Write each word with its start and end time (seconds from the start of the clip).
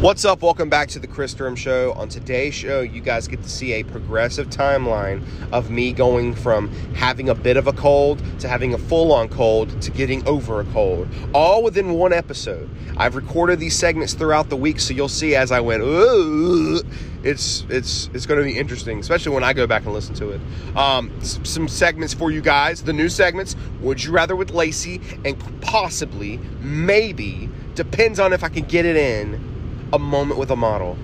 What's 0.00 0.24
up? 0.24 0.42
Welcome 0.42 0.68
back 0.68 0.86
to 0.90 1.00
the 1.00 1.08
Chris 1.08 1.34
Durham 1.34 1.56
Show. 1.56 1.92
On 1.94 2.08
today's 2.08 2.54
show, 2.54 2.82
you 2.82 3.00
guys 3.00 3.26
get 3.26 3.42
to 3.42 3.48
see 3.48 3.72
a 3.72 3.82
progressive 3.82 4.48
timeline 4.48 5.26
of 5.50 5.72
me 5.72 5.92
going 5.92 6.36
from 6.36 6.72
having 6.94 7.28
a 7.30 7.34
bit 7.34 7.56
of 7.56 7.66
a 7.66 7.72
cold 7.72 8.22
to 8.38 8.46
having 8.46 8.74
a 8.74 8.78
full 8.78 9.12
on 9.12 9.28
cold 9.28 9.82
to 9.82 9.90
getting 9.90 10.24
over 10.28 10.60
a 10.60 10.64
cold, 10.66 11.08
all 11.34 11.64
within 11.64 11.94
one 11.94 12.12
episode. 12.12 12.70
I've 12.96 13.16
recorded 13.16 13.58
these 13.58 13.76
segments 13.76 14.14
throughout 14.14 14.50
the 14.50 14.56
week, 14.56 14.78
so 14.78 14.94
you'll 14.94 15.08
see 15.08 15.34
as 15.34 15.50
I 15.50 15.58
went, 15.58 15.82
Ooh, 15.82 16.80
it's 17.24 17.66
it's 17.68 18.08
it's 18.14 18.24
going 18.24 18.38
to 18.38 18.44
be 18.44 18.56
interesting, 18.56 19.00
especially 19.00 19.34
when 19.34 19.42
I 19.42 19.52
go 19.52 19.66
back 19.66 19.82
and 19.84 19.92
listen 19.92 20.14
to 20.14 20.30
it. 20.30 20.40
Um, 20.76 21.10
some 21.24 21.66
segments 21.66 22.14
for 22.14 22.30
you 22.30 22.40
guys, 22.40 22.84
the 22.84 22.92
new 22.92 23.08
segments. 23.08 23.56
Would 23.80 24.04
you 24.04 24.12
rather 24.12 24.36
with 24.36 24.52
Lacy, 24.52 25.00
and 25.24 25.36
possibly, 25.60 26.38
maybe, 26.60 27.50
depends 27.74 28.20
on 28.20 28.32
if 28.32 28.44
I 28.44 28.48
can 28.48 28.62
get 28.62 28.86
it 28.86 28.94
in 28.96 29.47
a 29.92 29.98
moment 29.98 30.38
with 30.38 30.50
a 30.50 30.56
model. 30.56 30.96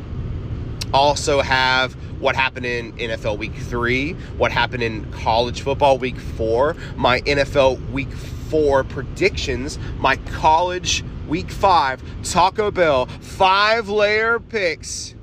Also 0.92 1.40
have 1.40 1.94
what 2.20 2.36
happened 2.36 2.66
in 2.66 2.92
NFL 2.92 3.38
week 3.38 3.54
3, 3.54 4.12
what 4.36 4.52
happened 4.52 4.82
in 4.82 5.11
college 5.12 5.62
football 5.62 5.98
week 5.98 6.18
4, 6.18 6.76
my 6.96 7.20
NFL 7.22 7.90
week 7.90 8.12
4 8.12 8.84
predictions, 8.84 9.78
my 9.98 10.16
college 10.16 11.04
week 11.28 11.50
5 11.50 12.02
Taco 12.22 12.70
Bell 12.70 13.06
5 13.06 13.89
layer 13.89 14.39
picks. 14.39 15.14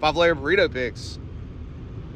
5 0.00 0.16
layer 0.16 0.34
burrito 0.34 0.72
picks. 0.72 1.18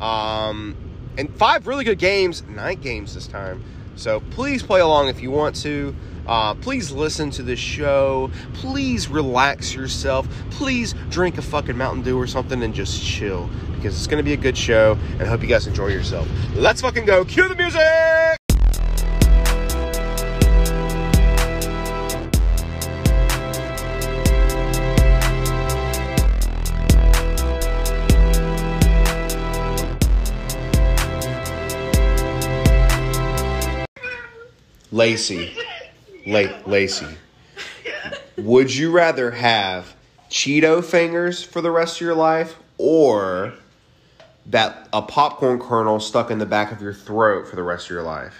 Um 0.01 0.77
and 1.19 1.35
five 1.37 1.67
really 1.67 1.85
good 1.85 1.99
games, 1.99 2.43
night 2.45 2.81
games 2.81 3.15
this 3.15 3.27
time. 3.27 3.63
So 3.97 4.21
please 4.31 4.63
play 4.63 4.81
along 4.81 5.09
if 5.09 5.21
you 5.21 5.31
want 5.31 5.57
to. 5.57 5.95
Uh, 6.31 6.55
please 6.55 6.93
listen 6.93 7.29
to 7.29 7.43
the 7.43 7.57
show. 7.57 8.31
Please 8.55 9.09
relax 9.09 9.75
yourself. 9.75 10.29
Please 10.51 10.95
drink 11.09 11.39
a 11.39 11.43
fucking 11.43 11.77
Mountain 11.77 12.05
Dew 12.05 12.17
or 12.17 12.29
something 12.29 12.63
and 12.63 12.73
just 12.73 13.05
chill 13.05 13.51
because 13.75 13.97
it's 13.97 14.07
going 14.07 14.23
to 14.23 14.25
be 14.25 14.33
a 14.33 14.37
good 14.37 14.57
show. 14.57 14.97
And 15.15 15.23
I 15.23 15.27
hope 15.27 15.43
you 15.43 15.49
guys 15.49 15.67
enjoy 15.67 15.89
yourself. 15.89 16.29
Let's 16.55 16.83
fucking 16.83 17.05
go. 17.05 17.25
Cue 17.25 17.49
the 17.49 17.57
music. 17.57 17.81
Lacy. 34.93 35.57
La- 36.27 36.61
Lacy. 36.67 37.07
Would 38.37 38.75
you 38.75 38.91
rather 38.91 39.31
have 39.31 39.95
Cheeto 40.31 40.83
fingers 40.85 41.43
for 41.43 41.61
the 41.61 41.71
rest 41.71 41.97
of 41.97 42.01
your 42.03 42.15
life 42.15 42.57
or 42.79 43.53
that 44.47 44.89
a 44.93 45.03
popcorn 45.03 45.61
kernel 45.61 46.01
stuck 46.01 46.31
in 46.31 46.39
the 46.39 46.47
back 46.47 46.73
of 46.73 46.81
your 46.81 46.95
throat 46.95 47.47
for 47.47 47.57
the 47.57 47.63
rest 47.63 47.87
of 47.87 47.91
your 47.91 48.03
life? 48.03 48.35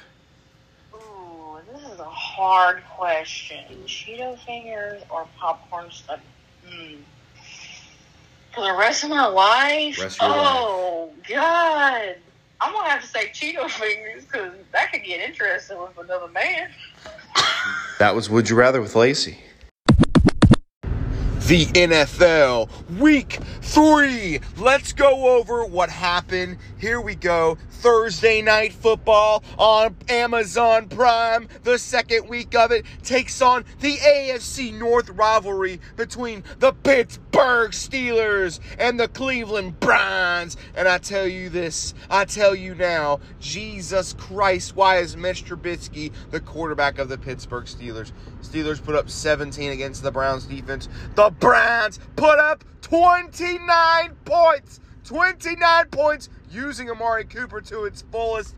Ooh, 0.95 1.59
this 1.73 1.83
is 1.83 1.99
a 1.99 2.05
hard 2.05 2.83
question. 2.97 3.65
Cheeto 3.87 4.39
fingers 4.39 5.03
or 5.11 5.27
popcorn 5.39 5.91
stuff? 5.91 6.21
Hmm. 6.67 6.97
For 8.55 8.65
the 8.65 8.77
rest 8.77 9.05
of 9.05 9.11
my 9.11 9.27
life? 9.27 10.01
Of 10.01 10.17
oh, 10.21 11.11
God. 11.29 12.17
I'm 12.63 12.73
going 12.73 12.85
to 12.85 12.91
have 12.91 13.03
to 13.03 13.07
say 13.07 13.29
Cheeto 13.29 13.71
fingers 13.71 14.25
because 14.25 14.53
that 14.73 14.93
could 14.93 15.05
get 15.05 15.21
interesting 15.21 15.79
with 15.81 15.97
another 15.99 16.29
man. 16.29 16.71
That 18.01 18.15
was 18.15 18.31
Would 18.31 18.49
You 18.49 18.57
Rather 18.57 18.81
with 18.81 18.97
Lacy. 18.97 19.37
The 21.51 21.67
NFL 21.67 22.71
Week 23.01 23.41
3. 23.63 24.39
Let's 24.57 24.93
go 24.93 25.37
over 25.37 25.65
what 25.65 25.91
happened. 25.91 26.59
Here 26.79 27.01
we 27.01 27.17
go. 27.17 27.59
Thursday 27.81 28.43
night 28.43 28.75
football 28.75 29.43
on 29.59 29.97
Amazon 30.09 30.89
Prime. 30.89 31.49
The 31.65 31.79
second 31.79 32.29
week 32.29 32.55
of 32.55 32.71
it 32.71 32.85
takes 33.03 33.43
on 33.43 33.65
the 33.81 33.97
AFC 33.97 34.79
North 34.79 35.09
rivalry 35.09 35.81
between 35.97 36.45
the 36.59 36.73
Pittsburgh 36.73 37.71
Steelers 37.71 38.61
and 38.79 39.01
the 39.01 39.09
Cleveland 39.09 39.81
Browns. 39.81 40.59
And 40.77 40.87
I 40.87 40.99
tell 40.99 41.27
you 41.27 41.49
this, 41.49 41.95
I 42.11 42.27
tell 42.27 42.55
you 42.55 42.75
now, 42.75 43.21
Jesus 43.41 44.13
Christ, 44.13 44.77
why 44.77 44.99
is 44.99 45.17
Mitch 45.17 45.47
Trubisky 45.47 46.13
the 46.31 46.41
quarterback 46.41 46.99
of 46.99 47.09
the 47.09 47.19
Pittsburgh 47.19 47.65
Steelers? 47.65 48.13
Steelers 48.43 48.83
put 48.83 48.95
up 48.95 49.09
17 49.09 49.71
against 49.71 50.03
the 50.03 50.11
Browns 50.11 50.45
defense. 50.45 50.89
The 51.15 51.31
Browns 51.41 51.99
put 52.17 52.39
up 52.39 52.65
29 52.83 54.17
points. 54.25 54.81
29 55.05 55.87
points 55.87 56.29
using 56.51 56.91
Amari 56.91 57.25
Cooper 57.25 57.61
to 57.63 57.85
its 57.85 58.03
fullest. 58.13 58.55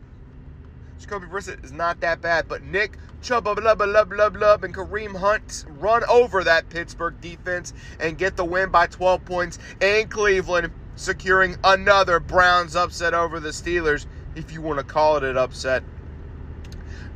Jacoby 0.99 1.27
Brissett 1.27 1.63
is 1.63 1.71
not 1.71 2.01
that 2.01 2.21
bad, 2.21 2.47
but 2.47 2.61
Nick 2.63 2.97
Chubb, 3.21 3.45
blub, 3.45 3.77
blub, 3.77 4.09
blub, 4.09 4.33
blub, 4.33 4.63
and 4.65 4.75
Kareem 4.75 5.15
Hunt 5.15 5.65
run 5.67 6.03
over 6.09 6.43
that 6.43 6.69
Pittsburgh 6.69 7.19
defense 7.21 7.73
and 7.99 8.17
get 8.17 8.35
the 8.35 8.43
win 8.43 8.69
by 8.69 8.87
12 8.87 9.23
points 9.23 9.59
in 9.79 10.09
Cleveland, 10.09 10.71
securing 10.95 11.55
another 11.63 12.19
Browns 12.19 12.75
upset 12.75 13.13
over 13.13 13.39
the 13.39 13.49
Steelers, 13.49 14.07
if 14.35 14.51
you 14.51 14.61
want 14.61 14.79
to 14.79 14.83
call 14.83 15.15
it 15.17 15.23
an 15.23 15.37
upset. 15.37 15.83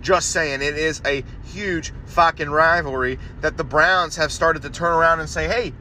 Just 0.07 0.31
saying, 0.31 0.62
it 0.62 0.78
is 0.78 1.01
a 1.06 1.22
huge 1.44 1.91
fucking 2.06 2.50
rivalry 2.50 3.19
that 3.41 3.57
the 3.57 3.66
Browns 3.66 4.16
have 4.16 4.31
started 4.31 4.62
to 4.62 4.69
turn 4.69 4.94
around 4.94 5.19
and 5.19 5.28
say, 5.28 5.50
hey, 5.50 5.73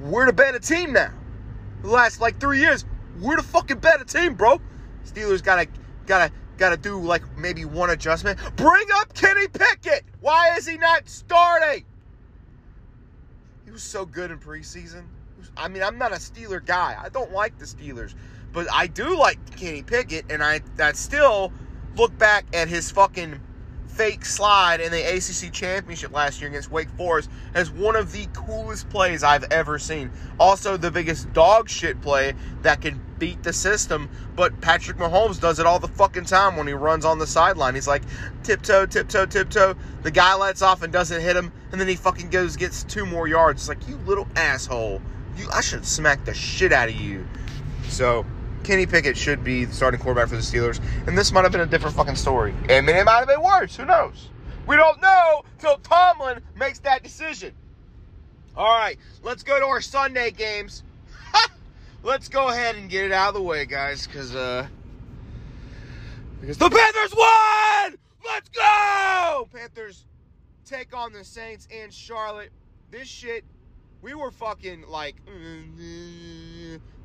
we're 0.00 0.26
the 0.26 0.32
better 0.32 0.58
team 0.58 0.92
now. 0.92 1.12
The 1.82 1.88
last 1.88 2.20
like 2.20 2.40
three 2.40 2.58
years, 2.58 2.84
we're 3.20 3.36
the 3.36 3.44
fucking 3.44 3.78
better 3.78 4.02
team, 4.02 4.34
bro. 4.34 4.60
Steelers 5.06 5.44
gotta 5.44 5.68
gotta 6.06 6.32
gotta 6.56 6.76
do 6.76 7.00
like 7.00 7.22
maybe 7.38 7.64
one 7.64 7.90
adjustment. 7.90 8.40
Bring 8.56 8.88
up 8.96 9.14
Kenny 9.14 9.46
Pickett. 9.46 10.02
Why 10.18 10.56
is 10.56 10.66
he 10.66 10.76
not 10.76 11.08
starting? 11.08 11.84
He 13.64 13.70
was 13.70 13.84
so 13.84 14.04
good 14.04 14.32
in 14.32 14.40
preseason. 14.40 15.04
I 15.56 15.68
mean, 15.68 15.84
I'm 15.84 15.98
not 15.98 16.10
a 16.10 16.16
Steeler 16.16 16.66
guy. 16.66 16.96
I 17.00 17.10
don't 17.10 17.30
like 17.30 17.56
the 17.58 17.64
Steelers, 17.64 18.16
but 18.52 18.66
I 18.72 18.88
do 18.88 19.16
like 19.16 19.38
Kenny 19.56 19.84
Pickett, 19.84 20.24
and 20.32 20.42
I 20.42 20.62
that 20.74 20.96
still 20.96 21.52
look 21.94 22.18
back 22.18 22.44
at 22.52 22.66
his 22.66 22.90
fucking 22.90 23.40
fake 23.98 24.24
slide 24.24 24.80
in 24.80 24.92
the 24.92 25.02
ACC 25.02 25.52
championship 25.52 26.12
last 26.12 26.40
year 26.40 26.48
against 26.48 26.70
Wake 26.70 26.88
Forest 26.90 27.28
as 27.52 27.68
one 27.68 27.96
of 27.96 28.12
the 28.12 28.28
coolest 28.32 28.88
plays 28.90 29.24
I've 29.24 29.42
ever 29.50 29.76
seen. 29.76 30.12
Also, 30.38 30.76
the 30.76 30.88
biggest 30.88 31.32
dog 31.32 31.68
shit 31.68 32.00
play 32.00 32.34
that 32.62 32.80
can 32.80 33.00
beat 33.18 33.42
the 33.42 33.52
system, 33.52 34.08
but 34.36 34.60
Patrick 34.60 34.98
Mahomes 34.98 35.40
does 35.40 35.58
it 35.58 35.66
all 35.66 35.80
the 35.80 35.88
fucking 35.88 36.26
time 36.26 36.56
when 36.56 36.68
he 36.68 36.74
runs 36.74 37.04
on 37.04 37.18
the 37.18 37.26
sideline. 37.26 37.74
He's 37.74 37.88
like 37.88 38.04
tiptoe, 38.44 38.86
tiptoe, 38.86 39.26
tiptoe. 39.26 39.74
The 40.04 40.12
guy 40.12 40.36
lets 40.36 40.62
off 40.62 40.84
and 40.84 40.92
doesn't 40.92 41.20
hit 41.20 41.34
him, 41.34 41.52
and 41.72 41.80
then 41.80 41.88
he 41.88 41.96
fucking 41.96 42.30
goes 42.30 42.54
gets 42.56 42.84
two 42.84 43.04
more 43.04 43.26
yards. 43.26 43.62
It's 43.62 43.68
like 43.68 43.88
you 43.88 43.96
little 44.06 44.28
asshole. 44.36 45.02
You, 45.36 45.48
I 45.52 45.60
should 45.60 45.84
smack 45.84 46.24
the 46.24 46.34
shit 46.34 46.72
out 46.72 46.88
of 46.88 46.94
you. 46.94 47.26
So 47.88 48.24
Kenny 48.68 48.84
Pickett 48.84 49.16
should 49.16 49.42
be 49.42 49.64
the 49.64 49.72
starting 49.72 49.98
quarterback 49.98 50.28
for 50.28 50.36
the 50.36 50.42
Steelers, 50.42 50.78
and 51.06 51.16
this 51.16 51.32
might 51.32 51.40
have 51.40 51.52
been 51.52 51.62
a 51.62 51.66
different 51.66 51.96
fucking 51.96 52.16
story. 52.16 52.52
I 52.68 52.82
mean, 52.82 52.96
it 52.96 53.06
might 53.06 53.20
have 53.20 53.26
been 53.26 53.40
worse. 53.40 53.74
Who 53.76 53.86
knows? 53.86 54.28
We 54.66 54.76
don't 54.76 55.00
know 55.00 55.42
till 55.58 55.78
Tomlin 55.78 56.42
makes 56.54 56.78
that 56.80 57.02
decision. 57.02 57.54
All 58.54 58.78
right, 58.78 58.98
let's 59.22 59.42
go 59.42 59.58
to 59.58 59.64
our 59.64 59.80
Sunday 59.80 60.32
games. 60.32 60.82
let's 62.02 62.28
go 62.28 62.48
ahead 62.48 62.76
and 62.76 62.90
get 62.90 63.06
it 63.06 63.12
out 63.12 63.28
of 63.28 63.36
the 63.36 63.42
way, 63.42 63.64
guys, 63.64 64.06
because 64.06 64.34
uh, 64.34 64.66
because 66.42 66.58
the 66.58 66.68
Panthers 66.68 67.14
won. 67.16 67.96
Let's 68.22 68.50
go! 68.50 69.48
Panthers 69.50 70.04
take 70.66 70.94
on 70.94 71.14
the 71.14 71.24
Saints 71.24 71.66
in 71.70 71.88
Charlotte. 71.90 72.50
This 72.90 73.08
shit, 73.08 73.46
we 74.02 74.12
were 74.12 74.30
fucking 74.30 74.84
like. 74.88 75.16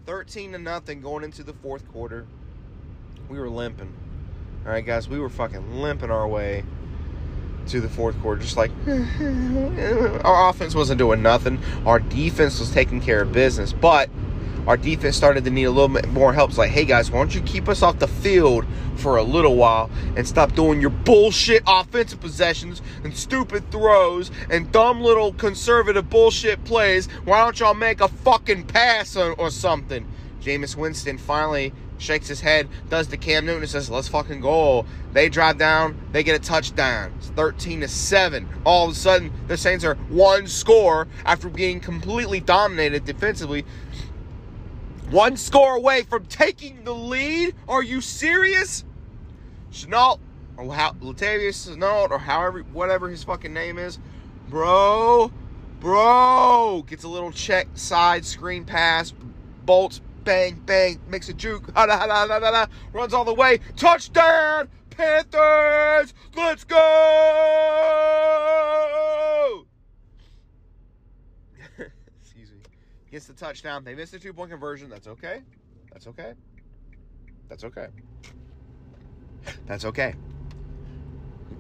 13 0.06 0.52
to 0.52 0.58
nothing 0.58 1.02
going 1.02 1.24
into 1.24 1.44
the 1.44 1.54
fourth 1.54 1.90
quarter. 1.92 2.26
We 3.30 3.40
were 3.40 3.50
limping. 3.50 3.94
All 4.66 4.72
right, 4.72 4.86
guys, 4.86 5.08
we 5.08 5.20
were 5.20 5.30
fucking 5.30 5.82
limping 5.82 6.12
our 6.12 6.28
way 6.28 6.64
to 7.68 7.80
the 7.80 7.90
fourth 7.90 8.20
quarter. 8.22 8.42
Just 8.42 8.58
like 8.58 8.72
our 8.88 10.50
offense 10.50 10.76
wasn't 10.76 10.98
doing 10.98 11.22
nothing. 11.22 11.60
Our 11.86 12.00
defense 12.00 12.60
was 12.60 12.72
taking 12.72 13.02
care 13.02 13.22
of 13.22 13.32
business, 13.32 13.72
but 13.72 14.10
our 14.68 14.78
defense 14.78 15.16
started 15.16 15.44
to 15.44 15.52
need 15.52 15.66
a 15.66 15.72
little 15.72 15.90
bit 15.90 16.08
more 16.10 16.34
help. 16.34 16.50
It's 16.50 16.58
like, 16.58 16.72
hey 16.72 16.86
guys, 16.86 17.12
why 17.12 17.20
don't 17.20 17.36
you 17.36 17.42
keep 17.42 17.68
us 17.68 17.82
off 17.82 18.00
the 18.00 18.08
field 18.08 18.66
for 18.96 19.18
a 19.18 19.24
little 19.24 19.56
while 19.56 19.90
and 20.16 20.28
stop 20.28 20.54
doing 20.54 20.80
your 20.80 20.90
bullshit 20.90 21.64
offensive 21.68 22.22
possessions 22.22 22.82
and 23.04 23.16
stupid 23.16 23.70
throws 23.72 24.32
and 24.50 24.72
dumb 24.72 25.02
little 25.02 25.34
conservative 25.34 26.10
bullshit 26.10 26.64
plays? 26.64 27.08
Why 27.26 27.44
don't 27.44 27.60
y'all 27.60 27.74
make 27.74 28.02
a 28.02 28.08
fucking 28.08 28.68
pass 28.68 29.18
or, 29.18 29.34
or 29.34 29.50
something? 29.50 30.08
Jameis 30.42 30.76
Winston 30.76 31.18
finally 31.18 31.74
shakes 31.98 32.28
his 32.28 32.42
head, 32.42 32.68
does 32.90 33.08
the 33.08 33.18
Cam 33.18 33.46
Newton, 33.46 33.62
and 33.62 33.72
says, 33.72 33.90
"Let's 33.90 34.10
fucking 34.10 34.42
go." 34.42 34.86
They 35.14 35.30
drive 35.30 35.58
down, 35.58 35.98
they 36.12 36.24
get 36.24 36.36
a 36.36 36.44
touchdown. 36.44 37.14
It's 37.18 37.30
13 37.30 37.82
to 37.82 37.88
seven. 37.88 38.48
All 38.66 38.86
of 38.86 38.92
a 38.92 38.96
sudden, 38.96 39.32
the 39.48 39.58
Saints 39.58 39.86
are 39.86 39.96
one 40.10 40.48
score 40.48 41.08
after 41.26 41.50
being 41.50 41.80
completely 41.80 42.40
dominated 42.40 43.06
defensively. 43.06 43.66
One 45.14 45.38
score 45.38 45.76
away 45.76 46.02
from 46.02 46.26
taking 46.26 46.84
the 46.86 46.96
lead. 46.96 47.54
Are 47.68 47.84
you 47.84 48.02
serious? 48.02 48.84
Shenault, 49.72 50.20
or 50.58 50.74
how 50.74 50.94
Latavius 50.94 51.70
Shenault, 51.70 52.10
or 52.10 52.18
however, 52.18 52.62
whatever 52.74 53.10
his 53.10 53.24
fucking 53.24 53.54
name 53.54 53.78
is, 53.78 54.00
bro, 54.50 55.32
bro, 55.80 56.84
gets 56.88 57.04
a 57.04 57.08
little 57.08 57.32
check 57.32 57.68
side 57.76 58.26
screen 58.26 58.66
pass, 58.66 59.14
bolts, 59.64 60.02
bang, 60.24 60.56
bang, 60.66 61.00
makes 61.08 61.30
a 61.30 61.34
juke, 61.36 61.72
ha 61.76 61.86
da 61.86 62.08
da 62.08 62.26
da 62.26 62.40
da 62.40 62.50
da, 62.50 62.66
runs 62.92 63.14
all 63.14 63.24
the 63.24 63.36
way, 63.36 63.60
touchdown, 63.76 64.68
Panthers, 64.90 66.16
let's 66.36 66.64
go. 66.64 66.80
Excuse 72.20 72.50
me. 72.50 72.58
Gets 73.14 73.28
the 73.28 73.34
touchdown. 73.34 73.84
They 73.84 73.94
missed 73.94 74.12
the 74.12 74.18
two 74.18 74.34
point 74.34 74.50
conversion. 74.50 74.90
That's 74.90 75.06
okay. 75.06 75.44
That's 75.92 76.08
okay. 76.08 76.34
That's 77.48 77.64
okay. 77.64 77.88
That's 79.68 79.86
okay. 79.86 80.16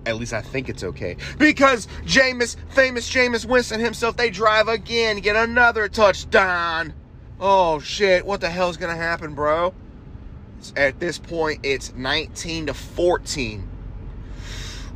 At 0.07 0.15
least 0.15 0.33
I 0.33 0.41
think 0.41 0.67
it's 0.67 0.83
okay. 0.83 1.15
Because 1.37 1.85
Jameis, 2.05 2.55
famous 2.69 3.07
Jameis 3.07 3.45
Winston 3.45 3.79
himself, 3.79 4.17
they 4.17 4.31
drive 4.31 4.67
again, 4.67 5.19
get 5.19 5.35
another 5.35 5.87
touchdown. 5.87 6.91
Oh 7.39 7.77
shit, 7.77 8.25
what 8.25 8.41
the 8.41 8.49
hell's 8.49 8.77
gonna 8.77 8.95
happen, 8.95 9.35
bro? 9.35 9.75
At 10.75 10.99
this 10.99 11.19
point, 11.19 11.59
it's 11.61 11.93
19 11.93 12.65
to 12.65 12.73
14. 12.73 13.69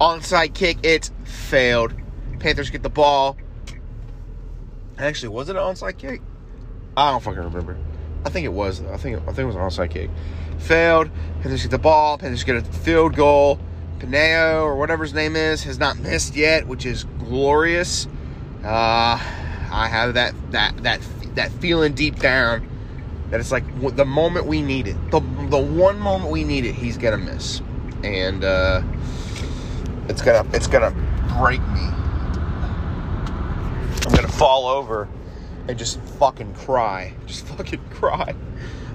Onside 0.00 0.54
kick, 0.54 0.78
it's 0.84 1.10
failed. 1.24 1.92
Panthers 2.38 2.70
get 2.70 2.84
the 2.84 2.90
ball. 2.90 3.36
Actually, 4.98 5.28
was 5.28 5.48
it 5.48 5.56
an 5.56 5.62
onside 5.62 5.98
kick? 5.98 6.22
I 6.96 7.10
don't 7.10 7.22
fucking 7.22 7.42
remember. 7.42 7.76
I 8.24 8.30
think 8.30 8.44
it 8.44 8.52
was. 8.52 8.80
I 8.82 8.96
think 8.96 9.18
I 9.22 9.26
think 9.26 9.40
it 9.40 9.44
was 9.44 9.56
an 9.56 9.62
onside 9.62 9.90
kick. 9.90 10.10
Failed. 10.58 11.10
Panthers 11.42 11.62
get 11.62 11.70
the 11.70 11.78
ball. 11.78 12.18
Panthers 12.18 12.44
get 12.44 12.56
a 12.56 12.62
field 12.62 13.14
goal. 13.14 13.58
Pineo 13.98 14.62
or 14.62 14.76
whatever 14.76 15.04
his 15.04 15.14
name 15.14 15.36
is 15.36 15.62
has 15.64 15.78
not 15.78 15.98
missed 15.98 16.34
yet, 16.36 16.66
which 16.66 16.84
is 16.86 17.04
glorious. 17.18 18.06
Uh, 18.64 19.18
I 19.70 19.88
have 19.90 20.14
that 20.14 20.34
that 20.52 20.76
that 20.82 21.00
that 21.34 21.52
feeling 21.52 21.94
deep 21.94 22.18
down 22.18 22.68
that 23.30 23.40
it's 23.40 23.52
like 23.52 23.64
the 23.96 24.04
moment 24.04 24.46
we 24.46 24.62
need 24.62 24.86
it, 24.86 24.96
the 25.10 25.20
the 25.50 25.58
one 25.58 25.98
moment 25.98 26.30
we 26.30 26.44
need 26.44 26.64
it, 26.64 26.74
he's 26.74 26.96
gonna 26.96 27.18
miss, 27.18 27.60
and 28.02 28.44
uh, 28.44 28.82
it's 30.08 30.22
gonna 30.22 30.48
it's 30.52 30.66
gonna 30.66 30.92
break 31.38 31.60
me. 31.68 31.86
I'm 34.06 34.14
gonna 34.14 34.28
fall 34.28 34.68
over 34.68 35.08
and 35.68 35.76
just 35.76 36.00
fucking 36.00 36.54
cry. 36.54 37.12
Just 37.26 37.46
fucking 37.48 37.82
cry. 37.90 38.34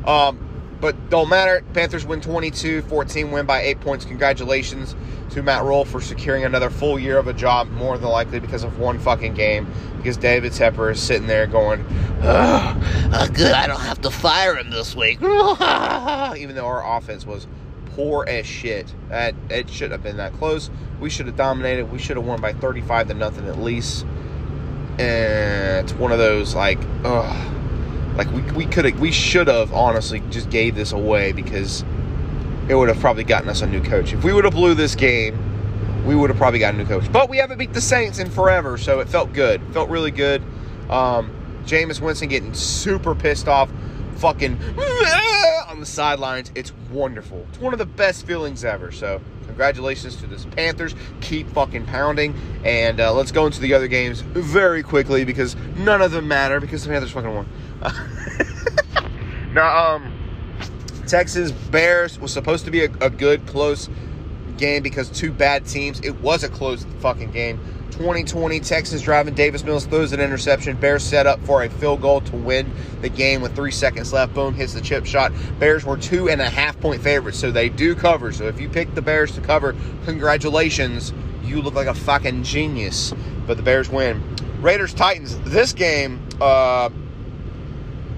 Um, 0.06 0.48
but 0.80 1.10
don't 1.10 1.30
matter. 1.30 1.64
Panthers 1.74 2.06
win 2.06 2.22
22 2.22 2.82
14, 2.84 3.32
win 3.32 3.46
by 3.46 3.62
eight 3.62 3.82
points. 3.82 4.06
Congratulations 4.06 4.96
to 5.30 5.44
Matt 5.44 5.64
Rhule 5.64 5.86
for 5.86 6.02
securing 6.02 6.44
another 6.44 6.70
full 6.70 6.98
year 6.98 7.18
of 7.18 7.28
a 7.28 7.34
job, 7.34 7.70
more 7.70 7.98
than 7.98 8.10
likely 8.10 8.40
because 8.40 8.64
of 8.64 8.80
one 8.80 8.98
fucking 8.98 9.34
game. 9.34 9.72
Because 9.98 10.18
David 10.18 10.54
Tepper 10.54 10.92
is 10.92 11.00
sitting 11.00 11.28
there 11.28 11.46
going, 11.46 11.82
uh, 12.22 13.28
good, 13.34 13.52
I 13.52 13.68
don't 13.68 13.82
have 13.82 14.02
to 14.02 14.10
fire 14.10 14.58
him 14.58 14.72
this 14.72 14.96
week. 14.96 15.22
Even 15.22 16.56
though 16.56 16.66
our 16.66 16.98
offense 16.98 17.26
was 17.26 17.48
poor 17.96 18.26
as 18.28 18.46
shit. 18.46 18.94
That 19.10 19.36
it 19.50 19.70
shouldn't 19.70 19.92
have 19.92 20.04
been 20.04 20.18
that 20.18 20.34
close. 20.34 20.70
We 21.00 21.10
should 21.10 21.28
have 21.28 21.36
dominated. 21.36 21.92
We 21.92 22.00
should 22.00 22.18
have 22.18 22.26
won 22.26 22.42
by 22.42 22.54
35 22.54 23.10
to 23.10 23.14
nothing 23.14 23.48
at 23.48 23.60
least. 23.60 24.06
And 25.00 25.84
it's 25.84 25.94
one 25.94 26.12
of 26.12 26.18
those 26.18 26.56
like, 26.56 26.80
ugh. 27.04 27.48
Like 28.16 28.30
we, 28.32 28.42
we 28.52 28.66
could 28.66 28.86
have, 28.86 29.00
we 29.00 29.12
should 29.12 29.48
have 29.48 29.74
honestly 29.74 30.22
just 30.30 30.50
gave 30.50 30.76
this 30.76 30.92
away 30.92 31.32
because 31.32 31.84
it 32.68 32.76
would 32.76 32.90
have 32.90 33.00
probably 33.00 33.24
gotten 33.24 33.50
us 33.50 33.62
a 33.62 33.68
new 33.68 33.82
coach. 33.82 34.14
If 34.14 34.24
we 34.24 34.34
would 34.34 34.44
have 34.44 34.54
blew 34.54 34.74
this 34.74 34.96
game, 34.96 36.06
we 36.06 36.16
would 36.16 36.30
have 36.30 36.38
probably 36.38 36.60
got 36.60 36.74
a 36.74 36.78
new 36.78 36.86
coach. 36.86 37.12
But 37.12 37.30
we 37.30 37.38
haven't 37.38 37.58
beat 37.58 37.74
the 37.74 37.82
Saints 37.82 38.20
in 38.20 38.30
forever, 38.30 38.78
so 38.78 39.00
it 39.00 39.10
felt 39.10 39.34
good. 39.34 39.62
Felt 39.72 39.90
really 39.90 40.12
good. 40.12 40.42
Um, 40.90 41.32
Jameis 41.66 42.02
Winston 42.02 42.28
getting 42.28 42.54
super 42.54 43.16
pissed 43.16 43.48
off, 43.48 43.70
fucking 44.22 44.54
on 45.68 45.80
the 45.80 45.86
sidelines. 45.86 46.52
It's 46.54 46.72
wonderful. 46.92 47.44
It's 47.50 47.60
one 47.60 47.74
of 47.74 47.80
the 47.80 47.88
best 47.88 48.28
feelings 48.28 48.64
ever. 48.64 48.92
So 48.92 49.20
congratulations 49.48 50.16
to 50.18 50.28
this 50.28 50.46
Panthers. 50.46 50.94
Keep 51.22 51.50
fucking 51.50 51.88
pounding, 51.88 52.36
and 52.64 53.00
uh, 53.00 53.14
let's 53.14 53.32
go 53.32 53.48
into 53.48 53.60
the 53.60 53.74
other 53.74 53.88
games 53.88 54.22
very 54.22 54.84
quickly 54.84 55.26
because 55.26 55.56
none 55.76 56.04
of 56.04 56.12
them 56.12 56.28
matter 56.28 56.60
because 56.60 56.84
the 56.84 56.90
Panthers 56.90 57.12
fucking 57.12 57.34
won. 57.34 57.48
now, 59.54 59.96
um, 59.96 60.14
Texas 61.08 61.52
Bears 61.52 62.20
was 62.20 62.32
supposed 62.32 62.66
to 62.66 62.72
be 62.72 62.86
a, 62.86 62.92
a 63.02 63.10
good 63.10 63.48
close 63.48 63.90
game 64.62 64.82
because 64.82 65.10
two 65.10 65.34
bad 65.34 65.66
teams. 65.66 66.00
It 66.00 66.22
was 66.22 66.46
a 66.46 66.50
close 66.50 66.86
fucking 67.00 67.32
game. 67.32 67.60
2020 67.92 68.62
Texas 68.62 69.02
driving 69.02 69.34
Davis 69.34 69.64
Mills 69.64 69.86
throws 69.86 70.14
an 70.14 70.22
interception. 70.22 70.78
Bears 70.78 71.04
set 71.04 71.28
up 71.28 71.40
for 71.42 71.64
a 71.64 71.70
field 71.70 72.02
goal 72.02 72.22
to 72.22 72.36
win 72.38 72.72
the 73.02 73.10
game 73.10 73.42
with 73.42 73.56
three 73.56 73.72
seconds 73.72 74.14
left. 74.14 74.34
Boom 74.34 74.54
hits 74.54 74.74
the 74.74 74.82
chip 74.82 75.06
shot. 75.06 75.34
Bears 75.60 75.84
were 75.84 75.98
two 75.98 76.30
and 76.30 76.42
a 76.42 76.50
half 76.50 76.80
point 76.80 77.02
favorites, 77.02 77.38
so 77.38 77.52
they 77.52 77.68
do 77.68 77.94
cover. 77.94 78.32
So 78.32 78.48
if 78.48 78.62
you 78.62 78.70
pick 78.70 78.96
the 78.96 79.02
Bears 79.02 79.36
to 79.36 79.42
cover, 79.42 79.76
congratulations. 80.06 81.14
You 81.44 81.62
look 81.62 81.74
like 81.74 81.88
a 81.88 81.94
fucking 81.94 82.44
genius. 82.44 83.14
But 83.46 83.58
the 83.58 83.64
Bears 83.64 83.90
win. 83.90 84.24
Raiders 84.62 84.94
Titans. 84.94 85.38
This 85.42 85.74
game, 85.74 86.26
uh, 86.40 86.90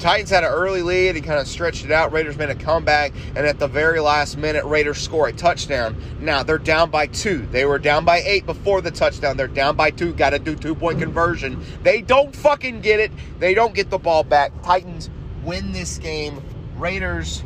Titans 0.04 0.32
had 0.32 0.44
an 0.44 0.50
early 0.50 0.82
lead 0.82 1.16
and 1.16 1.24
kind 1.24 1.40
of 1.40 1.48
stretched 1.48 1.86
it 1.86 1.92
out. 1.92 2.12
Raiders 2.12 2.36
made 2.36 2.50
a 2.50 2.56
comeback, 2.56 3.14
and 3.38 3.48
at 3.48 3.58
the 3.58 3.70
very 3.70 4.02
last 4.02 4.38
minute, 4.38 4.66
Raiders 4.66 4.98
score 4.98 5.30
a 5.30 5.32
touchdown. 5.32 5.96
Now 6.20 6.44
they're 6.44 6.58
down 6.58 6.90
by 6.90 7.08
two. 7.08 7.46
They 7.46 7.64
were 7.64 7.80
down 7.80 8.04
by 8.04 8.18
eight 8.18 8.46
before 8.46 8.82
the 8.82 8.92
touchdown. 8.92 9.38
They're 9.38 9.48
down 9.48 9.78
by 9.78 9.92
two. 9.92 10.14
Got 10.14 10.32
to 10.32 10.40
do 10.40 10.58
two 10.58 10.76
point 10.76 11.00
conversion. 11.00 11.64
They 11.84 12.02
don't 12.02 12.36
fucking 12.36 12.82
get 12.82 13.00
it. 13.00 13.14
They 13.40 13.54
don't 13.54 13.74
get 13.74 13.90
the 13.90 13.98
ball 13.98 14.26
back. 14.26 14.52
Titans 14.62 15.10
win 15.46 15.72
this 15.72 16.00
game. 16.00 16.44
Raiders 16.76 17.42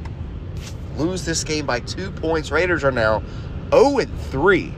lose 0.98 1.26
this 1.26 1.44
game 1.44 1.68
by 1.68 1.80
two 1.82 2.10
points. 2.10 2.50
Raiders 2.50 2.84
are 2.84 2.92
now 2.92 3.22
0 3.70 4.00
and 4.00 4.20
3. 4.32 4.74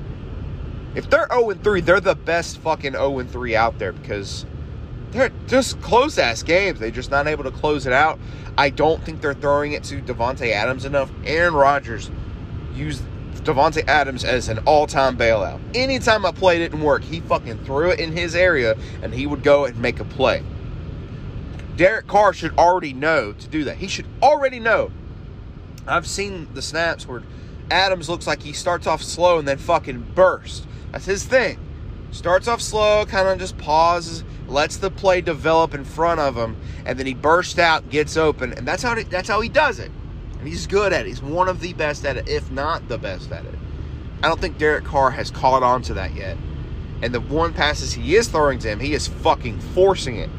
If 0.95 1.09
they're 1.09 1.29
0 1.31 1.51
and 1.51 1.63
3, 1.63 1.79
they're 1.79 2.01
the 2.01 2.15
best 2.15 2.57
fucking 2.57 2.91
0 2.91 3.19
and 3.19 3.31
3 3.31 3.55
out 3.55 3.79
there 3.79 3.93
because 3.93 4.45
they're 5.11 5.31
just 5.47 5.81
close 5.81 6.17
ass 6.17 6.43
games. 6.43 6.79
They're 6.79 6.91
just 6.91 7.11
not 7.11 7.27
able 7.27 7.43
to 7.43 7.51
close 7.51 7.85
it 7.85 7.93
out. 7.93 8.19
I 8.57 8.69
don't 8.69 9.03
think 9.03 9.21
they're 9.21 9.33
throwing 9.33 9.71
it 9.73 9.83
to 9.85 10.01
Davante 10.01 10.51
Adams 10.51 10.85
enough. 10.85 11.09
Aaron 11.25 11.53
Rodgers 11.53 12.11
used 12.75 13.01
Davante 13.43 13.87
Adams 13.87 14.23
as 14.23 14.49
an 14.49 14.59
all 14.59 14.85
time 14.85 15.17
bailout. 15.17 15.59
Anytime 15.73 16.25
a 16.25 16.33
play 16.33 16.59
didn't 16.59 16.81
work, 16.81 17.03
he 17.03 17.21
fucking 17.21 17.63
threw 17.65 17.89
it 17.89 17.99
in 17.99 18.11
his 18.11 18.35
area 18.35 18.75
and 19.01 19.13
he 19.13 19.25
would 19.25 19.43
go 19.43 19.65
and 19.65 19.79
make 19.79 19.99
a 19.99 20.05
play. 20.05 20.43
Derek 21.75 22.07
Carr 22.07 22.33
should 22.33 22.57
already 22.57 22.93
know 22.93 23.31
to 23.31 23.47
do 23.47 23.63
that. 23.63 23.77
He 23.77 23.87
should 23.87 24.07
already 24.21 24.59
know. 24.59 24.91
I've 25.87 26.05
seen 26.05 26.47
the 26.53 26.61
snaps 26.61 27.07
where 27.07 27.23
Adams 27.71 28.09
looks 28.09 28.27
like 28.27 28.41
he 28.41 28.53
starts 28.53 28.85
off 28.85 29.01
slow 29.01 29.39
and 29.39 29.47
then 29.47 29.57
fucking 29.57 30.11
bursts. 30.13 30.67
That's 30.91 31.05
his 31.05 31.23
thing. 31.23 31.57
Starts 32.11 32.47
off 32.47 32.61
slow, 32.61 33.05
kind 33.05 33.27
of 33.27 33.37
just 33.37 33.57
pauses, 33.57 34.23
lets 34.47 34.77
the 34.77 34.89
play 34.89 35.21
develop 35.21 35.73
in 35.73 35.83
front 35.83 36.19
of 36.19 36.35
him, 36.35 36.57
and 36.85 36.97
then 36.97 37.05
he 37.05 37.13
bursts 37.13 37.59
out, 37.59 37.89
gets 37.89 38.17
open, 38.17 38.53
and 38.53 38.67
that's 38.67 38.81
how 38.81 38.95
he, 38.95 39.03
that's 39.03 39.29
how 39.29 39.41
he 39.41 39.49
does 39.49 39.79
it. 39.79 39.91
And 40.39 40.47
he's 40.47 40.67
good 40.67 40.93
at 40.93 41.05
it. 41.05 41.07
He's 41.07 41.21
one 41.21 41.47
of 41.47 41.59
the 41.59 41.73
best 41.73 42.05
at 42.05 42.17
it, 42.17 42.27
if 42.27 42.49
not 42.49 42.87
the 42.87 42.97
best 42.97 43.31
at 43.31 43.45
it. 43.45 43.55
I 44.23 44.27
don't 44.27 44.39
think 44.39 44.57
Derek 44.57 44.85
Carr 44.85 45.11
has 45.11 45.31
caught 45.31 45.63
on 45.63 45.81
to 45.83 45.93
that 45.95 46.15
yet. 46.15 46.37
And 47.01 47.13
the 47.13 47.21
one 47.21 47.53
passes 47.53 47.93
he 47.93 48.15
is 48.15 48.27
throwing 48.27 48.59
to 48.59 48.69
him, 48.69 48.79
he 48.79 48.93
is 48.93 49.07
fucking 49.07 49.59
forcing 49.59 50.17
it. 50.17 50.29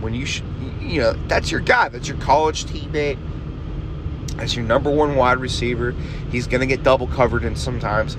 When 0.00 0.14
you 0.14 0.26
you 0.80 1.00
know, 1.00 1.12
that's 1.28 1.50
your 1.50 1.60
guy. 1.60 1.88
That's 1.88 2.08
your 2.08 2.18
college 2.18 2.66
teammate. 2.66 3.18
That's 4.36 4.54
your 4.54 4.64
number 4.64 4.90
one 4.90 5.16
wide 5.16 5.38
receiver. 5.38 5.92
He's 6.30 6.46
going 6.46 6.60
to 6.60 6.66
get 6.66 6.82
double 6.82 7.06
covered 7.06 7.44
in 7.44 7.56
sometimes. 7.56 8.16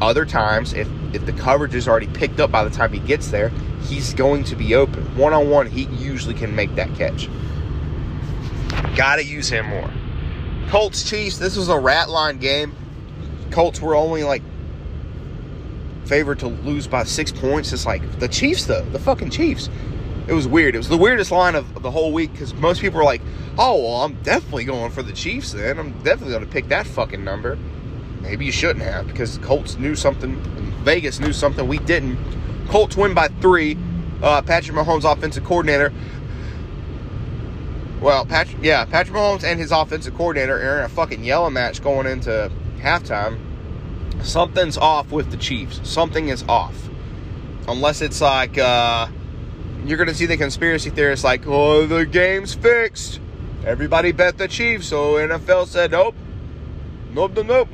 Other 0.00 0.24
times, 0.24 0.72
if 0.72 0.88
if 1.12 1.26
the 1.26 1.32
coverage 1.32 1.74
is 1.74 1.88
already 1.88 2.06
picked 2.06 2.40
up 2.40 2.50
by 2.50 2.64
the 2.64 2.70
time 2.70 2.92
he 2.92 3.00
gets 3.00 3.28
there, 3.28 3.50
he's 3.82 4.14
going 4.14 4.44
to 4.44 4.56
be 4.56 4.74
open. 4.74 5.04
One 5.16 5.32
on 5.32 5.50
one, 5.50 5.66
he 5.66 5.84
usually 5.84 6.34
can 6.34 6.54
make 6.54 6.74
that 6.76 6.94
catch. 6.94 7.28
Got 8.96 9.16
to 9.16 9.24
use 9.24 9.48
him 9.48 9.66
more. 9.66 9.90
Colts 10.68 11.08
Chiefs. 11.08 11.38
This 11.38 11.56
was 11.56 11.68
a 11.68 11.78
rat 11.78 12.08
line 12.08 12.38
game. 12.38 12.74
Colts 13.50 13.80
were 13.80 13.94
only 13.94 14.22
like 14.22 14.42
favored 16.04 16.38
to 16.40 16.48
lose 16.48 16.86
by 16.86 17.04
six 17.04 17.30
points. 17.30 17.72
It's 17.72 17.86
like 17.86 18.18
the 18.18 18.28
Chiefs, 18.28 18.64
though 18.64 18.84
the 18.84 18.98
fucking 18.98 19.30
Chiefs. 19.30 19.68
It 20.28 20.32
was 20.32 20.46
weird. 20.46 20.74
It 20.74 20.78
was 20.78 20.88
the 20.88 20.96
weirdest 20.96 21.32
line 21.32 21.56
of, 21.56 21.76
of 21.76 21.82
the 21.82 21.90
whole 21.90 22.12
week 22.12 22.32
because 22.32 22.54
most 22.54 22.80
people 22.80 22.98
were 22.98 23.04
like, 23.04 23.22
"Oh, 23.58 23.82
well, 23.82 24.04
I'm 24.04 24.14
definitely 24.22 24.64
going 24.64 24.92
for 24.92 25.02
the 25.02 25.12
Chiefs. 25.12 25.52
Then 25.52 25.78
I'm 25.78 25.92
definitely 26.02 26.30
going 26.30 26.46
to 26.46 26.50
pick 26.50 26.68
that 26.68 26.86
fucking 26.86 27.22
number." 27.22 27.58
Maybe 28.22 28.44
you 28.44 28.52
shouldn't 28.52 28.84
have 28.84 29.06
because 29.08 29.38
Colts 29.38 29.76
knew 29.76 29.94
something. 29.94 30.36
Vegas 30.84 31.20
knew 31.20 31.32
something 31.32 31.66
we 31.66 31.78
didn't. 31.78 32.18
Colts 32.68 32.96
win 32.96 33.14
by 33.14 33.28
three. 33.40 33.76
Uh, 34.22 34.42
Patrick 34.42 34.76
Mahomes, 34.76 35.10
offensive 35.10 35.44
coordinator. 35.44 35.92
Well, 38.00 38.24
Patrick, 38.24 38.62
yeah, 38.62 38.84
Patrick 38.84 39.16
Mahomes 39.16 39.44
and 39.44 39.58
his 39.58 39.72
offensive 39.72 40.14
coordinator 40.14 40.56
are 40.56 40.78
in 40.78 40.84
a 40.84 40.88
fucking 40.88 41.24
yellow 41.24 41.50
match 41.50 41.82
going 41.82 42.06
into 42.06 42.50
halftime. 42.78 43.38
Something's 44.22 44.76
off 44.78 45.10
with 45.10 45.30
the 45.30 45.36
Chiefs. 45.36 45.80
Something 45.88 46.28
is 46.28 46.42
off. 46.48 46.74
Unless 47.68 48.00
it's 48.00 48.20
like, 48.20 48.58
uh, 48.58 49.08
you're 49.84 49.98
going 49.98 50.08
to 50.08 50.14
see 50.14 50.26
the 50.26 50.36
conspiracy 50.36 50.90
theorists 50.90 51.24
like, 51.24 51.46
oh, 51.46 51.86
the 51.86 52.06
game's 52.06 52.54
fixed. 52.54 53.20
Everybody 53.64 54.12
bet 54.12 54.38
the 54.38 54.48
Chiefs, 54.48 54.88
so 54.88 55.14
NFL 55.14 55.66
said, 55.66 55.90
nope. 55.90 56.14
Nope, 57.12 57.32
nope, 57.34 57.46
nope. 57.46 57.68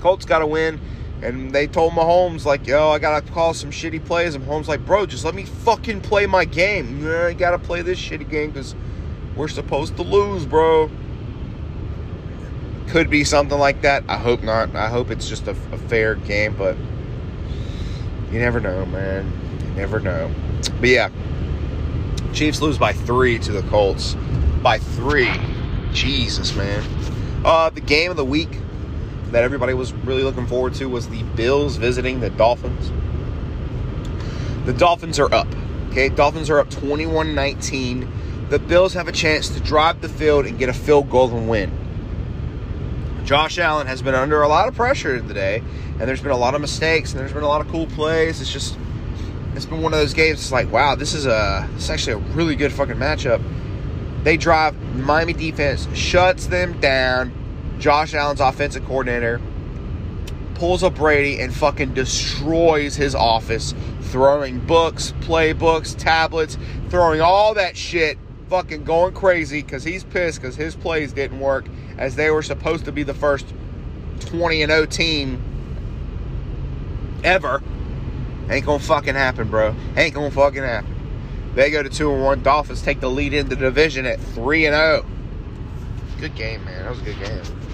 Colts 0.00 0.24
got 0.24 0.40
to 0.40 0.46
win. 0.46 0.80
And 1.22 1.50
they 1.50 1.66
told 1.66 1.94
Mahomes, 1.94 2.44
like, 2.44 2.66
yo, 2.66 2.90
I 2.90 2.98
got 2.98 3.24
to 3.24 3.32
call 3.32 3.54
some 3.54 3.70
shitty 3.70 4.04
plays. 4.04 4.34
And 4.34 4.44
Mahomes, 4.44 4.66
like, 4.66 4.84
bro, 4.84 5.06
just 5.06 5.24
let 5.24 5.34
me 5.34 5.44
fucking 5.44 6.02
play 6.02 6.26
my 6.26 6.44
game. 6.44 7.06
I 7.10 7.32
got 7.32 7.52
to 7.52 7.58
play 7.58 7.82
this 7.82 7.98
shitty 7.98 8.28
game 8.28 8.50
because 8.50 8.74
we're 9.34 9.48
supposed 9.48 9.96
to 9.96 10.02
lose, 10.02 10.44
bro. 10.44 10.90
Could 12.88 13.10
be 13.10 13.24
something 13.24 13.58
like 13.58 13.82
that. 13.82 14.04
I 14.08 14.18
hope 14.18 14.42
not. 14.42 14.74
I 14.76 14.88
hope 14.88 15.10
it's 15.10 15.28
just 15.28 15.48
a, 15.48 15.56
a 15.72 15.78
fair 15.88 16.14
game, 16.14 16.54
but 16.56 16.76
you 18.30 18.38
never 18.38 18.60
know, 18.60 18.84
man. 18.86 19.32
You 19.60 19.74
never 19.74 20.00
know. 20.00 20.30
But 20.80 20.88
yeah, 20.88 21.10
Chiefs 22.32 22.60
lose 22.60 22.76
by 22.76 22.92
three 22.92 23.38
to 23.38 23.52
the 23.52 23.62
Colts. 23.68 24.14
By 24.62 24.78
three. 24.78 25.32
Jesus, 25.92 26.54
man. 26.54 26.84
Uh, 27.44 27.70
the 27.70 27.80
game 27.80 28.10
of 28.10 28.16
the 28.16 28.24
week 28.24 28.58
that 29.36 29.44
everybody 29.44 29.74
was 29.74 29.92
really 29.92 30.22
looking 30.22 30.46
forward 30.46 30.72
to 30.72 30.86
was 30.86 31.10
the 31.10 31.22
Bills 31.22 31.76
visiting 31.76 32.20
the 32.20 32.30
Dolphins. 32.30 32.90
The 34.64 34.72
Dolphins 34.72 35.18
are 35.18 35.30
up. 35.30 35.46
Okay, 35.90 36.08
Dolphins 36.08 36.48
are 36.48 36.58
up 36.58 36.70
21 36.70 37.34
19. 37.34 38.08
The 38.48 38.58
Bills 38.58 38.94
have 38.94 39.08
a 39.08 39.12
chance 39.12 39.50
to 39.50 39.60
drive 39.60 40.00
the 40.00 40.08
field 40.08 40.46
and 40.46 40.58
get 40.58 40.70
a 40.70 40.72
field 40.72 41.10
goal 41.10 41.36
and 41.36 41.50
win. 41.50 41.70
Josh 43.26 43.58
Allen 43.58 43.86
has 43.86 44.00
been 44.00 44.14
under 44.14 44.40
a 44.40 44.48
lot 44.48 44.68
of 44.68 44.74
pressure 44.74 45.20
today, 45.20 45.62
and 46.00 46.08
there's 46.08 46.22
been 46.22 46.30
a 46.30 46.36
lot 46.38 46.54
of 46.54 46.62
mistakes, 46.62 47.12
and 47.12 47.20
there's 47.20 47.34
been 47.34 47.42
a 47.42 47.48
lot 47.48 47.60
of 47.60 47.68
cool 47.68 47.88
plays. 47.88 48.40
It's 48.40 48.50
just, 48.50 48.78
it's 49.54 49.66
been 49.66 49.82
one 49.82 49.92
of 49.92 49.98
those 49.98 50.14
games. 50.14 50.38
It's 50.38 50.50
like, 50.50 50.72
wow, 50.72 50.94
this 50.94 51.12
is 51.12 51.26
a, 51.26 51.68
this 51.74 51.82
is 51.82 51.90
actually 51.90 52.14
a 52.14 52.32
really 52.32 52.56
good 52.56 52.72
fucking 52.72 52.96
matchup. 52.96 53.42
They 54.24 54.38
drive, 54.38 54.74
Miami 54.94 55.34
defense 55.34 55.86
shuts 55.94 56.46
them 56.46 56.80
down. 56.80 57.45
Josh 57.78 58.14
Allen's 58.14 58.40
offensive 58.40 58.84
coordinator 58.86 59.40
pulls 60.54 60.82
up 60.82 60.94
Brady 60.94 61.40
and 61.40 61.54
fucking 61.54 61.94
destroys 61.94 62.96
his 62.96 63.14
office, 63.14 63.74
throwing 64.00 64.58
books, 64.60 65.12
playbooks, 65.20 65.96
tablets, 65.96 66.56
throwing 66.88 67.20
all 67.20 67.54
that 67.54 67.76
shit, 67.76 68.18
fucking 68.48 68.84
going 68.84 69.12
crazy 69.12 69.62
because 69.62 69.84
he's 69.84 70.04
pissed 70.04 70.40
because 70.40 70.56
his 70.56 70.74
plays 70.74 71.12
didn't 71.12 71.40
work 71.40 71.66
as 71.98 72.16
they 72.16 72.30
were 72.30 72.42
supposed 72.42 72.86
to 72.86 72.92
be 72.92 73.02
the 73.02 73.14
first 73.14 73.46
20 74.20 74.62
and 74.62 74.72
0 74.72 74.86
team 74.86 75.42
ever. 77.22 77.62
Ain't 78.48 78.64
gonna 78.64 78.78
fucking 78.78 79.14
happen, 79.14 79.48
bro. 79.48 79.74
Ain't 79.96 80.14
gonna 80.14 80.30
fucking 80.30 80.62
happen. 80.62 80.94
They 81.54 81.70
go 81.70 81.82
to 81.82 81.90
2 81.90 82.12
and 82.12 82.22
1. 82.22 82.42
Dolphins 82.42 82.82
take 82.82 83.00
the 83.00 83.10
lead 83.10 83.34
in 83.34 83.48
the 83.48 83.56
division 83.56 84.06
at 84.06 84.20
3 84.20 84.66
and 84.66 84.74
0. 84.74 85.06
Good 86.20 86.34
game, 86.34 86.64
man. 86.64 86.84
That 86.84 86.90
was 86.90 87.00
a 87.00 87.04
good 87.04 87.18
game. 87.18 87.65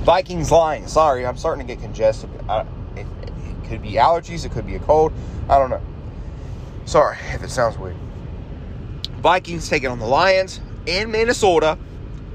Vikings 0.00 0.50
lying. 0.50 0.86
Sorry, 0.86 1.26
I'm 1.26 1.36
starting 1.36 1.66
to 1.66 1.74
get 1.74 1.82
congested. 1.82 2.30
I, 2.48 2.62
it, 2.96 3.06
it 3.22 3.68
could 3.68 3.82
be 3.82 3.92
allergies. 3.92 4.46
It 4.46 4.52
could 4.52 4.66
be 4.66 4.76
a 4.76 4.80
cold. 4.80 5.12
I 5.48 5.58
don't 5.58 5.70
know. 5.70 5.82
Sorry 6.86 7.18
if 7.34 7.42
it 7.42 7.50
sounds 7.50 7.76
weird. 7.76 7.96
Vikings 9.18 9.68
taking 9.68 9.90
on 9.90 9.98
the 9.98 10.06
Lions 10.06 10.60
in 10.86 11.10
Minnesota. 11.10 11.78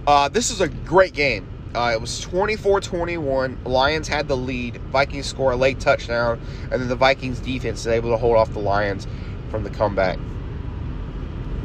Uh, 0.05 0.29
this 0.29 0.51
is 0.51 0.61
a 0.61 0.67
great 0.67 1.13
game. 1.13 1.47
Uh, 1.73 1.91
it 1.93 1.99
was 1.99 2.21
24 2.21 2.79
21. 2.81 3.63
Lions 3.65 4.07
had 4.07 4.27
the 4.27 4.37
lead. 4.37 4.77
Vikings 4.77 5.25
score 5.25 5.51
a 5.51 5.55
late 5.55 5.79
touchdown, 5.79 6.39
and 6.71 6.79
then 6.79 6.87
the 6.87 6.95
Vikings 6.95 7.39
defense 7.39 7.81
is 7.81 7.87
able 7.87 8.11
to 8.11 8.17
hold 8.17 8.37
off 8.37 8.53
the 8.53 8.59
Lions 8.59 9.07
from 9.49 9.63
the 9.63 9.69
comeback. 9.71 10.19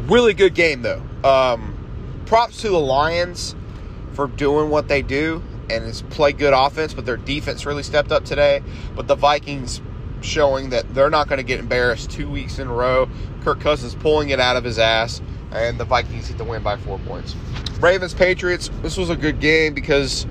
Really 0.07 0.33
good 0.33 0.55
game, 0.55 0.83
though. 0.83 1.03
Um, 1.23 1.77
props 2.25 2.63
to 2.63 2.71
the 2.71 2.81
Lions 2.81 3.55
for 4.15 4.27
doing 4.27 4.71
what 4.71 4.89
they 4.89 5.03
do 5.03 5.43
and 5.71 5.85
it's 5.87 6.03
play 6.03 6.33
good 6.33 6.53
offense, 6.53 6.95
but 6.95 7.07
their 7.07 7.17
defense 7.17 7.67
really 7.67 7.83
stepped 7.83 8.13
up 8.13 8.25
today. 8.25 8.63
But 8.95 9.07
the 9.07 9.15
Vikings 9.15 9.81
showing 10.23 10.71
that 10.71 10.95
they're 10.95 11.11
not 11.11 11.29
going 11.29 11.39
to 11.39 11.45
get 11.45 11.61
embarrassed 11.61 12.11
two 12.11 12.29
weeks 12.31 12.59
in 12.59 12.69
a 12.69 12.73
row. 12.73 13.09
Kirk 13.43 13.61
Cousins 13.61 13.95
pulling 13.95 14.31
it 14.31 14.41
out 14.41 14.57
of 14.57 14.65
his 14.65 14.79
ass, 14.79 15.21
and 15.53 15.79
the 15.79 15.85
Vikings 15.85 16.29
get 16.29 16.39
the 16.39 16.45
win 16.45 16.63
by 16.63 16.77
four 16.77 16.99
points. 17.01 17.35
Ravens 17.81 18.15
Patriots. 18.15 18.71
This 18.83 18.97
was 18.97 19.09
a 19.09 19.17
good 19.17 19.41
game 19.41 19.73
because 19.75 20.27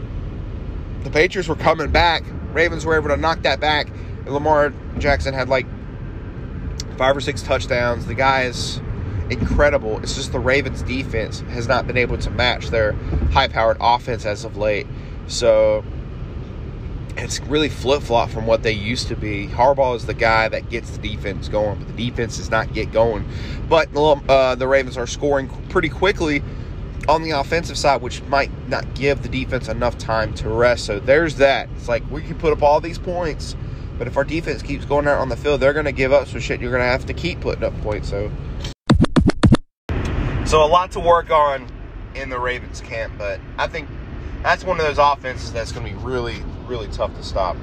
the 1.04 1.10
Patriots 1.10 1.50
were 1.50 1.56
coming 1.56 1.92
back. 1.92 2.24
Ravens 2.54 2.86
were 2.86 2.96
able 2.96 3.10
to 3.10 3.18
knock 3.18 3.42
that 3.44 3.60
back. 3.60 3.90
And 3.90 4.30
Lamar 4.30 4.74
Jackson 5.00 5.34
had 5.34 5.50
like 5.50 5.66
five 6.98 7.16
or 7.16 7.22
six 7.22 7.42
touchdowns. 7.42 8.06
The 8.06 8.14
guy 8.14 8.44
is 8.44 8.80
incredible. 9.30 10.00
It's 10.00 10.16
just 10.16 10.32
the 10.32 10.40
Ravens 10.40 10.84
defense 10.84 11.40
has 11.42 11.68
not 11.68 11.88
been 11.88 11.98
able 11.98 12.18
to 12.18 12.30
match 12.30 12.70
their 12.70 12.94
high 13.32 13.48
powered 13.48 13.78
offense 13.80 14.26
as 14.26 14.44
of 14.44 14.58
late. 14.58 14.88
So 15.30 15.84
it's 17.16 17.40
really 17.42 17.70
flip 17.70 18.02
flop 18.02 18.30
from 18.30 18.46
what 18.46 18.64
they 18.64 18.72
used 18.72 19.08
to 19.10 19.16
be. 19.16 19.48
Harbaugh 19.48 19.96
is 19.96 20.06
the 20.06 20.14
guy 20.14 20.50
that 20.50 20.70
gets 20.70 20.90
the 20.92 20.98
defense 20.98 21.48
going, 21.48 21.78
but 21.78 21.96
the 21.96 22.10
defense 22.10 22.38
does 22.38 22.50
not 22.50 22.74
get 22.74 22.92
going. 22.92 23.28
But 23.68 23.90
uh, 23.96 24.56
the 24.56 24.68
Ravens 24.68 24.98
are 24.98 25.08
scoring 25.08 25.50
pretty 25.70 25.90
quickly 25.90 26.42
on 27.08 27.24
the 27.24 27.32
offensive 27.32 27.78
side, 27.78 28.02
which 28.02 28.22
might 28.24 28.52
not 28.68 28.94
give 28.96 29.22
the 29.22 29.30
defense 29.30 29.68
enough 29.68 29.98
time 29.98 30.34
to 30.36 30.50
rest. 30.50 30.86
So 30.86 31.00
there's 31.00 31.36
that. 31.36 31.70
It's 31.76 31.88
like 31.88 32.10
we 32.10 32.22
can 32.22 32.38
put 32.38 32.52
up 32.52 32.64
all 32.64 32.80
these 32.80 33.00
points, 33.00 33.56
but 33.98 34.08
if 34.08 34.18
our 34.18 34.24
defense 34.24 34.62
keeps 34.62 34.86
going 34.86 35.08
out 35.08 35.20
on 35.20 35.30
the 35.30 35.38
field, 35.38 35.60
they're 35.60 35.74
going 35.74 35.86
to 35.86 35.92
give 35.92 36.14
up 36.14 36.28
some 36.28 36.40
shit. 36.40 36.62
You're 36.62 36.72
going 36.72 36.84
to 36.84 36.88
have 36.88 37.06
to 37.06 37.14
keep 37.14 37.42
putting 37.42 37.64
up 37.64 37.80
points. 37.82 38.10
So, 38.10 38.32
so 40.46 40.64
a 40.64 40.70
lot 40.70 40.92
to 40.92 41.00
work 41.00 41.30
on 41.30 41.68
in 42.16 42.30
the 42.30 42.40
Ravens 42.40 42.82
camp, 42.82 43.14
but 43.18 43.40
I 43.58 43.68
think 43.68 43.88
that's 44.44 44.64
one 44.64 44.80
of 44.80 44.86
those 44.86 44.98
offenses 44.98 45.52
that's 45.52 45.72
going 45.72 45.86
to 45.86 45.92
be 45.92 46.06
really, 46.06 46.42
really 46.68 46.88
tough 46.88 47.16
to 47.16 47.24
stop. 47.24 47.58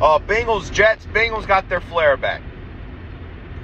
Uh, 0.00 0.18
Bengals, 0.18 0.72
Jets, 0.72 1.06
Bengals 1.06 1.46
got 1.46 1.68
their 1.68 1.80
flair 1.80 2.16
back. 2.16 2.42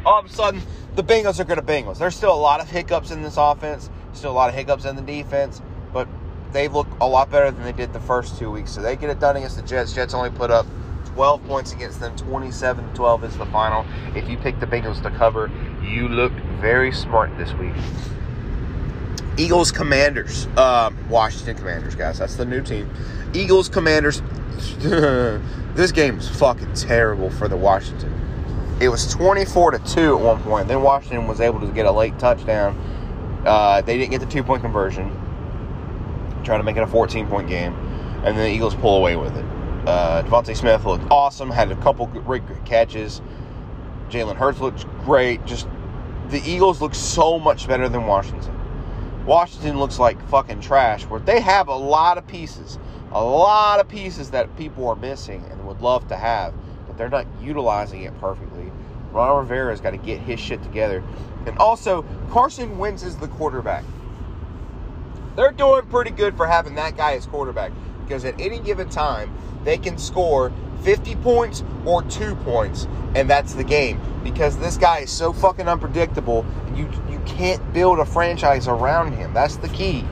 All 0.05 0.21
of 0.21 0.27
a 0.27 0.29
sudden, 0.29 0.61
the 0.95 1.03
Bengals 1.03 1.41
are 1.41 1.45
going 1.45 1.61
to 1.61 1.67
Bengals. 1.67 1.99
There's 1.99 2.17
still 2.17 2.35
a 2.35 2.37
lot 2.37 2.61
of 2.61 2.71
hiccups 2.71 3.11
in 3.11 3.23
this 3.23 3.37
offense, 3.37 3.91
still 4.13 4.31
a 4.31 4.33
lot 4.33 4.49
of 4.49 4.55
hiccups 4.55 4.85
in 4.85 4.97
the 4.97 5.03
defense, 5.03 5.61
but 5.93 6.09
they 6.53 6.69
look 6.69 6.87
a 7.01 7.07
lot 7.07 7.31
better 7.31 7.51
than 7.51 7.63
they 7.65 7.73
did 7.73 7.93
the 7.93 8.01
first 8.01 8.39
two 8.39 8.51
weeks. 8.51 8.73
So 8.73 8.83
they 8.83 8.97
get 8.97 9.11
it 9.11 9.21
done 9.21 9.37
against 9.37 9.57
the 9.57 9.63
Jets. 9.63 9.93
Jets 9.93 10.15
only 10.15 10.31
put 10.31 10.51
up 10.51 10.67
12 11.07 11.45
points 11.47 11.73
against 11.73 12.01
them. 12.01 12.17
27 12.17 12.95
12 12.95 13.25
is 13.25 13.37
the 13.37 13.47
final. 13.47 13.85
If 14.15 14.29
you 14.29 14.37
pick 14.39 14.61
the 14.61 14.67
Bengals 14.67 15.03
to 15.03 15.11
cover, 15.11 15.51
you 15.83 16.09
look 16.09 16.33
very 16.61 16.93
smart 16.93 17.37
this 17.37 17.53
week. 17.55 17.75
Eagles 19.39 19.71
Commanders. 19.71 20.47
Um, 20.57 20.97
Washington 21.09 21.57
Commanders, 21.57 21.95
guys. 21.95 22.19
That's 22.19 22.37
the 22.37 22.45
new 22.45 22.63
team. 22.63 22.91
Eagles 23.35 23.69
Commanders. 23.69 24.23
this 24.79 25.93
game 25.93 26.19
is 26.19 26.29
fucking 26.29 26.73
terrible 26.75 27.31
for 27.31 27.49
the 27.49 27.57
Washington. 27.57 28.13
It 28.81 28.89
was 28.89 29.11
24 29.13 29.73
to 29.73 29.79
2 29.79 30.17
at 30.17 30.23
one 30.23 30.43
point. 30.43 30.69
Then 30.69 30.83
Washington 30.83 31.27
was 31.27 31.41
able 31.41 31.61
to 31.61 31.67
get 31.69 31.87
a 31.87 31.93
late 31.93 32.19
touchdown. 32.19 32.77
Uh, 33.47 33.81
they 33.83 33.97
didn't 33.97 34.11
get 34.11 34.21
the 34.21 34.27
two 34.27 34.43
point 34.43 34.63
conversion, 34.63 35.09
trying 36.43 36.59
to 36.59 36.65
make 36.65 36.77
it 36.77 36.83
a 36.83 36.87
14 36.87 37.27
point 37.29 37.49
game. 37.49 37.75
And 38.25 38.37
then 38.37 38.45
the 38.45 38.51
Eagles 38.51 38.75
pull 38.75 38.97
away 38.97 39.17
with 39.17 39.37
it. 39.37 39.45
Uh, 39.87 40.23
DeVonta 40.25 40.57
Smith 40.57 40.85
looked 40.85 41.05
awesome, 41.11 41.49
had 41.49 41.71
a 41.71 41.77
couple 41.77 42.07
great 42.07 42.43
catches. 42.65 43.23
Jalen 44.09 44.37
Hurts 44.37 44.61
looked 44.61 44.85
great. 45.05 45.45
Just 45.45 45.69
the 46.29 46.43
Eagles 46.45 46.81
look 46.81 46.95
so 46.95 47.39
much 47.39 47.69
better 47.69 47.89
than 47.89 48.07
Washington. 48.07 48.56
Washington 49.27 49.81
looks 49.81 49.99
like 49.99 50.25
fucking 50.29 50.61
trash. 50.61 51.05
Where 51.05 51.19
they 51.19 51.41
have 51.41 51.67
a 51.67 51.75
lot 51.75 52.17
of 52.17 52.27
pieces, 52.29 52.79
a 53.11 53.23
lot 53.23 53.81
of 53.81 53.89
pieces 53.89 54.31
that 54.31 54.57
people 54.57 54.89
are 54.89 54.95
missing 54.95 55.45
and 55.51 55.67
would 55.67 55.81
love 55.81 56.07
to 56.09 56.17
have, 56.17 56.55
but 56.87 56.97
they're 56.97 57.09
not 57.09 57.27
utilizing 57.43 58.03
it 58.03 58.19
perfectly. 58.21 58.71
Ron 59.11 59.39
Rivera's 59.39 59.81
got 59.81 59.91
to 59.91 59.97
get 59.97 60.21
his 60.21 60.39
shit 60.39 60.63
together. 60.63 61.03
And 61.45 61.59
also, 61.59 62.05
Carson 62.31 62.79
Wentz 62.79 63.03
is 63.03 63.17
the 63.17 63.29
quarterback. 63.29 63.85
They're 65.35 65.53
doing 65.53 65.87
pretty 65.87 66.11
good 66.13 66.37
for 66.37 66.47
having 66.47 66.77
that 66.77 66.97
guy 66.97 67.15
as 67.15 67.27
quarterback 67.27 67.73
because 68.05 68.25
at 68.25 68.41
any 68.41 68.61
given 68.61 68.89
time, 68.89 69.37
they 69.65 69.77
can 69.77 69.99
score 69.99 70.53
50 70.83 71.17
points 71.17 71.65
or 71.85 72.03
two 72.03 72.35
points, 72.37 72.87
and 73.15 73.29
that's 73.29 73.55
the 73.55 73.65
game. 73.65 74.01
Because 74.23 74.59
this 74.59 74.77
guy 74.77 75.01
is 75.01 75.11
so 75.11 75.33
fucking 75.33 75.69
unpredictable, 75.69 76.45
you 76.75 76.89
you 77.11 77.21
can't 77.27 77.73
build 77.73 77.99
a 77.99 78.05
franchise 78.05 78.69
around 78.69 79.13
him. 79.13 79.33
That's 79.33 79.57
the 79.57 79.69
key. 79.69 80.05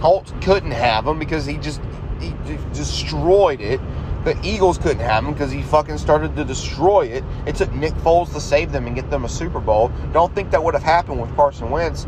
Colts 0.00 0.32
couldn't 0.40 0.70
have 0.70 1.06
him 1.06 1.18
because 1.18 1.44
he 1.44 1.56
just 1.58 1.80
he 2.20 2.34
destroyed 2.72 3.60
it. 3.60 3.80
The 4.24 4.38
Eagles 4.44 4.76
couldn't 4.76 5.00
have 5.00 5.24
him 5.24 5.32
because 5.32 5.50
he 5.50 5.62
fucking 5.62 5.96
started 5.98 6.36
to 6.36 6.44
destroy 6.44 7.06
it. 7.06 7.24
It 7.46 7.56
took 7.56 7.72
Nick 7.72 7.94
Foles 7.94 8.32
to 8.34 8.40
save 8.40 8.70
them 8.70 8.86
and 8.86 8.94
get 8.94 9.10
them 9.10 9.24
a 9.24 9.28
Super 9.28 9.60
Bowl. 9.60 9.90
Don't 10.12 10.34
think 10.34 10.50
that 10.50 10.62
would 10.62 10.74
have 10.74 10.82
happened 10.82 11.20
with 11.20 11.34
Carson 11.34 11.70
Wentz, 11.70 12.06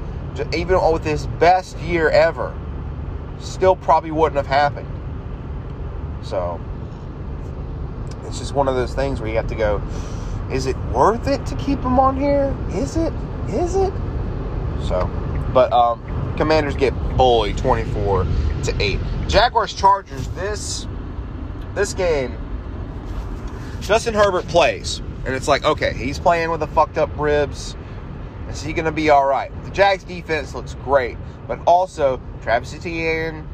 even 0.55 0.79
with 0.93 1.05
his 1.05 1.27
best 1.27 1.79
year 1.79 2.11
ever. 2.11 2.55
Still 3.39 3.77
probably 3.77 4.11
wouldn't 4.11 4.37
have 4.37 4.47
happened. 4.47 4.89
So 6.23 6.61
it's 8.33 8.39
just 8.39 8.55
one 8.55 8.67
of 8.67 8.75
those 8.75 8.95
things 8.95 9.21
where 9.21 9.29
you 9.29 9.37
have 9.37 9.49
to 9.49 9.55
go, 9.55 9.83
is 10.51 10.65
it 10.65 10.75
worth 10.87 11.29
it 11.29 11.45
to 11.45 11.55
keep 11.57 11.81
him 11.81 12.01
on 12.01 12.17
here? 12.17 12.57
Is 12.71 12.97
it? 12.97 13.13
Is 13.49 13.77
it? 13.77 13.93
So, 14.89 15.07
but 15.53 15.71
um, 15.71 16.35
Commanders 16.39 16.75
get 16.75 16.95
bullied 17.19 17.59
24 17.59 18.25
to 18.65 18.75
8. 18.81 18.99
Jaguars 19.29 19.75
Chargers 19.75 20.29
this 20.29 20.87
this 21.75 21.93
game 21.95 22.37
Justin 23.81 24.15
Herbert 24.15 24.47
plays 24.49 25.01
and 25.27 25.35
it's 25.35 25.47
like 25.47 25.65
okay, 25.65 25.93
he's 25.93 26.19
playing 26.19 26.51
with 26.51 26.61
the 26.61 26.67
fucked 26.69 26.97
up 26.97 27.11
ribs. 27.19 27.77
Is 28.49 28.63
he 28.63 28.73
going 28.73 28.87
to 28.87 28.93
be 28.93 29.11
all 29.11 29.27
right? 29.27 29.51
The 29.65 29.71
Jags 29.71 30.05
defense 30.05 30.55
looks 30.55 30.75
great, 30.85 31.19
but 31.47 31.61
also 31.67 32.19
Travis 32.41 32.75
Etienne, 32.75 33.47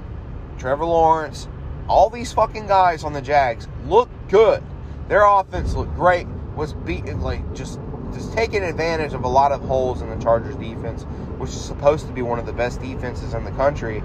Trevor 0.56 0.84
Lawrence, 0.84 1.48
all 1.88 2.10
these 2.10 2.32
fucking 2.32 2.68
guys 2.68 3.02
on 3.02 3.12
the 3.12 3.22
Jags 3.22 3.66
look 3.86 4.08
good. 4.28 4.62
Their 5.08 5.24
offense 5.24 5.74
looked 5.74 5.94
great. 5.94 6.26
Was 6.56 6.72
beating 6.72 7.20
like 7.20 7.54
just 7.54 7.78
just 8.12 8.32
taking 8.32 8.62
advantage 8.62 9.12
of 9.12 9.24
a 9.24 9.28
lot 9.28 9.52
of 9.52 9.60
holes 9.62 10.02
in 10.02 10.10
the 10.10 10.16
Chargers 10.16 10.56
defense, 10.56 11.04
which 11.38 11.50
is 11.50 11.64
supposed 11.64 12.06
to 12.06 12.12
be 12.12 12.22
one 12.22 12.38
of 12.38 12.46
the 12.46 12.52
best 12.52 12.80
defenses 12.80 13.34
in 13.34 13.44
the 13.44 13.50
country. 13.52 14.02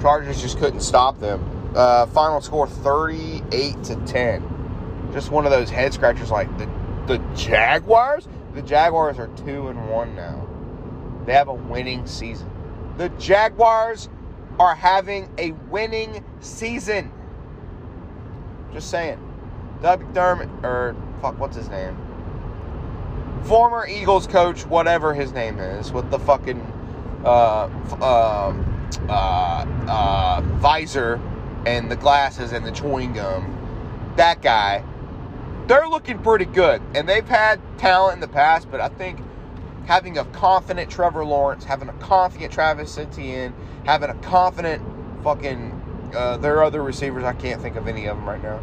Chargers 0.00 0.40
just 0.42 0.58
couldn't 0.58 0.80
stop 0.80 1.18
them. 1.18 1.72
Uh, 1.74 2.06
final 2.06 2.40
score 2.40 2.66
38 2.66 3.82
to 3.84 3.96
10. 4.04 5.10
Just 5.12 5.30
one 5.30 5.44
of 5.46 5.50
those 5.50 5.70
head 5.70 5.94
scratchers 5.94 6.30
like 6.30 6.48
the 6.58 6.68
the 7.06 7.18
Jaguars? 7.34 8.28
The 8.54 8.62
Jaguars 8.62 9.18
are 9.18 9.28
2 9.28 9.68
and 9.68 9.90
1 9.90 10.14
now. 10.14 10.48
They 11.26 11.32
have 11.32 11.48
a 11.48 11.54
winning 11.54 12.06
season. 12.06 12.50
The 12.96 13.08
Jaguars 13.10 14.08
are 14.58 14.74
having 14.74 15.30
a 15.38 15.52
winning 15.70 16.24
season. 16.40 17.12
Just 18.72 18.90
saying. 18.90 19.18
Doug 19.84 20.00
McDermott, 20.00 20.64
or 20.64 20.96
fuck, 21.20 21.38
what's 21.38 21.54
his 21.54 21.68
name? 21.68 21.94
Former 23.42 23.86
Eagles 23.86 24.26
coach, 24.26 24.64
whatever 24.64 25.12
his 25.12 25.32
name 25.32 25.58
is, 25.58 25.92
with 25.92 26.10
the 26.10 26.18
fucking 26.20 26.58
uh, 27.22 27.68
uh, 28.00 28.54
uh, 29.10 29.66
uh, 29.86 30.40
visor 30.54 31.20
and 31.66 31.90
the 31.90 31.96
glasses 31.96 32.52
and 32.52 32.64
the 32.64 32.70
chewing 32.70 33.12
gum. 33.12 34.14
That 34.16 34.40
guy. 34.40 34.82
They're 35.66 35.86
looking 35.86 36.18
pretty 36.18 36.46
good. 36.46 36.80
And 36.94 37.06
they've 37.06 37.28
had 37.28 37.60
talent 37.76 38.14
in 38.14 38.20
the 38.20 38.28
past, 38.28 38.70
but 38.70 38.80
I 38.80 38.88
think 38.88 39.20
having 39.84 40.16
a 40.16 40.24
confident 40.24 40.90
Trevor 40.90 41.26
Lawrence, 41.26 41.62
having 41.64 41.90
a 41.90 41.94
confident 41.94 42.50
Travis 42.50 42.96
Etienne, 42.96 43.52
having 43.84 44.08
a 44.08 44.14
confident 44.22 44.82
fucking 45.22 45.72
uh, 46.14 46.38
are 46.42 46.64
other 46.64 46.82
receivers, 46.82 47.24
I 47.24 47.34
can't 47.34 47.60
think 47.60 47.76
of 47.76 47.86
any 47.86 48.06
of 48.06 48.16
them 48.16 48.26
right 48.26 48.42
now. 48.42 48.62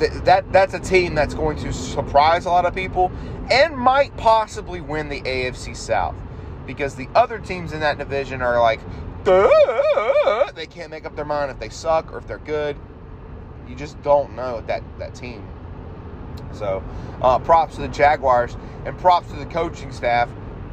That, 0.00 0.24
that 0.24 0.52
that's 0.52 0.74
a 0.74 0.80
team 0.80 1.14
that's 1.14 1.34
going 1.34 1.58
to 1.58 1.72
surprise 1.72 2.46
a 2.46 2.50
lot 2.50 2.66
of 2.66 2.74
people 2.74 3.12
and 3.50 3.76
might 3.76 4.16
possibly 4.16 4.80
win 4.80 5.08
the 5.08 5.20
AFC 5.20 5.76
South 5.76 6.14
because 6.66 6.94
the 6.94 7.08
other 7.14 7.38
teams 7.38 7.72
in 7.72 7.80
that 7.80 7.98
division 7.98 8.42
are 8.42 8.60
like 8.60 8.80
they 10.54 10.66
can't 10.66 10.90
make 10.90 11.04
up 11.04 11.14
their 11.14 11.24
mind 11.24 11.50
if 11.50 11.58
they 11.58 11.68
suck 11.68 12.12
or 12.12 12.18
if 12.18 12.26
they're 12.26 12.38
good. 12.38 12.76
You 13.68 13.76
just 13.76 14.00
don't 14.02 14.34
know 14.34 14.62
that 14.66 14.82
that 14.98 15.14
team. 15.14 15.46
So, 16.52 16.82
uh, 17.22 17.38
props 17.38 17.76
to 17.76 17.82
the 17.82 17.88
Jaguars 17.88 18.56
and 18.84 18.98
props 18.98 19.30
to 19.30 19.36
the 19.36 19.46
coaching 19.46 19.92
staff 19.92 20.28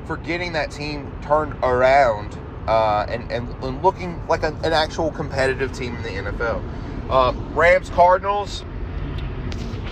for 0.05 0.17
getting 0.17 0.53
that 0.53 0.71
team 0.71 1.11
turned 1.21 1.53
around 1.61 2.37
uh, 2.67 3.05
and, 3.09 3.31
and, 3.31 3.63
and, 3.63 3.83
looking 3.83 4.25
like 4.27 4.43
a, 4.43 4.53
an 4.63 4.73
actual 4.73 5.11
competitive 5.11 5.71
team 5.73 5.95
in 5.97 6.03
the 6.03 6.31
NFL. 6.31 6.63
Uh, 7.09 7.33
Rams 7.53 7.89
Cardinals, 7.89 8.65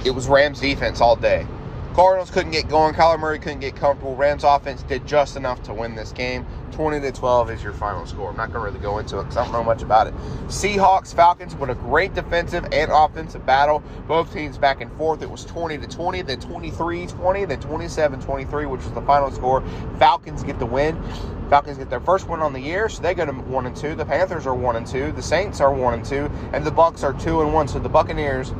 it 0.05 0.11
was 0.11 0.27
Rams 0.27 0.59
defense 0.61 1.01
all 1.01 1.15
day. 1.15 1.47
Cardinals 1.95 2.29
couldn't 2.29 2.51
get 2.51 2.67
going. 2.67 2.93
Kyler 2.93 3.17
Murray 3.17 3.39
couldn't 3.39 3.61
get 3.61 3.75
comfortable. 3.77 4.17
Rams 4.17 4.43
offense 4.43 4.83
did 4.83 5.07
just 5.07 5.37
enough 5.37 5.63
to 5.63 5.73
win 5.73 5.95
this 5.95 6.11
game. 6.11 6.45
20 6.73 6.99
to 6.99 7.11
12 7.11 7.49
is 7.51 7.63
your 7.63 7.71
final 7.71 8.05
score. 8.05 8.29
I'm 8.29 8.35
not 8.35 8.51
going 8.51 8.65
to 8.65 8.69
really 8.69 8.83
go 8.83 8.99
into 8.99 9.17
it 9.17 9.23
because 9.23 9.37
I 9.37 9.45
don't 9.45 9.53
know 9.53 9.63
much 9.63 9.81
about 9.81 10.07
it. 10.07 10.13
Seahawks 10.47 11.15
Falcons 11.15 11.55
what 11.55 11.69
a 11.69 11.75
great 11.75 12.13
defensive 12.13 12.65
and 12.73 12.91
offensive 12.91 13.45
battle. 13.45 13.81
Both 14.09 14.33
teams 14.33 14.57
back 14.57 14.81
and 14.81 14.91
forth. 14.97 15.21
It 15.21 15.29
was 15.29 15.45
20 15.45 15.77
to 15.77 15.87
20, 15.87 16.21
then 16.23 16.39
23 16.41 17.07
20, 17.07 17.45
then 17.45 17.61
27 17.61 18.19
23, 18.19 18.65
which 18.65 18.83
was 18.83 18.91
the 18.91 19.01
final 19.03 19.31
score. 19.31 19.63
Falcons 19.97 20.43
get 20.43 20.59
the 20.59 20.65
win. 20.65 21.01
Falcons 21.49 21.77
get 21.77 21.89
their 21.89 22.01
first 22.01 22.27
win 22.27 22.41
on 22.41 22.51
the 22.51 22.59
year, 22.59 22.89
so 22.89 23.01
they 23.01 23.13
go 23.13 23.25
to 23.25 23.31
one 23.31 23.67
and 23.67 23.75
two. 23.75 23.95
The 23.95 24.05
Panthers 24.05 24.45
are 24.45 24.55
one 24.55 24.75
and 24.75 24.85
two. 24.85 25.13
The 25.13 25.23
Saints 25.23 25.61
are 25.61 25.73
one 25.73 25.93
and 25.93 26.03
two, 26.03 26.29
and 26.51 26.65
the 26.65 26.71
Bucks 26.71 27.03
are 27.03 27.13
two 27.13 27.41
and 27.41 27.53
one. 27.53 27.69
So 27.69 27.79
the 27.79 27.87
Buccaneers 27.87 28.51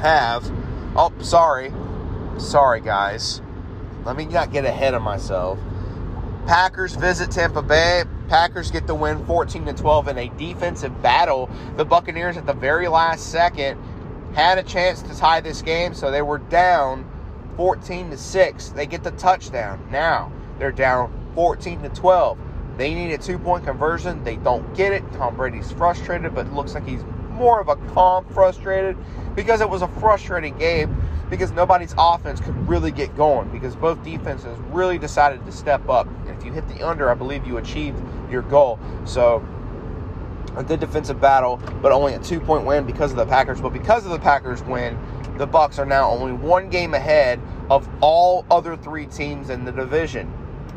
have. 0.00 0.50
Oh, 0.96 1.12
sorry, 1.20 1.72
sorry 2.38 2.80
guys. 2.80 3.40
Let 4.04 4.16
me 4.16 4.26
not 4.26 4.52
get 4.52 4.64
ahead 4.64 4.94
of 4.94 5.02
myself. 5.02 5.58
Packers 6.46 6.96
visit 6.96 7.30
Tampa 7.30 7.62
Bay. 7.62 8.04
Packers 8.28 8.70
get 8.70 8.86
the 8.86 8.94
win 8.94 9.24
14 9.26 9.66
to 9.66 9.72
12 9.72 10.08
in 10.08 10.18
a 10.18 10.28
defensive 10.30 11.02
battle. 11.02 11.50
The 11.76 11.84
Buccaneers 11.84 12.36
at 12.36 12.46
the 12.46 12.54
very 12.54 12.88
last 12.88 13.30
second 13.30 13.78
had 14.34 14.58
a 14.58 14.62
chance 14.62 15.02
to 15.02 15.16
tie 15.16 15.40
this 15.40 15.62
game, 15.62 15.94
so 15.94 16.10
they 16.10 16.22
were 16.22 16.38
down 16.38 17.08
14 17.56 18.10
to 18.10 18.16
6. 18.16 18.68
They 18.70 18.86
get 18.86 19.04
the 19.04 19.10
touchdown. 19.12 19.86
Now 19.90 20.32
they're 20.58 20.72
down 20.72 21.12
14 21.34 21.82
to 21.82 21.88
12. 21.90 22.38
They 22.78 22.94
need 22.94 23.12
a 23.12 23.18
two-point 23.18 23.64
conversion. 23.64 24.24
They 24.24 24.36
don't 24.36 24.74
get 24.74 24.92
it. 24.92 25.04
Tom 25.12 25.36
Brady's 25.36 25.70
frustrated, 25.72 26.34
but 26.34 26.50
looks 26.54 26.74
like 26.74 26.86
he's 26.86 27.04
more 27.40 27.58
of 27.58 27.68
a 27.68 27.76
calm 27.92 28.24
frustrated 28.26 28.96
because 29.34 29.60
it 29.62 29.68
was 29.68 29.82
a 29.82 29.88
frustrating 29.88 30.56
game 30.58 30.94
because 31.30 31.50
nobody's 31.52 31.94
offense 31.96 32.38
could 32.38 32.68
really 32.68 32.90
get 32.90 33.16
going 33.16 33.48
because 33.50 33.74
both 33.74 34.02
defenses 34.04 34.58
really 34.70 34.98
decided 34.98 35.44
to 35.46 35.50
step 35.50 35.88
up. 35.88 36.06
And 36.26 36.36
if 36.36 36.44
you 36.44 36.52
hit 36.52 36.68
the 36.68 36.86
under, 36.86 37.10
I 37.10 37.14
believe 37.14 37.46
you 37.46 37.56
achieved 37.56 37.98
your 38.30 38.42
goal. 38.42 38.78
So 39.06 39.44
a 40.56 40.62
good 40.62 40.80
defensive 40.80 41.20
battle, 41.20 41.56
but 41.80 41.92
only 41.92 42.12
a 42.12 42.18
two-point 42.18 42.66
win 42.66 42.84
because 42.84 43.10
of 43.12 43.16
the 43.16 43.26
Packers. 43.26 43.60
But 43.60 43.72
because 43.72 44.04
of 44.04 44.10
the 44.10 44.18
Packers 44.18 44.62
win, 44.64 44.98
the 45.38 45.46
Bucks 45.46 45.78
are 45.78 45.86
now 45.86 46.10
only 46.10 46.32
one 46.32 46.68
game 46.68 46.92
ahead 46.92 47.40
of 47.70 47.88
all 48.02 48.44
other 48.50 48.76
three 48.76 49.06
teams 49.06 49.48
in 49.48 49.64
the 49.64 49.72
division. 49.72 50.30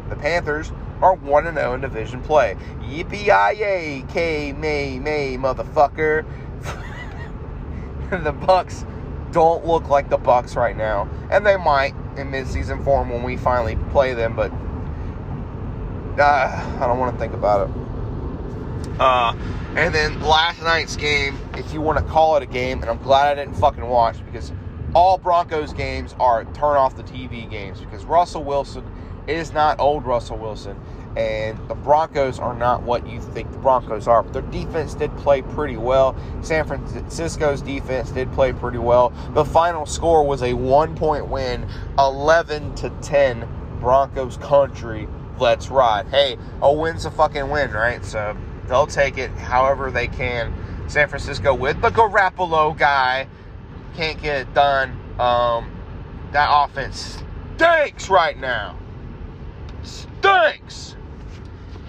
The 0.10 0.15
Panthers 0.15 0.71
are 1.02 1.15
1 1.15 1.54
0 1.54 1.73
in 1.73 1.82
division 1.82 2.21
play. 2.21 2.56
Yippee 2.82 4.08
K 4.10 4.54
May 4.54 4.99
May 4.99 5.38
motherfucker. 5.38 6.26
the 8.23 8.32
Bucks 8.32 8.86
don't 9.32 9.65
look 9.65 9.89
like 9.89 10.10
the 10.10 10.17
Bucks 10.17 10.56
right 10.56 10.78
now, 10.78 11.10
and 11.30 11.45
they 11.45 11.58
might 11.58 11.93
in 12.17 12.30
midseason 12.30 12.84
form 12.84 13.10
when 13.10 13.23
we 13.23 13.38
finally 13.38 13.76
play 13.91 14.13
them. 14.13 14.36
But 14.36 14.52
uh, 16.19 16.78
I 16.80 16.88
don't 16.88 16.99
want 16.99 17.13
to 17.15 17.19
think 17.19 17.34
about 17.34 17.69
it. 17.69 18.99
Uh, 18.99 19.34
and 19.76 19.93
then 19.93 20.21
last 20.21 20.62
night's 20.62 20.95
game, 20.95 21.38
if 21.56 21.73
you 21.73 21.82
want 21.82 21.97
to 21.97 22.06
call 22.06 22.38
it 22.38 22.43
a 22.43 22.45
game, 22.45 22.82
and 22.82 22.89
I'm 22.89 23.02
glad 23.02 23.38
I 23.38 23.43
didn't 23.43 23.58
fucking 23.58 23.86
watch 23.86 24.23
because 24.26 24.54
all 24.93 25.17
Broncos 25.17 25.73
games 25.73 26.15
are 26.19 26.43
turn 26.45 26.78
off 26.78 26.95
the 26.95 27.04
TV 27.04 27.49
games 27.49 27.80
because 27.82 28.06
Russell 28.06 28.43
Wilson 28.43 28.86
is 29.26 29.52
not 29.52 29.80
old 29.80 30.06
Russell 30.06 30.38
Wilson 30.38 30.80
and 31.15 31.58
the 31.69 31.76
Broncos 31.76 32.39
are 32.39 32.56
not 32.56 32.84
what 32.84 33.08
you 33.08 33.21
think 33.21 33.52
the 33.52 33.58
Broncos 33.60 34.08
are. 34.08 34.23
But 34.23 34.34
their 34.34 34.41
defense 34.43 34.93
did 34.95 35.15
play 35.17 35.41
pretty 35.41 35.78
well. 35.78 36.15
San 36.41 36.65
Francisco's 36.65 37.62
defense 37.62 38.12
did 38.12 38.32
play 38.34 38.54
pretty 38.54 38.80
well. 38.80 39.13
The 39.34 39.45
final 39.45 39.86
score 39.86 40.26
was 40.26 40.41
a 40.41 40.54
one 40.54 40.95
point 40.95 41.28
win, 41.28 41.67
11 41.99 42.76
to 42.76 42.89
10, 43.02 43.47
Broncos 43.80 44.38
country. 44.38 45.08
Let's 45.39 45.69
ride. 45.69 46.08
Hey, 46.08 46.38
a 46.62 46.73
win's 46.73 47.06
a 47.06 47.12
fucking 47.12 47.49
win, 47.49 47.71
right? 47.71 48.04
So 48.04 48.36
they'll 48.67 48.88
take 48.88 49.17
it 49.17 49.32
however 49.32 49.91
they 49.91 50.08
can. 50.08 50.54
San 50.88 51.08
Francisco 51.08 51.54
with 51.54 51.82
the 51.82 51.89
Garoppolo 51.89 52.78
guy 52.78 53.28
can't 53.95 54.21
get 54.21 54.41
it 54.41 54.54
done. 54.54 54.91
Um, 55.19 55.71
that 56.32 56.49
offense 56.52 57.23
stinks 57.56 58.10
right 58.10 58.38
now. 58.38 58.78
Stinks. 59.84 60.95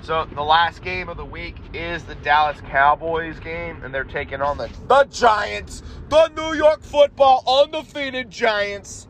So 0.04 0.26
the 0.34 0.42
last 0.42 0.82
game 0.82 1.08
of 1.08 1.16
the 1.16 1.24
week 1.24 1.56
is 1.72 2.04
the 2.04 2.14
Dallas 2.16 2.60
Cowboys 2.68 3.40
game, 3.40 3.82
and 3.82 3.94
they're 3.94 4.04
taking 4.04 4.42
on 4.42 4.58
the, 4.58 4.68
the 4.86 5.04
Giants, 5.04 5.82
the 6.10 6.28
New 6.28 6.52
York 6.52 6.82
football 6.82 7.42
undefeated 7.48 8.30
Giants. 8.30 9.08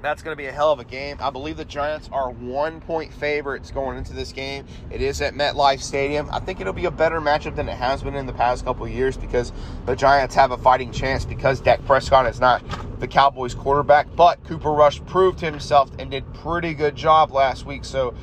That's 0.00 0.22
going 0.22 0.32
to 0.32 0.36
be 0.42 0.46
a 0.46 0.52
hell 0.52 0.72
of 0.72 0.80
a 0.80 0.84
game. 0.84 1.18
I 1.20 1.28
believe 1.28 1.58
the 1.58 1.64
Giants 1.66 2.08
are 2.10 2.30
one 2.30 2.80
point 2.80 3.12
favorites 3.12 3.70
going 3.70 3.98
into 3.98 4.14
this 4.14 4.32
game. 4.32 4.64
It 4.90 5.02
is 5.02 5.20
at 5.20 5.34
MetLife 5.34 5.82
Stadium. 5.82 6.30
I 6.32 6.40
think 6.40 6.62
it'll 6.62 6.72
be 6.72 6.86
a 6.86 6.90
better 6.90 7.20
matchup 7.20 7.54
than 7.54 7.68
it 7.68 7.76
has 7.76 8.02
been 8.02 8.14
in 8.14 8.24
the 8.24 8.32
past 8.32 8.64
couple 8.64 8.88
years 8.88 9.18
because 9.18 9.52
the 9.84 9.94
Giants 9.94 10.34
have 10.36 10.52
a 10.52 10.58
fighting 10.58 10.90
chance 10.90 11.26
because 11.26 11.60
Dak 11.60 11.84
Prescott 11.84 12.24
is 12.26 12.40
not 12.40 12.62
the 12.98 13.06
Cowboys 13.06 13.54
quarterback. 13.54 14.06
But 14.16 14.42
Cooper 14.44 14.72
Rush 14.72 15.04
proved 15.04 15.40
himself 15.40 15.90
and 15.98 16.10
did 16.10 16.24
pretty 16.32 16.72
good 16.72 16.96
job 16.96 17.30
last 17.30 17.66
week. 17.66 17.84
So 17.84 18.14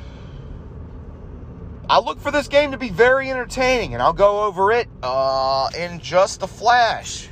I 1.92 1.98
look 1.98 2.18
for 2.20 2.30
this 2.30 2.48
game 2.48 2.70
to 2.70 2.78
be 2.78 2.88
very 2.88 3.30
entertaining, 3.30 3.92
and 3.92 4.02
I'll 4.02 4.14
go 4.14 4.44
over 4.44 4.72
it 4.72 4.88
uh, 5.02 5.68
in 5.76 6.00
just 6.00 6.42
a 6.42 6.46
flash. 6.46 7.28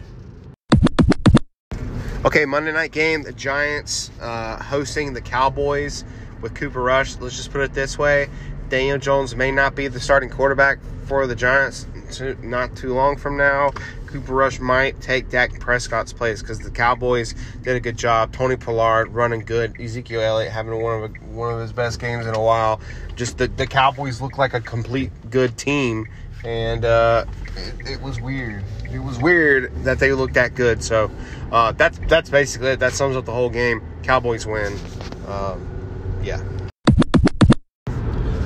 Okay, 2.27 2.45
Monday 2.45 2.71
night 2.71 2.93
game, 2.93 3.23
the 3.23 3.33
Giants 3.33 4.11
uh, 4.21 4.63
hosting 4.63 5.15
the 5.15 5.23
Cowboys 5.23 6.05
with 6.43 6.53
Cooper 6.55 6.83
Rush. 6.83 7.17
Let's 7.17 7.39
just 7.39 7.51
put 7.51 7.63
it 7.63 7.73
this 7.73 7.97
way 7.97 8.29
Daniel 8.69 8.99
Jones 8.99 9.35
may 9.35 9.51
not 9.51 9.75
be 9.75 9.89
the 9.89 9.99
starting 9.99 10.29
quarterback 10.29 10.79
for 11.07 11.27
the 11.27 11.35
Giants 11.35 11.87
not 12.43 12.75
too 12.77 12.95
long 12.95 13.17
from 13.17 13.37
now. 13.37 13.71
Cooper 14.07 14.35
Rush 14.35 14.59
might 14.59 15.01
take 15.01 15.31
Dak 15.31 15.61
Prescott's 15.61 16.13
place 16.13 16.41
because 16.41 16.59
the 16.59 16.71
Cowboys 16.71 17.35
did 17.63 17.77
a 17.77 17.81
good 17.81 17.97
job. 17.97 18.33
Tony 18.33 18.57
Pollard 18.57 19.13
running 19.13 19.41
good. 19.41 19.81
Ezekiel 19.81 20.21
Elliott 20.21 20.51
having 20.51 20.83
one 20.83 21.05
of 21.05 21.11
a, 21.11 21.15
one 21.27 21.55
of 21.55 21.61
his 21.61 21.73
best 21.73 22.01
games 22.01 22.27
in 22.27 22.35
a 22.35 22.43
while. 22.43 22.81
Just 23.15 23.39
the, 23.39 23.47
the 23.47 23.67
Cowboys 23.67 24.21
look 24.21 24.39
like 24.39 24.55
a 24.55 24.61
complete 24.61 25.13
good 25.31 25.57
team, 25.57 26.09
and 26.45 26.85
uh, 26.85 27.25
it, 27.57 27.93
it 27.93 28.03
was 28.03 28.21
weird 28.21 28.65
it 28.93 28.99
was 28.99 29.19
weird 29.19 29.73
that 29.85 29.99
they 29.99 30.13
looked 30.13 30.35
that 30.35 30.55
good. 30.55 30.83
So 30.83 31.11
uh, 31.53 31.73
that's 31.73 31.99
that's 32.09 32.31
basically 32.31 32.71
it. 32.71 32.81
That 32.81 32.93
sums 32.93 33.17
up 33.17 33.25
the 33.25 33.33
whole 33.33 33.51
game. 33.51 33.83
Cowboys 34.03 34.47
win. 34.47 34.77
Um, 35.27 36.21
yeah. 36.23 36.43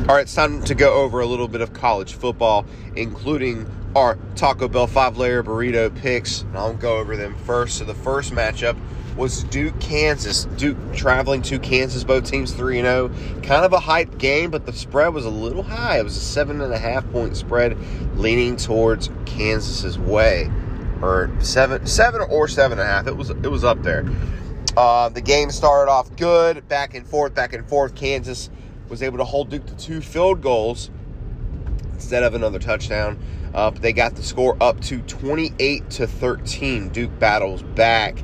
All 0.06 0.14
right, 0.14 0.24
it's 0.24 0.34
time 0.34 0.62
to 0.64 0.74
go 0.74 1.02
over 1.02 1.20
a 1.20 1.26
little 1.26 1.48
bit 1.48 1.62
of 1.62 1.72
college 1.72 2.12
football, 2.12 2.66
including 2.94 3.66
our 3.96 4.18
Taco 4.36 4.68
Bell 4.68 4.86
five 4.86 5.16
layer 5.16 5.42
burrito 5.42 5.96
picks. 5.96 6.42
And 6.42 6.58
I'll 6.58 6.74
go 6.74 6.98
over 6.98 7.16
them 7.16 7.34
first. 7.46 7.78
So 7.78 7.86
the 7.86 7.94
first 7.94 8.30
matchup 8.30 8.76
was 9.16 9.44
Duke, 9.44 9.80
Kansas. 9.80 10.44
Duke 10.58 10.76
traveling 10.92 11.40
to 11.44 11.58
Kansas, 11.58 12.04
both 12.04 12.30
teams 12.30 12.52
3 12.52 12.82
0. 12.82 13.08
Kind 13.42 13.64
of 13.64 13.72
a 13.72 13.80
hype 13.80 14.18
game, 14.18 14.50
but 14.50 14.66
the 14.66 14.74
spread 14.74 15.14
was 15.14 15.24
a 15.24 15.30
little 15.30 15.62
high. 15.62 16.00
It 16.00 16.04
was 16.04 16.18
a 16.18 16.20
seven 16.20 16.60
and 16.60 16.74
a 16.74 16.78
half 16.78 17.10
point 17.10 17.34
spread 17.34 17.74
leaning 18.18 18.56
towards 18.56 19.08
Kansas's 19.24 19.98
way. 19.98 20.52
Or 21.00 21.34
seven 21.40 21.86
seven 21.86 22.20
or 22.20 22.46
seven 22.46 22.78
and 22.78 22.86
a 22.86 22.92
half. 22.92 23.06
It 23.06 23.16
was 23.16 23.30
it 23.30 23.50
was 23.50 23.64
up 23.64 23.82
there. 23.82 24.04
Uh, 24.76 25.08
the 25.08 25.22
game 25.22 25.50
started 25.50 25.90
off 25.90 26.14
good, 26.16 26.68
back 26.68 26.94
and 26.94 27.06
forth, 27.06 27.34
back 27.34 27.54
and 27.54 27.66
forth. 27.66 27.94
Kansas 27.94 28.50
was 28.94 29.02
able 29.02 29.18
to 29.18 29.24
hold 29.24 29.50
Duke 29.50 29.66
to 29.66 29.76
two 29.76 30.00
field 30.00 30.40
goals 30.40 30.90
instead 31.92 32.22
of 32.22 32.34
another 32.34 32.58
touchdown. 32.58 33.18
Uh, 33.52 33.70
but 33.70 33.82
they 33.82 33.92
got 33.92 34.14
the 34.16 34.22
score 34.22 34.56
up 34.60 34.80
to 34.82 35.00
28 35.02 35.90
to 35.90 36.06
13. 36.06 36.88
Duke 36.90 37.18
battles 37.18 37.62
back 37.62 38.18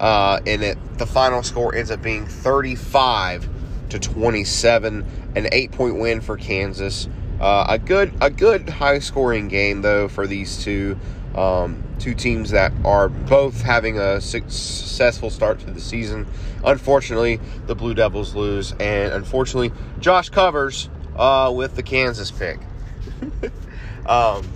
uh, 0.00 0.40
and 0.46 0.62
it, 0.62 0.98
the 0.98 1.06
final 1.06 1.42
score 1.42 1.74
ends 1.74 1.90
up 1.90 2.00
being 2.00 2.26
35 2.26 3.48
to 3.90 3.98
27, 3.98 5.06
an 5.36 5.48
eight 5.52 5.72
point 5.72 5.96
win 5.96 6.22
for 6.22 6.38
Kansas. 6.38 7.06
Uh, 7.38 7.66
a 7.68 7.78
good 7.78 8.12
a 8.20 8.30
good 8.30 8.68
high 8.68 8.98
scoring 8.98 9.48
game 9.48 9.82
though 9.82 10.08
for 10.08 10.26
these 10.26 10.62
two 10.62 10.98
um, 11.34 11.82
two 12.00 12.14
teams 12.14 12.50
that 12.50 12.72
are 12.84 13.08
both 13.08 13.62
having 13.62 13.98
a 13.98 14.20
successful 14.20 15.30
start 15.30 15.60
to 15.60 15.70
the 15.70 15.80
season. 15.80 16.26
Unfortunately, 16.64 17.38
the 17.66 17.74
Blue 17.74 17.94
Devils 17.94 18.34
lose, 18.34 18.72
and 18.72 19.12
unfortunately, 19.12 19.72
Josh 20.00 20.30
covers 20.30 20.88
uh, 21.16 21.52
with 21.54 21.76
the 21.76 21.82
Kansas 21.82 22.30
pick. 22.30 22.58
um, 24.06 24.46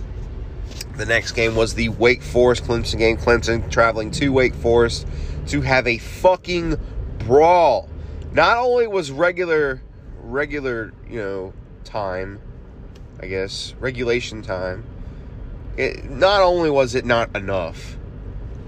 the 0.97 1.05
next 1.05 1.33
game 1.33 1.55
was 1.55 1.75
the 1.75 1.89
Wake 1.89 2.21
Forest 2.21 2.63
Clemson 2.63 2.97
game. 2.97 3.17
Clemson 3.17 3.69
traveling 3.69 4.11
to 4.11 4.29
Wake 4.29 4.53
Forest 4.53 5.07
to 5.47 5.61
have 5.61 5.87
a 5.87 5.97
fucking 5.97 6.79
brawl. 7.19 7.89
Not 8.31 8.57
only 8.57 8.87
was 8.87 9.11
regular, 9.11 9.81
regular, 10.21 10.93
you 11.09 11.19
know, 11.19 11.53
time, 11.83 12.39
I 13.19 13.27
guess, 13.27 13.73
regulation 13.79 14.41
time, 14.41 14.85
it, 15.77 16.09
not 16.09 16.41
only 16.41 16.69
was 16.69 16.95
it 16.95 17.05
not 17.05 17.35
enough, 17.35 17.97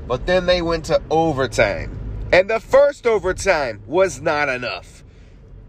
but 0.07 0.25
then 0.25 0.45
they 0.45 0.61
went 0.61 0.85
to 0.85 1.01
overtime. 1.09 1.97
And 2.31 2.49
the 2.49 2.59
first 2.59 3.07
overtime 3.07 3.81
was 3.85 4.21
not 4.21 4.49
enough. 4.49 5.03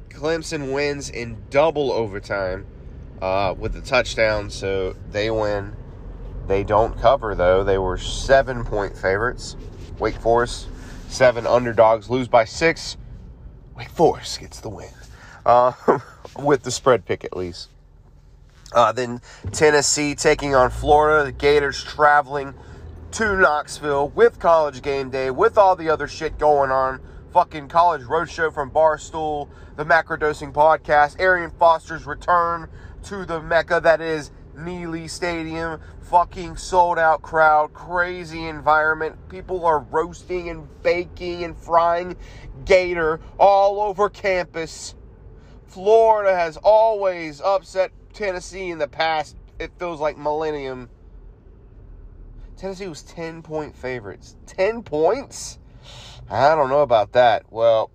Clemson 0.09 0.73
wins 0.73 1.09
in 1.11 1.45
double 1.51 1.93
overtime 1.93 2.67
uh, 3.23 3.55
with 3.57 3.77
a 3.77 3.81
touchdown, 3.81 4.51
so 4.51 4.97
they 5.11 5.31
win. 5.31 5.77
They 6.49 6.65
don't 6.65 6.99
cover, 6.99 7.35
though. 7.35 7.63
They 7.63 7.79
were 7.79 7.99
seven 7.99 8.65
point 8.65 8.97
favorites. 8.97 9.57
Wake 9.99 10.17
Forest 10.17 10.69
seven 11.09 11.47
underdogs 11.47 12.11
lose 12.11 12.29
by 12.29 12.45
six. 12.45 12.97
Wake 13.77 13.91
Forest 13.91 14.41
gets 14.41 14.61
the 14.61 14.69
win 14.69 14.91
uh, 15.47 15.73
with 16.39 16.63
the 16.63 16.71
spread 16.71 17.05
pick 17.05 17.25
at 17.25 17.37
least. 17.37 17.69
Uh, 18.73 18.93
then 18.93 19.21
Tennessee 19.53 20.15
taking 20.15 20.55
on 20.55 20.71
Florida. 20.71 21.25
The 21.25 21.33
Gators 21.33 21.83
traveling 21.83 22.55
to 23.13 23.37
Knoxville 23.37 24.11
with 24.11 24.39
college 24.39 24.83
game 24.83 25.11
day, 25.11 25.31
with 25.31 25.57
all 25.57 25.77
the 25.77 25.89
other 25.89 26.09
shit 26.09 26.39
going 26.39 26.71
on. 26.71 27.01
Fucking 27.33 27.69
college 27.69 28.03
roadshow 28.03 28.53
from 28.53 28.71
Barstool, 28.71 29.49
the 29.77 29.85
Macrodosing 29.85 30.53
podcast, 30.53 31.21
Arian 31.21 31.51
Foster's 31.51 32.07
return 32.07 32.69
to 33.05 33.25
the 33.25 33.41
Mecca 33.41 33.81
that 33.83 34.01
is 34.01 34.31
Neyland 34.57 35.09
Stadium 35.09 35.81
fucking 36.09 36.57
sold 36.57 36.99
out 36.99 37.21
crowd, 37.21 37.73
crazy 37.73 38.47
environment. 38.47 39.17
People 39.29 39.67
are 39.67 39.79
roasting 39.79 40.49
and 40.49 40.67
baking 40.83 41.45
and 41.45 41.57
frying 41.57 42.17
gator 42.65 43.21
all 43.39 43.83
over 43.83 44.09
campus. 44.09 44.95
Florida 45.69 46.35
has 46.35 46.57
always 46.57 47.41
upset 47.41 47.93
Tennessee 48.13 48.71
in 48.71 48.79
the 48.79 48.89
past. 48.89 49.37
It 49.59 49.71
feels 49.79 50.01
like 50.01 50.17
millennium. 50.17 50.89
Tennessee 52.57 52.89
was 52.89 53.03
10 53.03 53.43
point 53.43 53.77
favorites. 53.77 54.37
10 54.47 54.83
points? 54.83 55.59
I 56.31 56.55
don't 56.55 56.71
know 56.71 56.83
about 56.83 57.13
that. 57.13 57.45
Well, 57.51 57.91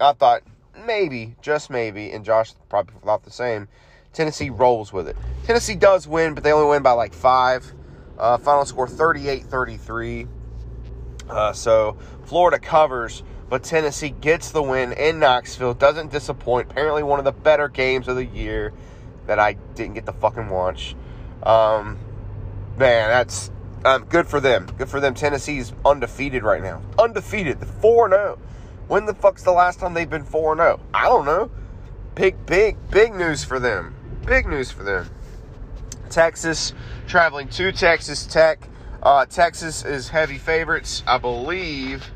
I 0.00 0.12
thought 0.12 0.42
maybe, 0.86 1.36
just 1.40 1.70
maybe, 1.70 2.10
and 2.12 2.24
Josh 2.24 2.52
probably 2.68 2.94
thought 3.04 3.22
the 3.24 3.30
same 3.30 3.68
Tennessee 4.12 4.50
rolls 4.50 4.92
with 4.92 5.08
it. 5.08 5.16
Tennessee 5.44 5.74
does 5.74 6.08
win, 6.08 6.34
but 6.34 6.42
they 6.42 6.52
only 6.52 6.68
win 6.68 6.82
by 6.82 6.92
like 6.92 7.12
five. 7.12 7.72
Uh, 8.18 8.36
final 8.36 8.64
score 8.64 8.88
38 8.88 9.44
33. 9.44 10.26
Uh, 11.28 11.52
so 11.52 11.96
Florida 12.24 12.58
covers, 12.58 13.22
but 13.48 13.62
Tennessee 13.62 14.10
gets 14.10 14.50
the 14.50 14.62
win 14.62 14.92
in 14.92 15.18
Knoxville. 15.18 15.74
Doesn't 15.74 16.12
disappoint. 16.12 16.70
Apparently, 16.70 17.02
one 17.02 17.18
of 17.18 17.24
the 17.24 17.32
better 17.32 17.68
games 17.68 18.08
of 18.08 18.16
the 18.16 18.24
year 18.24 18.72
that 19.26 19.38
I 19.38 19.54
didn't 19.74 19.94
get 19.94 20.06
to 20.06 20.12
fucking 20.12 20.48
watch. 20.48 20.94
Um, 21.42 21.98
man, 22.76 23.08
that's 23.08 23.50
um, 23.84 24.04
good 24.04 24.26
for 24.26 24.40
them. 24.40 24.66
Good 24.76 24.88
for 24.88 25.00
them. 25.00 25.14
Tennessee's 25.14 25.72
undefeated 25.84 26.42
right 26.42 26.62
now. 26.62 26.82
Undefeated. 26.98 27.64
4 27.66 28.10
0. 28.10 28.38
When 28.88 29.06
the 29.06 29.14
fuck's 29.14 29.42
the 29.42 29.52
last 29.52 29.80
time 29.80 29.94
they've 29.94 30.08
been 30.08 30.24
4 30.24 30.56
0? 30.56 30.80
I 30.92 31.04
don't 31.04 31.24
know. 31.24 31.50
Big, 32.14 32.46
big, 32.46 32.76
big 32.90 33.14
news 33.14 33.44
for 33.44 33.58
them. 33.58 33.94
Big 34.26 34.46
news 34.46 34.70
for 34.70 34.82
them. 34.82 35.08
Texas 36.10 36.72
traveling 37.06 37.48
to 37.48 37.70
Texas 37.70 38.26
Tech. 38.26 38.66
Uh, 39.02 39.24
Texas 39.26 39.84
is 39.84 40.08
heavy 40.08 40.38
favorites. 40.38 41.02
I 41.06 41.18
believe 41.18 42.10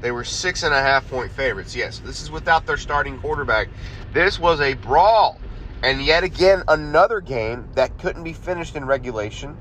they 0.00 0.10
were 0.10 0.24
six 0.24 0.62
and 0.62 0.74
a 0.74 0.80
half 0.80 1.08
point 1.08 1.32
favorites. 1.32 1.74
Yes, 1.74 1.98
this 1.98 2.22
is 2.22 2.30
without 2.30 2.66
their 2.66 2.76
starting 2.76 3.18
quarterback. 3.18 3.68
This 4.12 4.38
was 4.38 4.60
a 4.60 4.74
brawl. 4.74 5.40
And 5.82 6.02
yet 6.02 6.24
again, 6.24 6.62
another 6.66 7.20
game 7.20 7.68
that 7.74 7.98
couldn't 7.98 8.24
be 8.24 8.32
finished 8.32 8.74
in 8.74 8.84
regulation, 8.84 9.56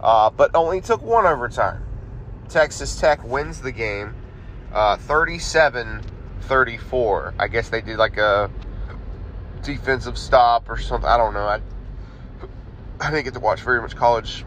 uh, 0.00 0.30
but 0.30 0.50
only 0.54 0.80
took 0.80 1.02
one 1.02 1.26
overtime. 1.26 1.84
Texas 2.48 2.98
Tech 2.98 3.22
wins 3.24 3.60
the 3.60 3.72
game 3.72 4.14
uh, 4.72 4.96
37 4.96 6.02
34. 6.42 7.34
I 7.38 7.48
guess 7.48 7.68
they 7.68 7.80
did 7.80 7.98
like 7.98 8.16
a 8.16 8.50
defensive 9.62 10.16
stop 10.16 10.68
or 10.70 10.78
something. 10.78 11.08
I 11.08 11.16
don't 11.16 11.34
know. 11.34 11.46
I, 11.46 11.60
I 13.00 13.10
didn't 13.10 13.24
get 13.24 13.34
to 13.34 13.40
watch 13.40 13.60
very 13.60 13.80
much 13.80 13.94
college 13.96 14.44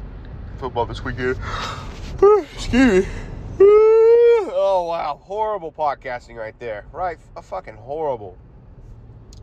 football 0.57 0.85
this 0.85 1.03
weekend. 1.03 1.39
Excuse 2.53 3.05
me. 3.05 3.11
Oh 3.59 4.85
wow, 4.87 5.19
horrible 5.23 5.71
podcasting 5.71 6.35
right 6.35 6.57
there. 6.59 6.85
Right, 6.91 7.17
a 7.35 7.41
fucking 7.41 7.75
horrible. 7.75 8.37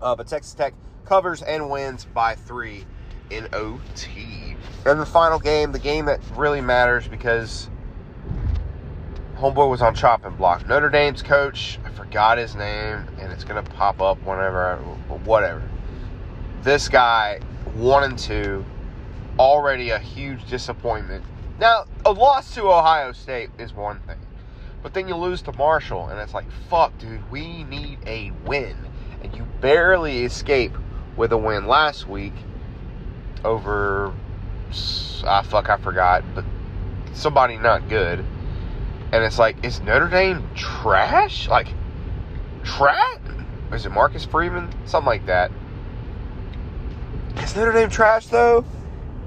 Uh, 0.01 0.15
but 0.15 0.29
Texas 0.29 0.55
Tech 0.55 0.75
covers 1.05 1.43
and 1.43 1.71
wins 1.71 2.05
by 2.05 2.35
three 2.35 2.85
in 3.31 3.49
OT. 3.53 4.57
And 4.87 5.01
the 5.01 5.07
final 5.07 5.39
game, 5.39 5.73
the 5.73 5.79
game 5.79 6.07
that 6.07 6.21
really 6.37 6.61
matters 6.61 7.09
because 7.09 7.69
Homeboy 9.37 9.71
was 9.71 9.83
on 9.83 9.95
chopping 9.95 10.35
block. 10.35 10.67
Notre 10.67 10.89
Dame's 10.89 11.23
coach, 11.23 11.79
I 11.85 11.91
forgot 11.91 12.39
his 12.39 12.55
name, 12.55 13.07
and 13.19 13.33
it's 13.33 13.45
gonna 13.45 13.63
pop 13.63 14.01
up 14.01 14.23
whenever, 14.25 14.77
whatever. 15.25 15.63
This 16.63 16.89
guy, 16.89 17.41
one 17.75 18.05
and 18.05 18.19
two, 18.19 18.65
already 19.39 19.91
a 19.91 19.99
huge 19.99 20.49
disappointment. 20.49 21.25
Now, 21.59 21.85
a 22.05 22.13
loss 22.13 22.55
to 22.55 22.71
Ohio 22.71 23.13
State 23.13 23.51
is 23.59 23.73
one 23.75 24.01
thing, 24.01 24.19
but 24.83 24.95
then 24.95 25.09
you 25.09 25.17
lose 25.17 25.43
to 25.43 25.53
Marshall, 25.53 26.09
and 26.09 26.19
it's 26.21 26.35
like, 26.35 26.51
fuck, 26.71 26.97
dude, 26.99 27.31
we 27.31 27.65
need 27.65 27.99
a 28.07 28.33
win, 28.45 28.77
and 29.23 29.35
you 29.35 29.45
barely 29.61 30.25
escape 30.25 30.77
with 31.17 31.33
a 31.33 31.39
win 31.39 31.67
last 31.67 32.09
week 32.09 32.35
over, 33.45 34.13
ah, 35.25 35.43
fuck, 35.43 35.69
I 35.69 35.77
forgot, 35.79 36.23
but 36.35 36.45
somebody 37.13 37.57
not 37.57 37.89
good 37.89 38.25
and 39.13 39.25
it's 39.25 39.39
like, 39.39 39.65
is 39.65 39.81
Notre 39.81 40.09
Dame 40.09 40.49
trash? 40.55 41.49
Like, 41.49 41.69
trash? 42.63 43.19
Is 43.73 43.87
it 43.87 43.93
Marcus 43.93 44.25
Freeman? 44.25 44.71
Something 44.87 45.07
like 45.07 45.27
that. 45.27 45.51
Is 47.39 47.57
Notre 47.57 47.73
Dame 47.73 47.89
trash 47.89 48.27
though? 48.27 48.65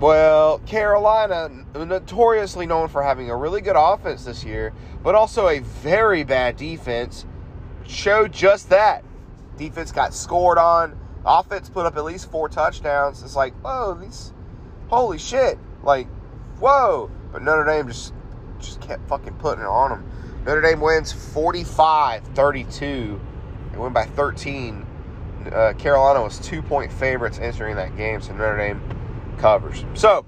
Well, 0.01 0.57
Carolina, 0.65 1.47
notoriously 1.75 2.65
known 2.65 2.87
for 2.87 3.03
having 3.03 3.29
a 3.29 3.35
really 3.35 3.61
good 3.61 3.75
offense 3.77 4.25
this 4.25 4.43
year, 4.43 4.73
but 5.03 5.13
also 5.13 5.47
a 5.47 5.59
very 5.59 6.23
bad 6.23 6.57
defense, 6.57 7.27
showed 7.87 8.33
just 8.33 8.69
that. 8.69 9.03
Defense 9.57 9.91
got 9.91 10.15
scored 10.15 10.57
on. 10.57 10.99
Offense 11.23 11.69
put 11.69 11.85
up 11.85 11.97
at 11.97 12.03
least 12.03 12.31
four 12.31 12.49
touchdowns. 12.49 13.21
It's 13.21 13.35
like, 13.35 13.53
whoa, 13.61 13.93
these, 13.93 14.33
holy 14.87 15.19
shit. 15.19 15.59
Like, 15.83 16.07
whoa. 16.59 17.11
But 17.31 17.43
Notre 17.43 17.63
Dame 17.63 17.87
just 17.87 18.11
just 18.59 18.81
kept 18.81 19.07
fucking 19.07 19.35
putting 19.35 19.63
it 19.63 19.67
on 19.67 19.91
them. 19.91 20.11
Notre 20.47 20.61
Dame 20.61 20.81
wins 20.81 21.13
45 21.13 22.23
32. 22.33 23.21
They 23.71 23.77
win 23.77 23.93
by 23.93 24.05
13. 24.05 24.83
Uh, 25.53 25.73
Carolina 25.77 26.23
was 26.23 26.39
two 26.39 26.63
point 26.63 26.91
favorites 26.91 27.37
entering 27.37 27.75
that 27.75 27.95
game, 27.95 28.19
so 28.19 28.33
Notre 28.33 28.57
Dame 28.57 28.81
covers. 29.41 29.83
So, 29.95 30.25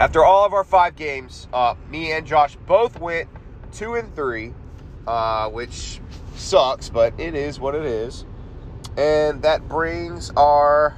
after 0.00 0.24
all 0.24 0.44
of 0.44 0.54
our 0.54 0.64
five 0.64 0.96
games, 0.96 1.46
uh, 1.52 1.74
me 1.90 2.12
and 2.12 2.26
Josh 2.26 2.56
both 2.66 2.98
went 2.98 3.28
two 3.72 3.94
and 3.94 4.14
three, 4.16 4.54
uh, 5.06 5.48
which 5.50 6.00
sucks, 6.34 6.88
but 6.88 7.12
it 7.20 7.34
is 7.34 7.60
what 7.60 7.74
it 7.74 7.84
is. 7.84 8.24
And 8.96 9.42
that 9.42 9.68
brings 9.68 10.30
our 10.36 10.96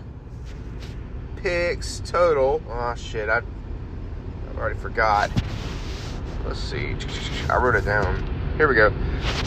picks 1.36 2.00
total. 2.06 2.62
Oh 2.68 2.94
shit, 2.94 3.28
I, 3.28 3.38
I 3.38 4.58
already 4.58 4.78
forgot. 4.78 5.30
Let's 6.46 6.60
see. 6.60 6.96
I 7.50 7.56
wrote 7.56 7.74
it 7.74 7.84
down. 7.84 8.24
Here 8.56 8.68
we 8.68 8.74
go. 8.74 8.92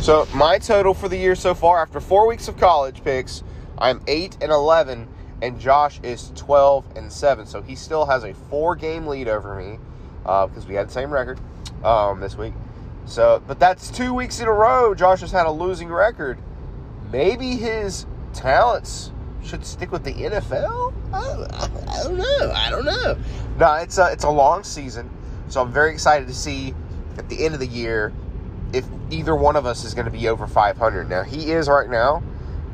So 0.01 0.27
my 0.33 0.59
total 0.59 0.93
for 0.93 1.07
the 1.07 1.17
year 1.17 1.35
so 1.35 1.53
far, 1.53 1.81
after 1.81 1.99
four 1.99 2.27
weeks 2.27 2.47
of 2.47 2.57
college 2.57 3.03
picks, 3.03 3.43
I'm 3.77 4.01
eight 4.07 4.37
and 4.41 4.51
eleven, 4.51 5.07
and 5.41 5.59
Josh 5.59 5.99
is 6.01 6.31
twelve 6.35 6.85
and 6.95 7.11
seven. 7.11 7.45
So 7.45 7.61
he 7.61 7.75
still 7.75 8.05
has 8.05 8.23
a 8.23 8.33
four-game 8.33 9.07
lead 9.07 9.27
over 9.27 9.55
me 9.55 9.79
uh, 10.25 10.47
because 10.47 10.65
we 10.65 10.75
had 10.75 10.89
the 10.89 10.93
same 10.93 11.11
record 11.11 11.39
um, 11.83 12.19
this 12.19 12.35
week. 12.35 12.53
So, 13.05 13.41
but 13.45 13.59
that's 13.59 13.91
two 13.91 14.13
weeks 14.13 14.39
in 14.39 14.47
a 14.47 14.51
row. 14.51 14.95
Josh 14.95 15.21
has 15.21 15.31
had 15.31 15.45
a 15.45 15.51
losing 15.51 15.89
record. 15.89 16.39
Maybe 17.11 17.55
his 17.55 18.05
talents 18.33 19.11
should 19.43 19.65
stick 19.65 19.91
with 19.91 20.03
the 20.03 20.13
NFL. 20.13 20.93
I 21.13 21.21
don't, 21.21 21.89
I 21.89 22.03
don't 22.03 22.17
know. 22.17 22.51
I 22.53 22.69
don't 22.69 22.85
know. 22.85 23.17
No, 23.59 23.73
it's 23.75 23.97
a 23.97 24.11
it's 24.11 24.23
a 24.23 24.29
long 24.29 24.63
season, 24.63 25.09
so 25.47 25.61
I'm 25.61 25.71
very 25.71 25.93
excited 25.93 26.27
to 26.27 26.33
see 26.33 26.73
at 27.17 27.29
the 27.29 27.45
end 27.45 27.53
of 27.53 27.59
the 27.59 27.67
year 27.67 28.11
if 28.73 28.85
either 29.11 29.35
one 29.35 29.55
of 29.55 29.65
us 29.65 29.85
is 29.85 29.93
going 29.93 30.05
to 30.05 30.11
be 30.11 30.27
over 30.27 30.47
500. 30.47 31.09
Now 31.09 31.23
he 31.23 31.51
is 31.51 31.69
right 31.69 31.89
now, 31.89 32.23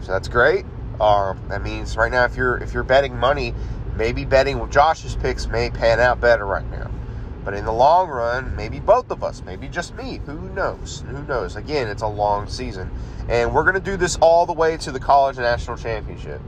so 0.02 0.14
that's 0.14 0.28
great. 0.28 0.66
Um, 1.02 1.40
that 1.50 1.64
means 1.64 1.98
right 1.98 2.12
now 2.12 2.26
if 2.26 2.36
you're 2.36 2.58
if 2.58 2.74
you're 2.74 2.84
betting 2.84 3.18
money, 3.18 3.54
maybe 3.96 4.24
betting 4.24 4.60
with 4.60 4.72
Josh's 4.72 5.16
picks 5.16 5.48
may 5.48 5.70
pan 5.70 6.00
out 6.00 6.22
better 6.22 6.46
right 6.46 6.70
now. 6.70 6.92
But 7.44 7.56
in 7.56 7.66
the 7.66 7.74
long 7.74 8.08
run, 8.08 8.56
maybe 8.56 8.80
both 8.80 9.10
of 9.10 9.24
us, 9.24 9.42
maybe 9.44 9.68
just 9.68 9.96
me. 9.96 10.22
Who 10.28 10.50
knows? 10.50 11.04
Who 11.08 11.24
knows? 11.24 11.56
Again, 11.56 11.88
it's 11.88 12.04
a 12.04 12.08
long 12.08 12.48
season. 12.48 12.92
And 13.30 13.54
we're 13.54 13.64
to 13.72 13.80
do 13.80 13.98
this 13.98 14.16
all 14.18 14.46
the 14.46 14.54
way 14.54 14.78
to 14.78 14.92
the 14.92 15.00
college 15.00 15.38
national 15.38 15.78
championship. 15.78 16.40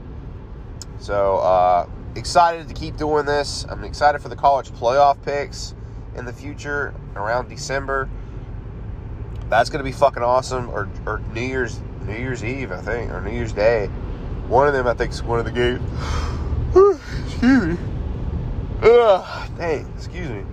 So, 0.98 1.38
uh, 1.38 1.88
excited 2.14 2.68
to 2.68 2.74
keep 2.74 2.96
doing 2.96 3.26
this. 3.26 3.66
I'm 3.68 3.82
excited 3.82 4.20
for 4.22 4.28
the 4.28 4.36
college 4.36 4.70
playoff 4.70 5.20
picks 5.24 5.74
in 6.14 6.26
the 6.26 6.32
future 6.32 6.94
around 7.16 7.48
December. 7.48 8.08
That's 9.48 9.70
gonna 9.70 9.84
be 9.84 9.92
fucking 9.92 10.22
awesome. 10.22 10.70
Or, 10.70 10.88
or 11.06 11.20
New 11.32 11.40
Year's 11.40 11.80
New 12.06 12.16
Year's 12.16 12.44
Eve, 12.44 12.70
I 12.70 12.80
think, 12.80 13.10
or 13.10 13.20
New 13.20 13.32
Year's 13.32 13.52
Day. 13.52 13.90
One 14.48 14.66
of 14.68 14.74
them, 14.74 14.86
I 14.86 14.94
think, 14.94 15.12
is 15.12 15.22
one 15.22 15.38
of 15.38 15.44
the 15.44 15.52
games. 15.52 15.80
excuse 17.26 17.66
me. 17.66 17.76
Ugh, 18.82 19.50
dang, 19.56 19.90
excuse 19.96 20.28
me. 20.28 20.44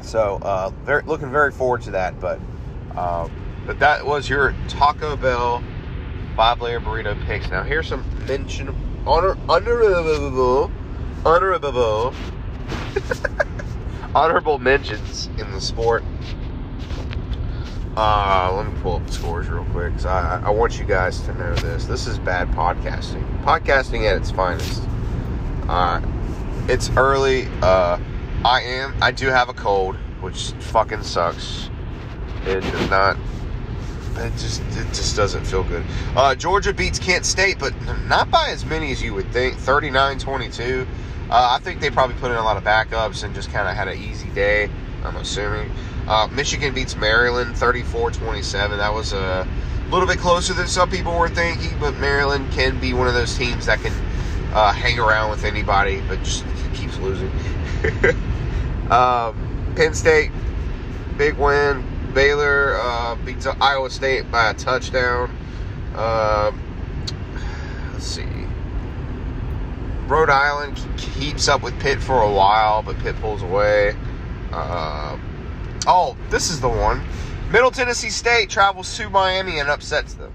So, 0.00 0.38
uh, 0.42 0.70
very 0.84 1.02
looking 1.04 1.30
very 1.30 1.52
forward 1.52 1.82
to 1.82 1.92
that. 1.92 2.18
But, 2.20 2.40
um, 2.96 3.30
but 3.66 3.78
that 3.78 4.04
was 4.04 4.28
your 4.28 4.54
Taco 4.68 5.16
Bell 5.16 5.62
five 6.36 6.60
layer 6.60 6.80
burrito 6.80 7.14
picks. 7.26 7.48
Now, 7.50 7.62
here's 7.62 7.86
some 7.88 8.04
mention 8.26 8.74
honor 9.06 9.36
honorable 9.48 10.70
honorable 11.24 12.14
honorable 14.14 14.58
mentions 14.58 15.28
in 15.38 15.50
the 15.52 15.60
sport. 15.60 16.02
Uh, 17.94 18.50
let 18.56 18.72
me 18.72 18.80
pull 18.80 18.96
up 18.96 19.06
the 19.06 19.12
scores 19.12 19.48
real 19.48 19.66
quick 19.66 19.90
because 19.90 20.06
I, 20.06 20.42
I 20.42 20.50
want 20.50 20.78
you 20.78 20.86
guys 20.86 21.20
to 21.22 21.34
know 21.34 21.54
this. 21.56 21.84
This 21.84 22.06
is 22.06 22.18
bad 22.18 22.48
podcasting. 22.52 23.44
Podcasting 23.44 24.10
at 24.10 24.16
its 24.16 24.30
finest. 24.30 24.82
Uh, 25.68 26.00
it's 26.68 26.88
early. 26.96 27.48
Uh, 27.60 27.98
I 28.46 28.62
am. 28.62 28.94
I 29.02 29.10
do 29.10 29.26
have 29.26 29.50
a 29.50 29.52
cold, 29.52 29.96
which 30.22 30.52
fucking 30.52 31.02
sucks. 31.02 31.68
It 32.46 32.62
does 32.62 32.90
not. 32.90 33.18
It 34.16 34.32
just 34.32 34.62
it 34.62 34.88
just 34.88 35.14
doesn't 35.14 35.44
feel 35.44 35.62
good. 35.64 35.84
Uh, 36.16 36.34
Georgia 36.34 36.72
beats 36.72 36.98
Kent 36.98 37.26
State, 37.26 37.58
but 37.58 37.74
not 38.08 38.30
by 38.30 38.48
as 38.48 38.64
many 38.64 38.90
as 38.92 39.02
you 39.02 39.12
would 39.12 39.30
think. 39.34 39.56
39-22. 39.56 40.82
Uh, 40.82 40.86
I 41.30 41.58
think 41.62 41.80
they 41.80 41.90
probably 41.90 42.16
put 42.16 42.30
in 42.30 42.38
a 42.38 42.42
lot 42.42 42.56
of 42.56 42.64
backups 42.64 43.22
and 43.22 43.34
just 43.34 43.50
kind 43.50 43.68
of 43.68 43.74
had 43.74 43.88
an 43.88 43.98
easy 43.98 44.28
day. 44.30 44.70
I'm 45.04 45.16
assuming. 45.16 45.70
Uh, 46.06 46.28
Michigan 46.32 46.74
beats 46.74 46.96
Maryland 46.96 47.54
34-27. 47.54 48.78
That 48.78 48.92
was 48.92 49.12
a 49.12 49.46
little 49.90 50.06
bit 50.06 50.18
closer 50.18 50.52
than 50.52 50.66
some 50.66 50.90
people 50.90 51.16
were 51.16 51.28
thinking, 51.28 51.78
but 51.78 51.94
Maryland 51.96 52.50
can 52.52 52.80
be 52.80 52.92
one 52.92 53.06
of 53.06 53.14
those 53.14 53.36
teams 53.36 53.66
that 53.66 53.80
can 53.80 53.92
uh, 54.52 54.72
hang 54.72 54.98
around 54.98 55.30
with 55.30 55.44
anybody, 55.44 56.02
but 56.08 56.18
just 56.22 56.44
keeps 56.74 56.98
losing. 56.98 57.30
um, 58.90 59.72
Penn 59.76 59.94
State, 59.94 60.30
big 61.16 61.36
win. 61.36 61.84
Baylor 62.14 62.76
uh, 62.78 63.14
beats 63.16 63.46
Iowa 63.46 63.88
State 63.90 64.30
by 64.30 64.50
a 64.50 64.54
touchdown. 64.54 65.34
Uh, 65.94 66.52
let's 67.92 68.06
see. 68.06 68.26
Rhode 70.06 70.30
Island 70.30 70.78
keeps 70.98 71.48
up 71.48 71.62
with 71.62 71.78
Pitt 71.80 72.02
for 72.02 72.20
a 72.20 72.30
while, 72.30 72.82
but 72.82 72.98
Pitt 72.98 73.16
pulls 73.16 73.42
away. 73.42 73.96
Uh, 74.52 75.16
oh, 75.86 76.16
this 76.30 76.50
is 76.50 76.60
the 76.60 76.68
one. 76.68 77.02
Middle 77.50 77.70
Tennessee 77.70 78.10
State 78.10 78.48
travels 78.48 78.96
to 78.96 79.10
Miami 79.10 79.58
and 79.58 79.68
upsets 79.68 80.14
them. 80.14 80.32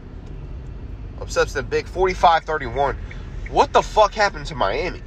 Upsets 1.19 1.53
them 1.53 1.65
big 1.65 1.87
45 1.87 2.43
31. 2.43 2.97
What 3.49 3.73
the 3.73 3.81
fuck 3.81 4.13
happened 4.13 4.45
to 4.47 4.55
Miami? 4.55 5.01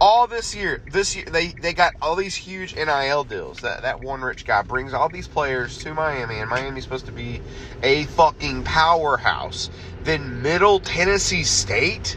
all 0.00 0.26
this 0.26 0.54
year, 0.54 0.82
this 0.92 1.16
year 1.16 1.24
they, 1.26 1.48
they 1.48 1.72
got 1.72 1.94
all 2.00 2.16
these 2.16 2.34
huge 2.34 2.74
NIL 2.74 3.24
deals. 3.24 3.60
That 3.60 3.82
that 3.82 4.00
one 4.00 4.20
rich 4.20 4.44
guy 4.44 4.62
brings 4.62 4.92
all 4.92 5.08
these 5.08 5.28
players 5.28 5.78
to 5.78 5.94
Miami, 5.94 6.38
and 6.38 6.48
Miami's 6.48 6.84
supposed 6.84 7.06
to 7.06 7.12
be 7.12 7.40
a 7.82 8.04
fucking 8.04 8.64
powerhouse. 8.64 9.70
Then 10.04 10.42
Middle 10.42 10.80
Tennessee 10.80 11.42
State 11.42 12.16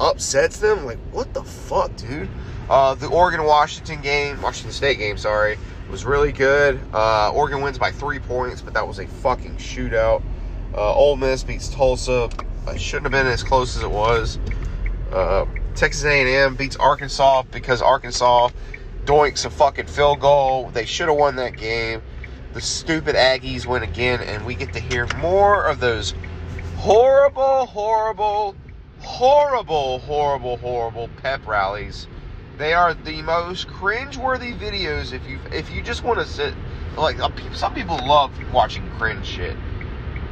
upsets 0.00 0.58
them. 0.58 0.84
Like 0.86 0.98
what 1.10 1.32
the 1.34 1.44
fuck, 1.44 1.94
dude? 1.96 2.28
Uh, 2.70 2.94
the 2.94 3.08
Oregon 3.08 3.44
Washington 3.44 4.00
game, 4.00 4.40
Washington 4.40 4.72
State 4.72 4.98
game, 4.98 5.18
sorry, 5.18 5.58
was 5.90 6.04
really 6.04 6.32
good. 6.32 6.80
Uh, 6.92 7.30
Oregon 7.32 7.62
wins 7.62 7.78
by 7.78 7.90
three 7.90 8.18
points, 8.18 8.62
but 8.62 8.74
that 8.74 8.86
was 8.86 8.98
a 8.98 9.06
fucking 9.06 9.56
shootout. 9.56 10.22
Uh, 10.74 10.94
Ole 10.94 11.16
Miss 11.16 11.44
beats 11.44 11.68
Tulsa. 11.68 12.30
It 12.68 12.80
shouldn't 12.80 13.12
have 13.12 13.12
been 13.12 13.30
as 13.30 13.42
close 13.42 13.76
as 13.76 13.82
it 13.82 13.90
was. 13.90 14.38
Uh, 15.12 15.44
Texas 15.74 16.04
A&M 16.04 16.54
beats 16.54 16.76
Arkansas 16.76 17.42
because 17.50 17.82
Arkansas 17.82 18.50
doinks 19.04 19.44
a 19.44 19.50
fucking 19.50 19.86
field 19.86 20.20
goal. 20.20 20.70
They 20.70 20.84
should 20.84 21.08
have 21.08 21.16
won 21.16 21.36
that 21.36 21.56
game. 21.56 22.02
The 22.52 22.60
stupid 22.60 23.16
Aggies 23.16 23.66
win 23.66 23.82
again, 23.82 24.20
and 24.20 24.44
we 24.44 24.54
get 24.54 24.72
to 24.74 24.80
hear 24.80 25.06
more 25.18 25.64
of 25.64 25.80
those 25.80 26.14
horrible, 26.76 27.66
horrible, 27.66 28.54
horrible, 29.00 29.98
horrible, 30.00 30.56
horrible 30.58 31.08
pep 31.22 31.46
rallies. 31.46 32.06
They 32.62 32.74
are 32.74 32.94
the 32.94 33.22
most 33.22 33.66
cringe-worthy 33.66 34.52
videos. 34.52 35.12
If 35.12 35.26
you 35.26 35.40
if 35.50 35.68
you 35.72 35.82
just 35.82 36.04
want 36.04 36.20
to 36.20 36.24
sit, 36.24 36.54
like 36.96 37.18
some 37.54 37.74
people 37.74 37.96
love 38.06 38.30
watching 38.52 38.88
cringe 38.98 39.26
shit. 39.26 39.56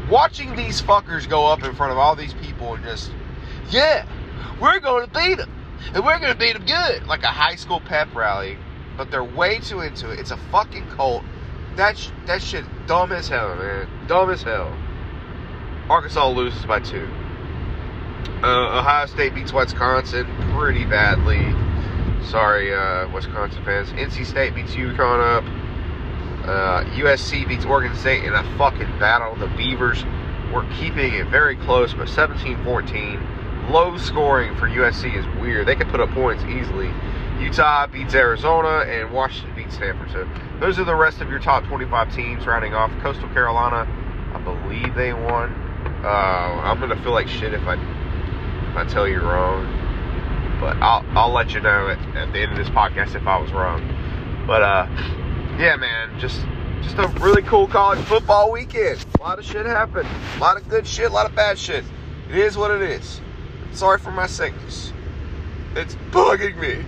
Watching 0.08 0.54
these 0.54 0.80
fuckers 0.80 1.28
go 1.28 1.48
up 1.48 1.64
in 1.64 1.74
front 1.74 1.90
of 1.90 1.98
all 1.98 2.14
these 2.14 2.32
people 2.34 2.74
and 2.74 2.84
just, 2.84 3.10
yeah, 3.70 4.06
we're 4.60 4.78
going 4.78 5.08
to 5.08 5.12
beat 5.12 5.38
them, 5.38 5.50
and 5.92 6.04
we're 6.04 6.20
going 6.20 6.32
to 6.32 6.38
beat 6.38 6.52
them 6.52 6.64
good, 6.66 7.04
like 7.08 7.24
a 7.24 7.26
high 7.26 7.56
school 7.56 7.80
pep 7.80 8.14
rally. 8.14 8.56
But 8.96 9.10
they're 9.10 9.24
way 9.24 9.58
too 9.58 9.80
into 9.80 10.12
it. 10.12 10.20
It's 10.20 10.30
a 10.30 10.36
fucking 10.36 10.86
cult. 10.90 11.24
That 11.74 11.98
sh- 11.98 12.10
that 12.26 12.40
shit 12.40 12.64
dumb 12.86 13.10
as 13.10 13.26
hell, 13.26 13.56
man. 13.56 13.88
Dumb 14.06 14.30
as 14.30 14.44
hell. 14.44 14.72
Arkansas 15.88 16.28
loses 16.28 16.64
by 16.64 16.78
two. 16.78 17.08
Uh, 18.44 18.78
Ohio 18.78 19.06
State 19.06 19.34
beats 19.34 19.52
Wisconsin 19.52 20.28
pretty 20.54 20.84
badly. 20.84 21.52
Sorry, 22.24 22.74
uh, 22.74 23.08
Wisconsin 23.12 23.64
fans. 23.64 23.88
NC 23.90 24.26
State 24.26 24.54
beats 24.54 24.74
UConn 24.74 25.38
up. 25.38 25.44
Uh, 26.46 26.84
USC 26.96 27.46
beats 27.46 27.64
Oregon 27.64 27.94
State 27.96 28.24
in 28.24 28.34
a 28.34 28.42
fucking 28.56 28.98
battle. 28.98 29.36
The 29.36 29.48
Beavers 29.56 30.04
were 30.52 30.66
keeping 30.78 31.14
it 31.14 31.28
very 31.28 31.56
close, 31.56 31.94
but 31.94 32.08
17 32.08 32.62
14. 32.64 33.70
Low 33.70 33.96
scoring 33.98 34.56
for 34.56 34.68
USC 34.68 35.16
is 35.16 35.40
weird. 35.40 35.66
They 35.66 35.76
could 35.76 35.88
put 35.88 36.00
up 36.00 36.10
points 36.10 36.42
easily. 36.44 36.90
Utah 37.40 37.86
beats 37.86 38.14
Arizona, 38.14 38.84
and 38.90 39.12
Washington 39.12 39.54
beats 39.54 39.74
Stanford. 39.74 40.10
So 40.10 40.28
those 40.60 40.78
are 40.78 40.84
the 40.84 40.94
rest 40.94 41.20
of 41.20 41.30
your 41.30 41.38
top 41.38 41.64
25 41.64 42.14
teams 42.14 42.46
rounding 42.46 42.74
off. 42.74 42.90
Coastal 43.00 43.28
Carolina, 43.28 43.86
I 44.34 44.40
believe 44.40 44.94
they 44.94 45.12
won. 45.12 45.52
Uh, 46.04 46.08
I'm 46.64 46.78
going 46.78 46.90
to 46.90 47.02
feel 47.02 47.12
like 47.12 47.28
shit 47.28 47.54
if 47.54 47.62
I, 47.62 47.74
if 47.74 48.76
I 48.76 48.84
tell 48.88 49.08
you 49.08 49.20
wrong. 49.20 49.89
I'll, 50.80 51.04
I'll 51.16 51.32
let 51.32 51.52
you 51.52 51.60
know 51.60 51.88
at, 51.88 51.98
at 52.16 52.32
the 52.32 52.40
end 52.40 52.52
of 52.52 52.58
this 52.58 52.68
podcast 52.70 53.14
if 53.14 53.26
I 53.26 53.38
was 53.38 53.52
wrong. 53.52 53.80
But, 54.46 54.62
uh, 54.62 54.86
yeah, 55.58 55.76
man, 55.76 56.18
just 56.18 56.40
just 56.82 56.96
a 56.96 57.08
really 57.20 57.42
cool 57.42 57.66
college 57.66 57.98
football 58.00 58.50
weekend. 58.50 59.04
A 59.18 59.22
lot 59.22 59.38
of 59.38 59.44
shit 59.44 59.66
happened. 59.66 60.08
A 60.36 60.40
lot 60.40 60.56
of 60.56 60.68
good 60.68 60.86
shit, 60.86 61.10
a 61.10 61.12
lot 61.12 61.28
of 61.28 61.34
bad 61.36 61.58
shit. 61.58 61.84
It 62.30 62.36
is 62.36 62.56
what 62.56 62.70
it 62.70 62.80
is. 62.80 63.20
Sorry 63.72 63.98
for 63.98 64.10
my 64.10 64.26
sickness. 64.26 64.92
It's 65.76 65.94
bugging 66.10 66.56
me. 66.58 66.84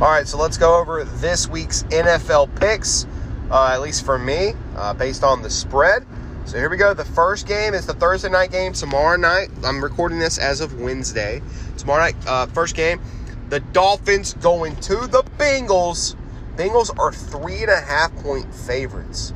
All 0.00 0.10
right, 0.12 0.28
so 0.28 0.38
let's 0.38 0.56
go 0.56 0.78
over 0.78 1.02
this 1.04 1.48
week's 1.48 1.82
NFL 1.84 2.54
picks, 2.60 3.06
uh, 3.50 3.72
at 3.72 3.80
least 3.80 4.04
for 4.04 4.18
me, 4.18 4.52
uh, 4.76 4.94
based 4.94 5.24
on 5.24 5.42
the 5.42 5.50
spread. 5.50 6.06
So 6.48 6.56
here 6.56 6.70
we 6.70 6.78
go. 6.78 6.94
The 6.94 7.04
first 7.04 7.46
game 7.46 7.74
is 7.74 7.84
the 7.84 7.92
Thursday 7.92 8.30
night 8.30 8.50
game 8.50 8.72
tomorrow 8.72 9.18
night. 9.18 9.50
I'm 9.62 9.84
recording 9.84 10.18
this 10.18 10.38
as 10.38 10.62
of 10.62 10.80
Wednesday. 10.80 11.42
Tomorrow 11.76 12.04
night, 12.04 12.16
uh, 12.26 12.46
first 12.46 12.74
game. 12.74 13.02
The 13.50 13.60
Dolphins 13.60 14.32
going 14.32 14.74
to 14.76 14.96
the 15.08 15.24
Bengals. 15.36 16.16
Bengals 16.56 16.98
are 16.98 17.12
three 17.12 17.60
and 17.60 17.70
a 17.70 17.78
half 17.78 18.16
point 18.22 18.54
favorites. 18.54 19.34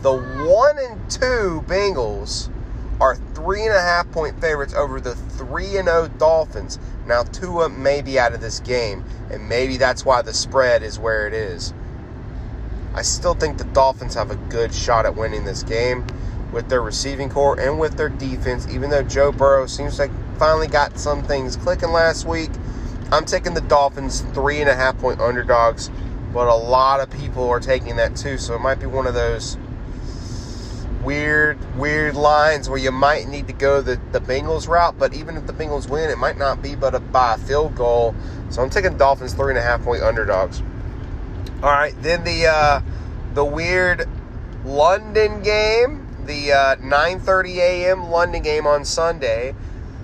The 0.00 0.16
one 0.16 0.78
and 0.78 1.10
two 1.10 1.62
Bengals 1.66 2.50
are 3.02 3.16
three 3.34 3.66
and 3.66 3.74
a 3.74 3.82
half 3.82 4.10
point 4.10 4.40
favorites 4.40 4.72
over 4.72 5.02
the 5.02 5.14
three 5.14 5.76
and 5.76 5.88
zero 5.88 6.08
Dolphins. 6.08 6.78
Now 7.06 7.24
Tua 7.24 7.68
may 7.68 8.00
be 8.00 8.18
out 8.18 8.32
of 8.32 8.40
this 8.40 8.60
game, 8.60 9.04
and 9.30 9.46
maybe 9.46 9.76
that's 9.76 10.06
why 10.06 10.22
the 10.22 10.32
spread 10.32 10.82
is 10.82 10.98
where 10.98 11.26
it 11.26 11.34
is. 11.34 11.74
I 12.94 13.02
still 13.02 13.34
think 13.34 13.58
the 13.58 13.64
Dolphins 13.64 14.14
have 14.14 14.30
a 14.30 14.36
good 14.36 14.72
shot 14.72 15.04
at 15.04 15.16
winning 15.16 15.44
this 15.44 15.62
game 15.62 16.06
with 16.52 16.68
their 16.68 16.80
receiving 16.80 17.28
core 17.28 17.58
and 17.58 17.78
with 17.78 17.96
their 17.96 18.08
defense. 18.08 18.68
Even 18.68 18.88
though 18.90 19.02
Joe 19.02 19.32
Burrow 19.32 19.66
seems 19.66 19.98
like 19.98 20.12
finally 20.38 20.68
got 20.68 20.98
some 20.98 21.22
things 21.24 21.56
clicking 21.56 21.90
last 21.90 22.26
week, 22.26 22.50
I'm 23.10 23.24
taking 23.24 23.54
the 23.54 23.60
Dolphins 23.62 24.20
three 24.32 24.60
and 24.60 24.70
a 24.70 24.74
half 24.74 24.96
point 24.98 25.20
underdogs. 25.20 25.90
But 26.32 26.48
a 26.48 26.54
lot 26.54 27.00
of 27.00 27.10
people 27.10 27.48
are 27.48 27.60
taking 27.60 27.96
that 27.96 28.16
too, 28.16 28.38
so 28.38 28.54
it 28.54 28.60
might 28.60 28.80
be 28.80 28.86
one 28.86 29.06
of 29.06 29.14
those 29.14 29.56
weird, 31.04 31.58
weird 31.76 32.16
lines 32.16 32.68
where 32.68 32.78
you 32.78 32.90
might 32.90 33.28
need 33.28 33.46
to 33.46 33.52
go 33.52 33.80
the, 33.80 34.00
the 34.12 34.20
Bengals 34.20 34.66
route, 34.66 34.98
but 34.98 35.14
even 35.14 35.36
if 35.36 35.46
the 35.46 35.52
Bengals 35.52 35.88
win, 35.88 36.10
it 36.10 36.18
might 36.18 36.38
not 36.38 36.62
be 36.62 36.74
but 36.74 36.94
a, 36.94 37.00
by 37.00 37.34
a 37.34 37.38
field 37.38 37.76
goal. 37.76 38.14
So 38.50 38.62
I'm 38.62 38.70
taking 38.70 38.96
Dolphins 38.96 39.34
three 39.34 39.50
and 39.50 39.58
a 39.58 39.62
half 39.62 39.82
point 39.82 40.02
underdogs. 40.02 40.62
All 41.64 41.70
right, 41.70 41.94
then 42.02 42.24
the 42.24 42.46
uh, 42.46 42.82
the 43.32 43.42
weird 43.42 44.06
London 44.66 45.42
game, 45.42 46.06
the 46.26 46.52
uh, 46.52 46.76
9:30 46.76 47.56
a.m. 47.56 48.10
London 48.10 48.42
game 48.42 48.66
on 48.66 48.84
Sunday. 48.84 49.54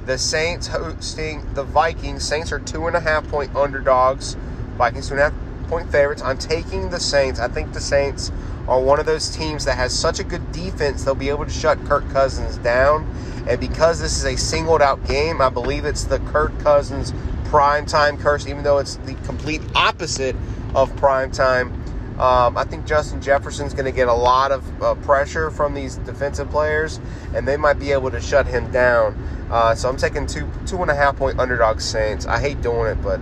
The 0.07 0.17
Saints 0.17 0.69
hosting 0.69 1.53
the 1.53 1.63
Vikings. 1.63 2.25
Saints 2.25 2.51
are 2.51 2.61
two 2.61 2.87
and 2.87 2.97
a 2.97 3.01
half 3.01 3.29
point 3.29 3.55
underdogs. 3.55 4.39
Vikings 4.79 5.09
two 5.09 5.17
and 5.17 5.21
a 5.21 5.25
half 5.25 5.69
point 5.69 5.93
favorites. 5.93 6.23
I'm 6.23 6.39
taking 6.39 6.89
the 6.89 6.99
Saints. 6.99 7.39
I 7.39 7.49
think 7.49 7.75
the 7.75 7.81
Saints 7.83 8.33
are 8.67 8.81
one 8.81 8.99
of 8.99 9.05
those 9.05 9.29
teams 9.29 9.67
that 9.67 9.77
has 9.77 9.93
such 9.93 10.19
a 10.19 10.25
good 10.25 10.53
defense, 10.53 11.05
they'll 11.05 11.15
be 11.15 11.29
able 11.29 11.45
to 11.45 11.51
shut 11.51 11.79
Kirk 11.85 12.09
Cousins 12.09 12.57
down. 12.59 13.05
And 13.47 13.61
because 13.61 14.01
this 14.01 14.17
is 14.17 14.25
a 14.25 14.37
singled 14.37 14.81
out 14.81 15.07
game, 15.07 15.43
I 15.43 15.51
believe 15.51 15.85
it's 15.85 16.05
the 16.05 16.21
Kirk 16.21 16.59
Cousins 16.61 17.13
prime 17.51 17.85
time 17.85 18.17
curse, 18.17 18.47
even 18.47 18.63
though 18.63 18.79
it's 18.79 18.95
the 18.97 19.15
complete 19.27 19.61
opposite 19.75 20.37
of 20.75 20.95
prime 20.97 21.31
time. 21.31 21.73
Um, 22.21 22.57
I 22.57 22.65
think 22.65 22.87
Justin 22.87 23.21
Jefferson's 23.21 23.73
going 23.73 23.87
to 23.87 23.93
get 23.93 24.07
a 24.07 24.15
lot 24.15 24.53
of 24.53 24.83
uh, 24.83 24.95
pressure 24.97 25.51
from 25.51 25.75
these 25.75 25.97
defensive 25.97 26.51
players, 26.51 27.01
and 27.35 27.49
they 27.49 27.57
might 27.57 27.79
be 27.81 27.93
able 27.93 28.11
to 28.11 28.21
shut 28.21 28.47
him 28.47 28.71
down. 28.71 29.15
Uh, 29.51 29.75
so 29.75 29.89
I'm 29.89 29.97
taking 29.97 30.27
two 30.27 30.49
two 30.67 30.81
and 30.83 30.91
a 30.91 30.95
half 30.95 31.17
point 31.17 31.41
underdog 31.41 31.81
Saints. 31.81 32.27
I 32.27 32.39
hate 32.39 32.61
doing 32.63 32.87
it, 32.87 33.03
but 33.03 33.21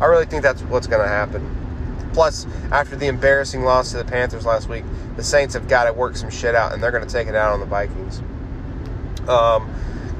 I 0.00 0.06
really 0.06 0.26
think 0.26 0.42
that's 0.42 0.60
what's 0.62 0.86
going 0.86 1.02
to 1.02 1.08
happen. 1.08 2.10
Plus, 2.12 2.46
after 2.70 2.94
the 2.94 3.06
embarrassing 3.06 3.62
loss 3.62 3.92
to 3.92 3.96
the 3.98 4.04
Panthers 4.04 4.44
last 4.44 4.68
week, 4.68 4.84
the 5.16 5.24
Saints 5.24 5.54
have 5.54 5.66
got 5.66 5.84
to 5.84 5.94
work 5.94 6.16
some 6.16 6.28
shit 6.28 6.54
out, 6.54 6.72
and 6.72 6.82
they're 6.82 6.90
going 6.90 7.06
to 7.06 7.12
take 7.12 7.28
it 7.28 7.34
out 7.34 7.52
on 7.52 7.60
the 7.60 7.66
Vikings. 7.66 8.18
Um, 9.28 9.72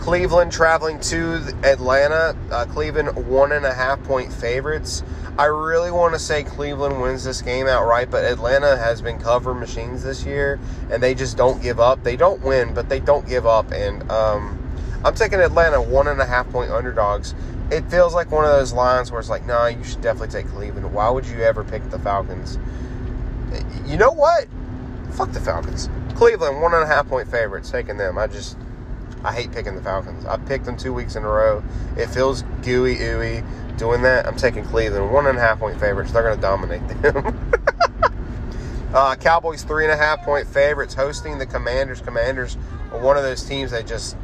Cleveland 0.03 0.51
traveling 0.51 0.99
to 0.99 1.41
Atlanta. 1.63 2.37
Uh, 2.51 2.67
Cleveland 2.67 3.15
one 3.29 3.53
and 3.53 3.65
a 3.65 3.73
half 3.73 4.03
point 4.03 4.33
favorites. 4.33 5.05
I 5.39 5.45
really 5.45 5.93
want 5.93 6.13
to 6.15 6.19
say 6.19 6.43
Cleveland 6.43 7.01
wins 7.01 7.23
this 7.23 7.41
game 7.41 7.69
outright, 7.69 8.11
but 8.11 8.25
Atlanta 8.25 8.77
has 8.77 9.01
been 9.01 9.21
cover 9.21 9.55
machines 9.55 10.03
this 10.03 10.25
year, 10.25 10.59
and 10.91 11.01
they 11.01 11.15
just 11.15 11.37
don't 11.37 11.63
give 11.63 11.79
up. 11.79 12.03
They 12.03 12.17
don't 12.17 12.43
win, 12.43 12.75
but 12.75 12.89
they 12.89 12.99
don't 12.99 13.27
give 13.29 13.47
up. 13.47 13.71
And 13.71 14.11
um, 14.11 14.59
I'm 15.05 15.15
taking 15.15 15.39
Atlanta 15.39 15.81
one 15.81 16.09
and 16.09 16.21
a 16.21 16.27
half 16.27 16.51
point 16.51 16.73
underdogs 16.73 17.37
it 17.71 17.89
feels 17.91 18.13
like 18.13 18.31
one 18.31 18.45
of 18.45 18.51
those 18.51 18.75
lines 18.75 19.11
where 19.11 19.19
it's 19.19 19.31
like, 19.31 19.47
nah, 19.47 19.67
you 19.67 19.83
should 19.83 20.03
definitely 20.03 20.29
take 20.29 20.47
Cleveland. 20.53 20.93
Why 20.93 21.09
would 21.09 21.25
you 21.25 21.41
ever 21.41 21.65
pick 21.65 21.89
the 21.89 21.99
Falcons? 21.99 22.59
You 23.87 23.97
know 23.97 24.13
what? 24.13 24.47
Fuck 25.13 25.33
the 25.33 25.41
Falcons. 25.41 25.89
Cleveland, 26.15 26.61
one 26.61 26.75
and 26.75 26.83
a 26.83 26.87
half 26.87 27.09
point 27.09 27.31
favorites, 27.31 27.71
taking 27.71 27.97
them. 27.97 28.19
I 28.19 28.27
just, 28.27 28.59
I 29.25 29.33
hate 29.33 29.53
picking 29.53 29.75
the 29.75 29.83
Falcons. 29.83 30.25
I've 30.27 30.45
picked 30.47 30.65
them 30.65 30.77
two 30.77 30.93
weeks 30.93 31.17
in 31.17 31.25
a 31.25 31.29
row. 31.29 31.63
It 31.97 32.09
feels 32.09 32.43
gooey, 32.63 32.97
ooey 32.97 33.45
doing 33.79 34.03
that. 34.03 34.27
I'm 34.27 34.37
taking 34.37 34.65
Cleveland, 34.65 35.13
one 35.13 35.27
and 35.27 35.39
a 35.39 35.41
half 35.41 35.59
point 35.59 35.79
favorites. 35.79 36.13
They're 36.13 36.23
going 36.23 36.37
to 36.37 36.41
dominate 36.41 36.87
them. 36.89 37.51
uh, 38.95 39.17
Cowboys, 39.17 39.63
three 39.63 39.85
and 39.85 39.93
a 39.93 39.97
half 39.97 40.23
point 40.23 40.47
favorites, 40.47 40.95
hosting 40.95 41.39
the 41.39 41.47
Commanders. 41.47 42.01
Commanders 42.01 42.57
are 42.93 43.01
one 43.01 43.17
of 43.17 43.23
those 43.23 43.43
teams 43.43 43.71
that 43.71 43.87
just 43.87 44.17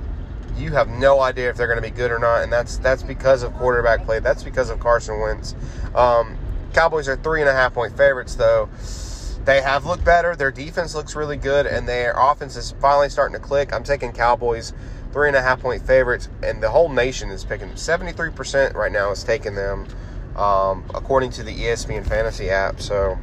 you 0.56 0.72
have 0.72 0.88
no 0.88 1.20
idea 1.20 1.48
if 1.48 1.56
they're 1.56 1.68
going 1.68 1.82
to 1.82 1.82
be 1.82 1.94
good 1.94 2.10
or 2.10 2.18
not, 2.18 2.42
and 2.42 2.52
that's 2.52 2.78
that's 2.78 3.02
because 3.02 3.42
of 3.42 3.54
quarterback 3.54 4.04
play. 4.04 4.18
That's 4.18 4.42
because 4.42 4.70
of 4.70 4.80
Carson 4.80 5.20
Wentz. 5.20 5.54
Um, 5.94 6.36
Cowboys 6.72 7.08
are 7.08 7.16
three 7.16 7.40
and 7.40 7.48
a 7.48 7.52
half 7.52 7.74
point 7.74 7.96
favorites, 7.96 8.34
though. 8.34 8.68
They 9.48 9.62
have 9.62 9.86
looked 9.86 10.04
better. 10.04 10.36
Their 10.36 10.50
defense 10.50 10.94
looks 10.94 11.16
really 11.16 11.38
good, 11.38 11.64
and 11.64 11.88
their 11.88 12.12
offense 12.14 12.54
is 12.54 12.74
finally 12.82 13.08
starting 13.08 13.34
to 13.34 13.42
click. 13.42 13.72
I'm 13.72 13.82
taking 13.82 14.12
Cowboys 14.12 14.74
three 15.10 15.26
and 15.26 15.36
a 15.38 15.40
half 15.40 15.60
point 15.60 15.80
favorites, 15.80 16.28
and 16.42 16.62
the 16.62 16.68
whole 16.68 16.90
nation 16.90 17.30
is 17.30 17.46
picking. 17.46 17.68
them. 17.68 17.76
73% 17.78 18.74
right 18.74 18.92
now 18.92 19.10
is 19.10 19.24
taking 19.24 19.54
them, 19.54 19.86
um, 20.36 20.84
according 20.94 21.30
to 21.30 21.42
the 21.42 21.54
ESPN 21.64 22.06
Fantasy 22.06 22.50
app. 22.50 22.78
So, 22.82 23.16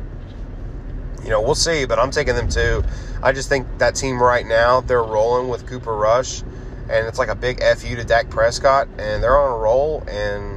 you 1.24 1.30
know, 1.30 1.44
we'll 1.44 1.54
see, 1.54 1.86
but 1.86 2.00
I'm 2.00 2.10
taking 2.10 2.34
them 2.34 2.50
too. 2.50 2.84
I 3.22 3.32
just 3.32 3.48
think 3.48 3.68
that 3.78 3.94
team 3.94 4.20
right 4.20 4.48
now, 4.48 4.82
they're 4.82 5.04
rolling 5.04 5.48
with 5.48 5.68
Cooper 5.68 5.96
Rush 5.96 6.42
and 6.90 7.08
it's 7.08 7.18
like 7.20 7.30
a 7.30 7.36
big 7.36 7.62
fu 7.62 7.96
to 7.96 8.04
Dak 8.04 8.30
Prescott, 8.30 8.88
and 9.00 9.24
they're 9.24 9.40
on 9.40 9.52
a 9.52 9.58
roll, 9.58 10.04
and 10.08 10.55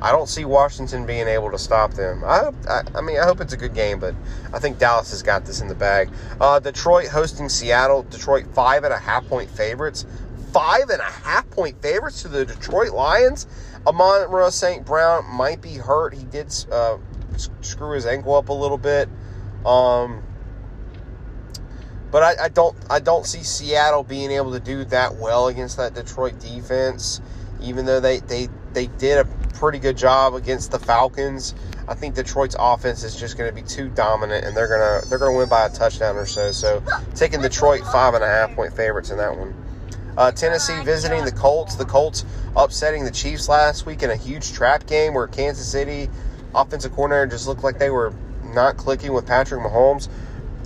I 0.00 0.12
don't 0.12 0.28
see 0.28 0.44
Washington 0.44 1.06
being 1.06 1.26
able 1.26 1.50
to 1.50 1.58
stop 1.58 1.92
them. 1.94 2.22
I, 2.24 2.52
I, 2.68 2.82
I 2.94 3.00
mean, 3.00 3.18
I 3.18 3.24
hope 3.24 3.40
it's 3.40 3.52
a 3.52 3.56
good 3.56 3.74
game, 3.74 3.98
but 3.98 4.14
I 4.52 4.58
think 4.58 4.78
Dallas 4.78 5.10
has 5.10 5.22
got 5.22 5.44
this 5.44 5.60
in 5.60 5.68
the 5.68 5.74
bag. 5.74 6.10
Uh, 6.40 6.60
Detroit 6.60 7.08
hosting 7.08 7.48
Seattle. 7.48 8.04
Detroit 8.04 8.46
five 8.54 8.84
and 8.84 8.92
a 8.92 8.98
half 8.98 9.26
point 9.26 9.50
favorites. 9.50 10.06
Five 10.52 10.88
and 10.90 11.00
a 11.00 11.04
half 11.04 11.48
point 11.50 11.80
favorites 11.82 12.22
to 12.22 12.28
the 12.28 12.46
Detroit 12.46 12.92
Lions. 12.92 13.46
Amon-Ra 13.86 14.50
St. 14.50 14.84
Brown 14.84 15.24
might 15.26 15.60
be 15.60 15.74
hurt. 15.74 16.14
He 16.14 16.24
did 16.24 16.54
uh, 16.70 16.98
screw 17.60 17.92
his 17.92 18.06
ankle 18.06 18.34
up 18.36 18.48
a 18.48 18.52
little 18.52 18.78
bit. 18.78 19.08
Um, 19.64 20.22
but 22.10 22.22
I, 22.22 22.44
I 22.44 22.48
don't 22.48 22.76
I 22.88 23.00
don't 23.00 23.26
see 23.26 23.42
Seattle 23.42 24.02
being 24.02 24.30
able 24.30 24.52
to 24.52 24.60
do 24.60 24.84
that 24.86 25.16
well 25.16 25.48
against 25.48 25.76
that 25.76 25.94
Detroit 25.94 26.38
defense, 26.38 27.20
even 27.60 27.86
though 27.86 28.00
they, 28.00 28.20
they, 28.20 28.48
they 28.72 28.86
did 28.86 29.18
a 29.18 29.24
pretty 29.58 29.78
good 29.78 29.96
job 29.96 30.34
against 30.34 30.70
the 30.70 30.78
Falcons. 30.78 31.54
I 31.88 31.94
think 31.94 32.14
Detroit's 32.14 32.56
offense 32.58 33.02
is 33.02 33.16
just 33.16 33.36
going 33.36 33.50
to 33.50 33.54
be 33.54 33.66
too 33.66 33.88
dominant, 33.88 34.44
and 34.44 34.56
they're 34.56 34.68
gonna 34.68 35.06
they're 35.08 35.18
gonna 35.18 35.36
win 35.36 35.48
by 35.48 35.66
a 35.66 35.70
touchdown 35.70 36.16
or 36.16 36.26
so. 36.26 36.52
So 36.52 36.82
taking 37.14 37.40
Detroit 37.40 37.80
five 37.80 38.14
and 38.14 38.22
a 38.22 38.26
half 38.26 38.54
point 38.54 38.74
favorites 38.74 39.10
in 39.10 39.18
that 39.18 39.36
one. 39.36 39.54
Uh, 40.16 40.32
Tennessee 40.32 40.82
visiting 40.82 41.24
the 41.24 41.32
Colts. 41.32 41.76
The 41.76 41.84
Colts 41.84 42.24
upsetting 42.56 43.04
the 43.04 43.10
Chiefs 43.10 43.48
last 43.48 43.86
week 43.86 44.02
in 44.02 44.10
a 44.10 44.16
huge 44.16 44.52
trap 44.52 44.86
game 44.86 45.14
where 45.14 45.26
Kansas 45.28 45.70
City 45.70 46.10
offensive 46.54 46.92
coordinator 46.92 47.26
just 47.26 47.46
looked 47.46 47.62
like 47.62 47.78
they 47.78 47.90
were 47.90 48.12
not 48.42 48.76
clicking 48.76 49.12
with 49.12 49.26
Patrick 49.26 49.62
Mahomes. 49.62 50.08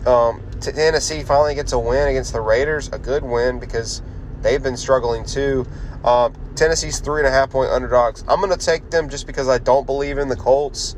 Um, 0.06 0.42
Tennessee 0.60 1.22
finally 1.22 1.54
gets 1.54 1.72
a 1.72 1.78
win 1.78 2.08
against 2.08 2.32
the 2.32 2.40
Raiders, 2.40 2.88
a 2.88 2.98
good 2.98 3.22
win 3.22 3.58
because 3.58 4.02
they've 4.42 4.62
been 4.62 4.76
struggling 4.76 5.24
too. 5.24 5.66
Um, 6.04 6.34
Tennessee's 6.56 7.00
three 7.00 7.20
and 7.20 7.28
a 7.28 7.30
half 7.30 7.50
point 7.50 7.70
underdogs. 7.70 8.24
I'm 8.28 8.40
going 8.40 8.56
to 8.56 8.64
take 8.64 8.90
them 8.90 9.08
just 9.08 9.26
because 9.26 9.48
I 9.48 9.58
don't 9.58 9.86
believe 9.86 10.18
in 10.18 10.28
the 10.28 10.36
Colts. 10.36 10.96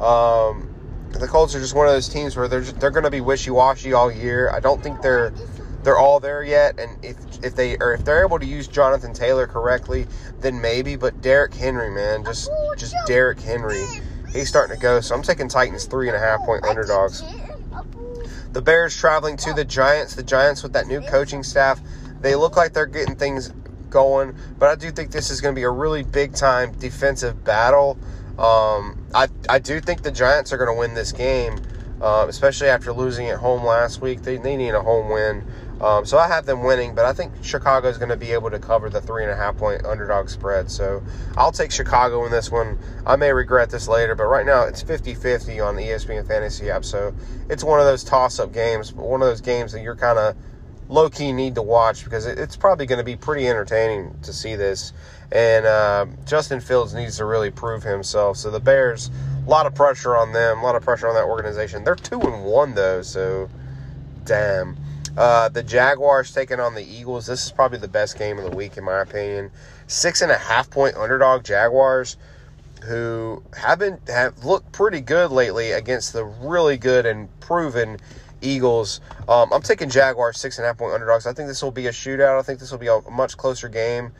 Um, 0.00 0.74
the 1.10 1.28
Colts 1.28 1.54
are 1.54 1.60
just 1.60 1.74
one 1.74 1.86
of 1.86 1.92
those 1.92 2.08
teams 2.08 2.36
where 2.36 2.48
they're 2.48 2.62
just, 2.62 2.80
they're 2.80 2.90
going 2.90 3.04
to 3.04 3.10
be 3.10 3.20
wishy 3.20 3.50
washy 3.50 3.92
all 3.92 4.10
year. 4.10 4.50
I 4.50 4.60
don't 4.60 4.82
think 4.82 5.02
they're 5.02 5.32
they're 5.84 5.98
all 5.98 6.18
there 6.18 6.42
yet, 6.42 6.80
and 6.80 7.04
if 7.04 7.16
if 7.44 7.54
they 7.54 7.76
or 7.76 7.92
if 7.92 8.04
they're 8.04 8.24
able 8.24 8.38
to 8.38 8.46
use 8.46 8.66
Jonathan 8.66 9.12
Taylor 9.12 9.46
correctly, 9.46 10.06
then 10.40 10.60
maybe. 10.60 10.96
But 10.96 11.20
Derrick 11.20 11.54
Henry, 11.54 11.90
man, 11.90 12.24
just 12.24 12.50
just 12.76 12.94
Derrick 13.06 13.38
Henry, 13.40 13.84
he's 14.32 14.48
starting 14.48 14.74
to 14.76 14.82
go. 14.82 15.00
So 15.00 15.14
I'm 15.14 15.22
taking 15.22 15.48
Titans 15.48 15.84
three 15.84 16.08
and 16.08 16.16
a 16.16 16.20
half 16.20 16.40
point 16.40 16.64
underdogs. 16.64 17.22
The 18.52 18.62
Bears 18.62 18.96
traveling 18.96 19.36
to 19.38 19.52
the 19.52 19.64
Giants. 19.64 20.14
The 20.14 20.22
Giants 20.22 20.62
with 20.62 20.72
that 20.72 20.86
new 20.86 21.00
coaching 21.02 21.42
staff, 21.42 21.80
they 22.24 22.34
look 22.34 22.56
like 22.56 22.72
they're 22.72 22.86
getting 22.86 23.16
things 23.16 23.52
going, 23.90 24.34
but 24.58 24.70
I 24.70 24.74
do 24.74 24.90
think 24.90 25.10
this 25.10 25.30
is 25.30 25.40
going 25.40 25.54
to 25.54 25.58
be 25.58 25.64
a 25.64 25.70
really 25.70 26.02
big 26.02 26.34
time 26.34 26.72
defensive 26.78 27.44
battle. 27.44 27.98
Um, 28.38 29.06
I 29.14 29.28
I 29.48 29.58
do 29.58 29.78
think 29.80 30.02
the 30.02 30.10
Giants 30.10 30.52
are 30.52 30.56
going 30.56 30.74
to 30.74 30.78
win 30.78 30.94
this 30.94 31.12
game, 31.12 31.60
uh, 32.00 32.26
especially 32.28 32.68
after 32.68 32.92
losing 32.92 33.28
at 33.28 33.38
home 33.38 33.62
last 33.62 34.00
week. 34.00 34.22
They, 34.22 34.38
they 34.38 34.56
need 34.56 34.70
a 34.70 34.82
home 34.82 35.10
win. 35.10 35.44
Um, 35.80 36.06
so 36.06 36.18
I 36.18 36.26
have 36.28 36.46
them 36.46 36.62
winning, 36.62 36.94
but 36.94 37.04
I 37.04 37.12
think 37.12 37.32
Chicago 37.42 37.88
is 37.88 37.98
going 37.98 38.08
to 38.08 38.16
be 38.16 38.32
able 38.32 38.50
to 38.50 38.58
cover 38.58 38.88
the 38.88 39.00
three 39.02 39.22
and 39.22 39.30
a 39.30 39.36
half 39.36 39.56
point 39.56 39.84
underdog 39.84 40.28
spread. 40.28 40.70
So 40.70 41.02
I'll 41.36 41.52
take 41.52 41.70
Chicago 41.70 42.24
in 42.24 42.30
this 42.30 42.50
one. 42.50 42.78
I 43.04 43.16
may 43.16 43.32
regret 43.32 43.70
this 43.70 43.86
later, 43.86 44.14
but 44.14 44.24
right 44.24 44.46
now 44.46 44.62
it's 44.64 44.82
50 44.82 45.14
50 45.14 45.60
on 45.60 45.76
the 45.76 45.82
ESPN 45.82 46.26
Fantasy 46.26 46.70
app. 46.70 46.84
So 46.84 47.14
it's 47.50 47.62
one 47.62 47.80
of 47.80 47.86
those 47.86 48.02
toss 48.02 48.38
up 48.38 48.52
games, 48.52 48.92
but 48.92 49.04
one 49.04 49.20
of 49.20 49.28
those 49.28 49.42
games 49.42 49.72
that 49.72 49.82
you're 49.82 49.96
kind 49.96 50.18
of 50.18 50.36
low 50.94 51.10
key 51.10 51.32
need 51.32 51.56
to 51.56 51.62
watch 51.62 52.04
because 52.04 52.24
it's 52.24 52.56
probably 52.56 52.86
going 52.86 52.98
to 52.98 53.04
be 53.04 53.16
pretty 53.16 53.48
entertaining 53.48 54.16
to 54.22 54.32
see 54.32 54.54
this. 54.54 54.92
And 55.32 55.66
uh, 55.66 56.06
Justin 56.24 56.60
Fields 56.60 56.94
needs 56.94 57.16
to 57.16 57.24
really 57.24 57.50
prove 57.50 57.82
himself. 57.82 58.36
So 58.36 58.50
the 58.50 58.60
Bears, 58.60 59.10
a 59.44 59.50
lot 59.50 59.66
of 59.66 59.74
pressure 59.74 60.16
on 60.16 60.32
them, 60.32 60.60
a 60.60 60.62
lot 60.62 60.76
of 60.76 60.84
pressure 60.84 61.08
on 61.08 61.14
that 61.14 61.24
organization. 61.24 61.82
They're 61.82 61.96
two 61.96 62.20
and 62.20 62.44
one 62.44 62.74
though, 62.74 63.02
so 63.02 63.50
damn. 64.24 64.76
Uh, 65.16 65.48
the 65.48 65.62
Jaguars 65.62 66.32
taking 66.32 66.60
on 66.60 66.74
the 66.74 66.84
Eagles. 66.84 67.26
This 67.26 67.44
is 67.44 67.52
probably 67.52 67.78
the 67.78 67.88
best 67.88 68.18
game 68.18 68.38
of 68.38 68.50
the 68.50 68.56
week, 68.56 68.76
in 68.76 68.84
my 68.84 69.00
opinion. 69.00 69.50
Six 69.86 70.22
and 70.22 70.32
a 70.32 70.38
half 70.38 70.70
point 70.70 70.96
underdog 70.96 71.44
Jaguars, 71.44 72.16
who 72.84 73.42
have 73.56 73.78
been 73.78 73.98
have 74.08 74.44
looked 74.44 74.72
pretty 74.72 75.00
good 75.00 75.30
lately 75.30 75.72
against 75.72 76.12
the 76.12 76.24
really 76.24 76.76
good 76.76 77.06
and 77.06 77.28
proven 77.40 77.98
Eagles. 78.44 79.00
Um, 79.28 79.52
I'm 79.52 79.62
taking 79.62 79.88
Jaguars 79.88 80.38
six 80.38 80.58
and 80.58 80.64
a 80.64 80.68
half 80.68 80.78
point 80.78 80.92
underdogs. 80.92 81.26
I 81.26 81.32
think 81.32 81.48
this 81.48 81.62
will 81.62 81.70
be 81.70 81.86
a 81.86 81.90
shootout. 81.90 82.38
I 82.38 82.42
think 82.42 82.60
this 82.60 82.70
will 82.70 82.78
be 82.78 82.88
a 82.88 83.00
much 83.10 83.36
closer 83.36 83.68
game 83.68 84.12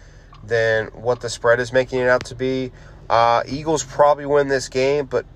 than 0.42 0.86
what 0.88 1.20
the 1.20 1.28
spread 1.28 1.60
is 1.60 1.72
making 1.72 2.00
it 2.00 2.08
out 2.08 2.24
to 2.26 2.34
be. 2.34 2.72
Uh, 3.08 3.42
Eagles 3.46 3.84
probably 3.84 4.26
win 4.26 4.48
this 4.48 4.68
game, 4.68 5.06
but 5.06 5.26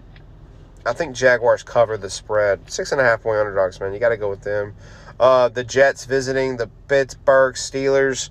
I 0.86 0.92
think 0.92 1.14
Jaguars 1.14 1.62
cover 1.62 1.96
the 1.96 2.10
spread. 2.10 2.70
Six 2.70 2.92
and 2.92 3.00
a 3.00 3.04
half 3.04 3.22
point 3.22 3.38
underdogs, 3.38 3.78
man. 3.80 3.92
You 3.92 3.98
got 3.98 4.08
to 4.10 4.16
go 4.16 4.30
with 4.30 4.42
them. 4.42 4.74
Uh, 5.20 5.48
the 5.48 5.64
Jets 5.64 6.04
visiting 6.04 6.56
the 6.56 6.68
Pittsburgh 6.88 7.54
Steelers. 7.54 8.30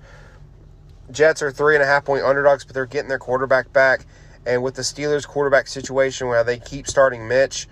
Jets 1.10 1.42
are 1.42 1.50
three 1.50 1.74
and 1.74 1.82
a 1.82 1.86
half 1.86 2.04
point 2.04 2.24
underdogs, 2.24 2.64
but 2.64 2.74
they're 2.74 2.86
getting 2.86 3.08
their 3.08 3.18
quarterback 3.18 3.72
back. 3.72 4.06
And 4.46 4.62
with 4.62 4.74
the 4.74 4.82
Steelers 4.82 5.26
quarterback 5.26 5.68
situation 5.68 6.28
where 6.28 6.42
they 6.42 6.58
keep 6.58 6.86
starting 6.86 7.28
Mitch, 7.28 7.68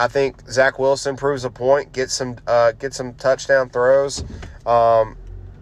I 0.00 0.08
think 0.08 0.48
Zach 0.48 0.78
Wilson 0.78 1.14
proves 1.14 1.44
a 1.44 1.50
point, 1.50 1.92
gets 1.92 2.14
some 2.14 2.36
uh, 2.46 2.72
get 2.72 2.94
some 2.94 3.12
touchdown 3.14 3.68
throws, 3.68 4.24
um, 4.64 5.18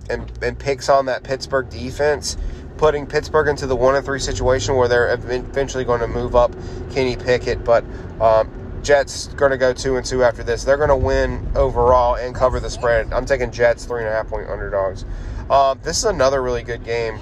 and 0.09 0.31
and 0.41 0.57
picks 0.57 0.89
on 0.89 1.07
that 1.07 1.25
Pittsburgh 1.25 1.69
defense, 1.69 2.37
putting 2.77 3.05
Pittsburgh 3.05 3.49
into 3.49 3.67
the 3.67 3.75
one 3.75 3.97
and 3.97 4.07
three 4.07 4.21
situation 4.21 4.77
where 4.77 4.87
they're 4.87 5.13
eventually 5.13 5.85
going 5.85 6.01
to 6.01 6.07
move 6.07 6.37
up 6.37 6.55
Kenny 6.93 7.17
Pickett. 7.17 7.65
But 7.65 7.85
um, 8.21 8.81
Jets 8.85 9.27
going 9.35 9.51
to 9.51 9.59
go 9.59 9.73
two 9.73 9.97
and 9.97 10.07
two 10.07 10.23
after 10.23 10.45
this. 10.45 10.63
They're 10.63 10.77
going 10.77 10.89
to 10.89 10.97
win 10.97 11.45
overall 11.57 12.15
and 12.15 12.33
cover 12.33 12.61
the 12.61 12.71
spread. 12.71 13.13
I'm 13.13 13.27
taking 13.27 13.51
Jets 13.51 13.87
three 13.87 14.05
and 14.05 14.09
a 14.09 14.13
half 14.13 14.29
point 14.29 14.49
underdogs. 14.49 15.05
Uh, 15.51 15.75
this 15.83 15.99
is 15.99 16.05
another 16.05 16.45
really 16.45 16.63
good 16.63 16.85
game. 16.85 17.19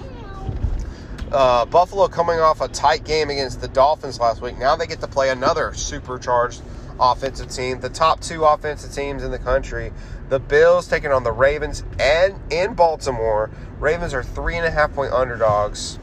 Uh, 1.33 1.65
Buffalo 1.65 2.09
coming 2.09 2.41
off 2.41 2.61
a 2.61 2.69
tight 2.69 3.05
game 3.05 3.31
against 3.31 3.63
the 3.63 3.69
Dolphins 3.69 4.21
last 4.21 4.43
week. 4.43 4.59
Now 4.59 4.77
they 4.77 4.87
get 4.87 5.01
to 5.01 5.09
play 5.09 5.31
another 5.31 5.73
supercharged 5.73 6.61
offensive 6.99 7.51
team, 7.51 7.81
the 7.81 7.89
top 7.89 8.21
two 8.21 8.45
offensive 8.45 8.93
teams 8.93 9.23
in 9.23 9.31
the 9.31 9.39
country. 9.39 9.93
The 10.29 10.41
Bills 10.41 10.89
taking 10.89 11.13
on 11.13 11.23
the 11.23 11.33
Ravens 11.33 11.85
and 12.01 12.41
in 12.51 12.75
Baltimore. 12.75 13.51
Ravens 13.79 14.15
are 14.15 14.23
three 14.23 14.57
and 14.57 14.67
a 14.67 14.71
half 14.71 14.95
point 14.95 15.13
underdogs. 15.13 15.99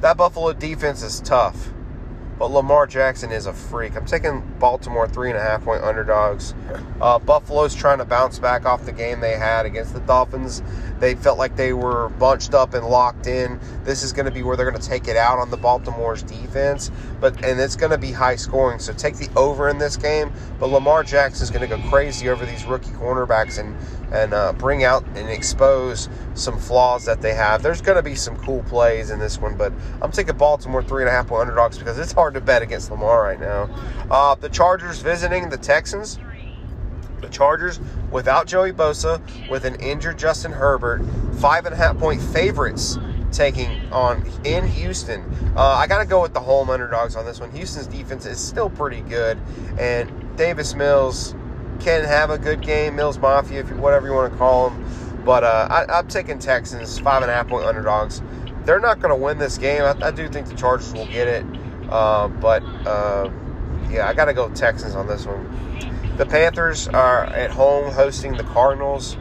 That 0.00 0.16
Buffalo 0.16 0.52
defense 0.52 1.02
is 1.02 1.20
tough. 1.20 1.71
But 2.42 2.50
Lamar 2.50 2.88
Jackson 2.88 3.30
is 3.30 3.46
a 3.46 3.52
freak. 3.52 3.94
I'm 3.94 4.04
taking 4.04 4.40
Baltimore 4.58 5.06
three 5.06 5.30
and 5.30 5.38
a 5.38 5.40
half 5.40 5.62
point 5.62 5.84
underdogs. 5.84 6.54
Uh, 7.00 7.16
Buffalo's 7.20 7.72
trying 7.72 7.98
to 7.98 8.04
bounce 8.04 8.40
back 8.40 8.66
off 8.66 8.84
the 8.84 8.90
game 8.90 9.20
they 9.20 9.38
had 9.38 9.64
against 9.64 9.94
the 9.94 10.00
Dolphins. 10.00 10.60
They 10.98 11.14
felt 11.14 11.38
like 11.38 11.54
they 11.54 11.72
were 11.72 12.08
bunched 12.08 12.52
up 12.52 12.74
and 12.74 12.84
locked 12.84 13.28
in. 13.28 13.60
This 13.84 14.02
is 14.02 14.12
going 14.12 14.26
to 14.26 14.32
be 14.32 14.42
where 14.42 14.56
they're 14.56 14.68
going 14.68 14.82
to 14.82 14.88
take 14.88 15.06
it 15.06 15.16
out 15.16 15.38
on 15.38 15.50
the 15.50 15.56
Baltimore's 15.56 16.24
defense, 16.24 16.90
but 17.20 17.44
and 17.44 17.60
it's 17.60 17.76
going 17.76 17.92
to 17.92 17.98
be 17.98 18.10
high 18.10 18.34
scoring. 18.34 18.80
So 18.80 18.92
take 18.92 19.18
the 19.18 19.30
over 19.36 19.68
in 19.68 19.78
this 19.78 19.96
game. 19.96 20.32
But 20.58 20.66
Lamar 20.66 21.04
Jackson 21.04 21.44
is 21.44 21.50
going 21.50 21.68
to 21.68 21.76
go 21.76 21.80
crazy 21.90 22.28
over 22.28 22.44
these 22.44 22.64
rookie 22.64 22.90
cornerbacks 22.90 23.60
and 23.60 23.76
and 24.12 24.34
uh, 24.34 24.52
bring 24.52 24.84
out 24.84 25.04
and 25.14 25.28
expose 25.28 26.08
some 26.34 26.58
flaws 26.58 27.04
that 27.06 27.22
they 27.22 27.34
have. 27.34 27.62
There's 27.62 27.80
going 27.80 27.96
to 27.96 28.02
be 28.02 28.14
some 28.14 28.36
cool 28.36 28.62
plays 28.64 29.10
in 29.10 29.18
this 29.18 29.38
one, 29.38 29.56
but 29.56 29.72
I'm 30.02 30.12
taking 30.12 30.36
Baltimore 30.36 30.82
three 30.82 31.02
and 31.02 31.08
a 31.08 31.12
half 31.12 31.28
point 31.28 31.40
underdogs 31.40 31.78
because 31.78 31.98
it's 31.98 32.12
hard 32.12 32.31
to 32.34 32.40
bet 32.40 32.62
against 32.62 32.90
Lamar 32.90 33.22
right 33.22 33.40
now. 33.40 33.68
Uh, 34.10 34.34
the 34.34 34.48
Chargers 34.48 35.00
visiting 35.00 35.48
the 35.48 35.58
Texans. 35.58 36.18
The 37.20 37.28
Chargers 37.28 37.80
without 38.10 38.46
Joey 38.46 38.72
Bosa, 38.72 39.20
with 39.48 39.64
an 39.64 39.76
injured 39.76 40.18
Justin 40.18 40.52
Herbert, 40.52 41.02
five 41.38 41.66
and 41.66 41.74
a 41.74 41.76
half 41.76 41.96
point 41.98 42.20
favorites 42.20 42.98
taking 43.32 43.70
on 43.90 44.24
in 44.44 44.66
Houston. 44.66 45.22
Uh, 45.56 45.62
I 45.62 45.86
got 45.86 45.98
to 45.98 46.06
go 46.06 46.22
with 46.22 46.34
the 46.34 46.40
home 46.40 46.70
underdogs 46.70 47.16
on 47.16 47.24
this 47.24 47.40
one. 47.40 47.50
Houston's 47.52 47.86
defense 47.86 48.26
is 48.26 48.38
still 48.38 48.70
pretty 48.70 49.00
good, 49.02 49.40
and 49.78 50.36
Davis 50.36 50.74
Mills 50.74 51.34
can 51.80 52.04
have 52.04 52.30
a 52.30 52.38
good 52.38 52.60
game. 52.60 52.96
Mills 52.96 53.18
Mafia, 53.18 53.60
if 53.60 53.70
whatever 53.72 54.06
you 54.06 54.14
want 54.14 54.32
to 54.32 54.38
call 54.38 54.70
them. 54.70 55.22
But 55.24 55.44
uh, 55.44 55.68
I, 55.70 55.98
am 55.98 56.08
taking 56.08 56.38
Texans 56.38 56.98
five 56.98 57.22
and 57.22 57.30
a 57.30 57.34
half 57.34 57.48
point 57.48 57.64
underdogs. 57.64 58.22
They're 58.64 58.80
not 58.80 59.00
going 59.00 59.10
to 59.10 59.20
win 59.20 59.38
this 59.38 59.58
game. 59.58 59.82
I, 59.82 59.94
I, 60.06 60.10
do 60.10 60.28
think 60.28 60.48
the 60.48 60.54
Chargers 60.54 60.92
will 60.92 61.06
get 61.06 61.28
it, 61.28 61.44
uh, 61.92 62.28
but 62.28 62.62
uh, 62.86 63.30
yeah, 63.90 64.08
I 64.08 64.14
got 64.14 64.24
to 64.24 64.32
go 64.32 64.48
Texans 64.48 64.94
on 64.94 65.06
this 65.06 65.26
one. 65.26 65.46
The 66.16 66.24
Panthers 66.24 66.88
are 66.88 67.24
at 67.24 67.50
home 67.50 67.92
hosting 67.92 68.36
the 68.36 68.44
Cardinals. 68.44 69.16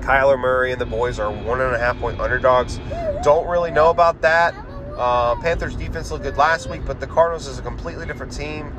Kyler 0.00 0.38
Murray 0.38 0.72
and 0.72 0.80
the 0.80 0.86
boys 0.86 1.20
are 1.20 1.30
one 1.30 1.60
and 1.60 1.74
a 1.74 1.78
half 1.78 1.98
point 2.00 2.20
underdogs. 2.20 2.80
Don't 3.22 3.46
really 3.46 3.70
know 3.70 3.90
about 3.90 4.20
that. 4.22 4.54
Uh, 4.96 5.36
Panthers 5.36 5.76
defense 5.76 6.10
looked 6.10 6.24
good 6.24 6.36
last 6.36 6.68
week, 6.68 6.82
but 6.84 6.98
the 6.98 7.06
Cardinals 7.06 7.46
is 7.46 7.58
a 7.60 7.62
completely 7.62 8.04
different 8.04 8.32
team 8.32 8.74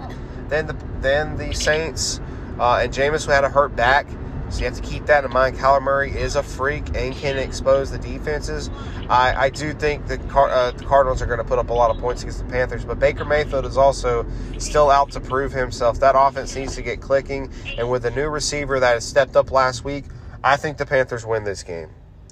than 0.49 0.67
the 0.67 0.75
than 0.99 1.37
the 1.37 1.53
Saints. 1.53 2.19
Uh, 2.59 2.79
and 2.83 2.93
Jameis 2.93 3.25
had 3.25 3.45
a 3.45 3.49
hurt 3.49 3.73
back. 3.73 4.05
So 4.51 4.59
you 4.59 4.65
have 4.65 4.75
to 4.75 4.81
keep 4.81 5.05
that 5.05 5.23
in 5.23 5.31
mind. 5.31 5.57
Kyler 5.57 5.81
Murray 5.81 6.11
is 6.11 6.35
a 6.35 6.43
freak 6.43 6.95
and 6.95 7.15
can 7.15 7.37
expose 7.37 7.89
the 7.89 7.97
defenses. 7.97 8.69
I, 9.09 9.45
I 9.45 9.49
do 9.49 9.73
think 9.73 10.07
the, 10.07 10.17
Car- 10.17 10.49
uh, 10.49 10.71
the 10.71 10.83
Cardinals 10.83 11.21
are 11.21 11.25
going 11.25 11.39
to 11.39 11.45
put 11.45 11.57
up 11.57 11.69
a 11.69 11.73
lot 11.73 11.89
of 11.89 11.97
points 11.97 12.21
against 12.21 12.39
the 12.39 12.51
Panthers, 12.51 12.83
but 12.83 12.99
Baker 12.99 13.23
Mayfield 13.23 13.65
is 13.65 13.77
also 13.77 14.25
still 14.57 14.89
out 14.89 15.11
to 15.11 15.19
prove 15.19 15.51
himself. 15.53 15.99
That 16.01 16.15
offense 16.17 16.55
needs 16.55 16.75
to 16.75 16.81
get 16.81 17.01
clicking, 17.01 17.51
and 17.77 17.89
with 17.89 18.05
a 18.05 18.11
new 18.11 18.27
receiver 18.27 18.79
that 18.79 18.93
has 18.93 19.05
stepped 19.05 19.35
up 19.35 19.51
last 19.51 19.83
week, 19.83 20.05
I 20.43 20.57
think 20.57 20.77
the 20.77 20.85
Panthers 20.85 21.25
win 21.25 21.43
this 21.43 21.63
game. 21.63 21.89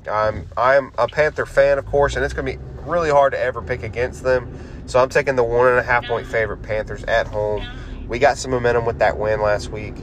I'm 0.10 0.48
I'm 0.58 0.92
a 0.98 1.08
Panther 1.08 1.46
fan, 1.46 1.78
of 1.78 1.86
course, 1.86 2.16
and 2.16 2.26
it's 2.26 2.34
going 2.34 2.46
to 2.46 2.58
be 2.58 2.64
really 2.90 3.10
hard 3.10 3.34
to 3.34 3.40
ever 3.40 3.62
pick 3.62 3.84
against 3.84 4.24
them. 4.24 4.58
So 4.88 5.00
I'm 5.00 5.10
taking 5.10 5.36
the 5.36 5.44
one 5.44 5.68
and 5.68 5.78
a 5.78 5.84
half 5.84 6.06
point 6.06 6.26
favorite 6.26 6.64
Panthers 6.64 7.04
at 7.04 7.28
home. 7.28 7.66
We 8.08 8.18
got 8.18 8.38
some 8.38 8.52
momentum 8.52 8.86
with 8.86 9.00
that 9.00 9.18
win 9.18 9.42
last 9.42 9.70
week. 9.70 9.96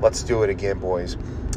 Let's 0.00 0.22
do 0.22 0.42
it 0.42 0.50
again, 0.50 0.78
boys. 0.78 1.16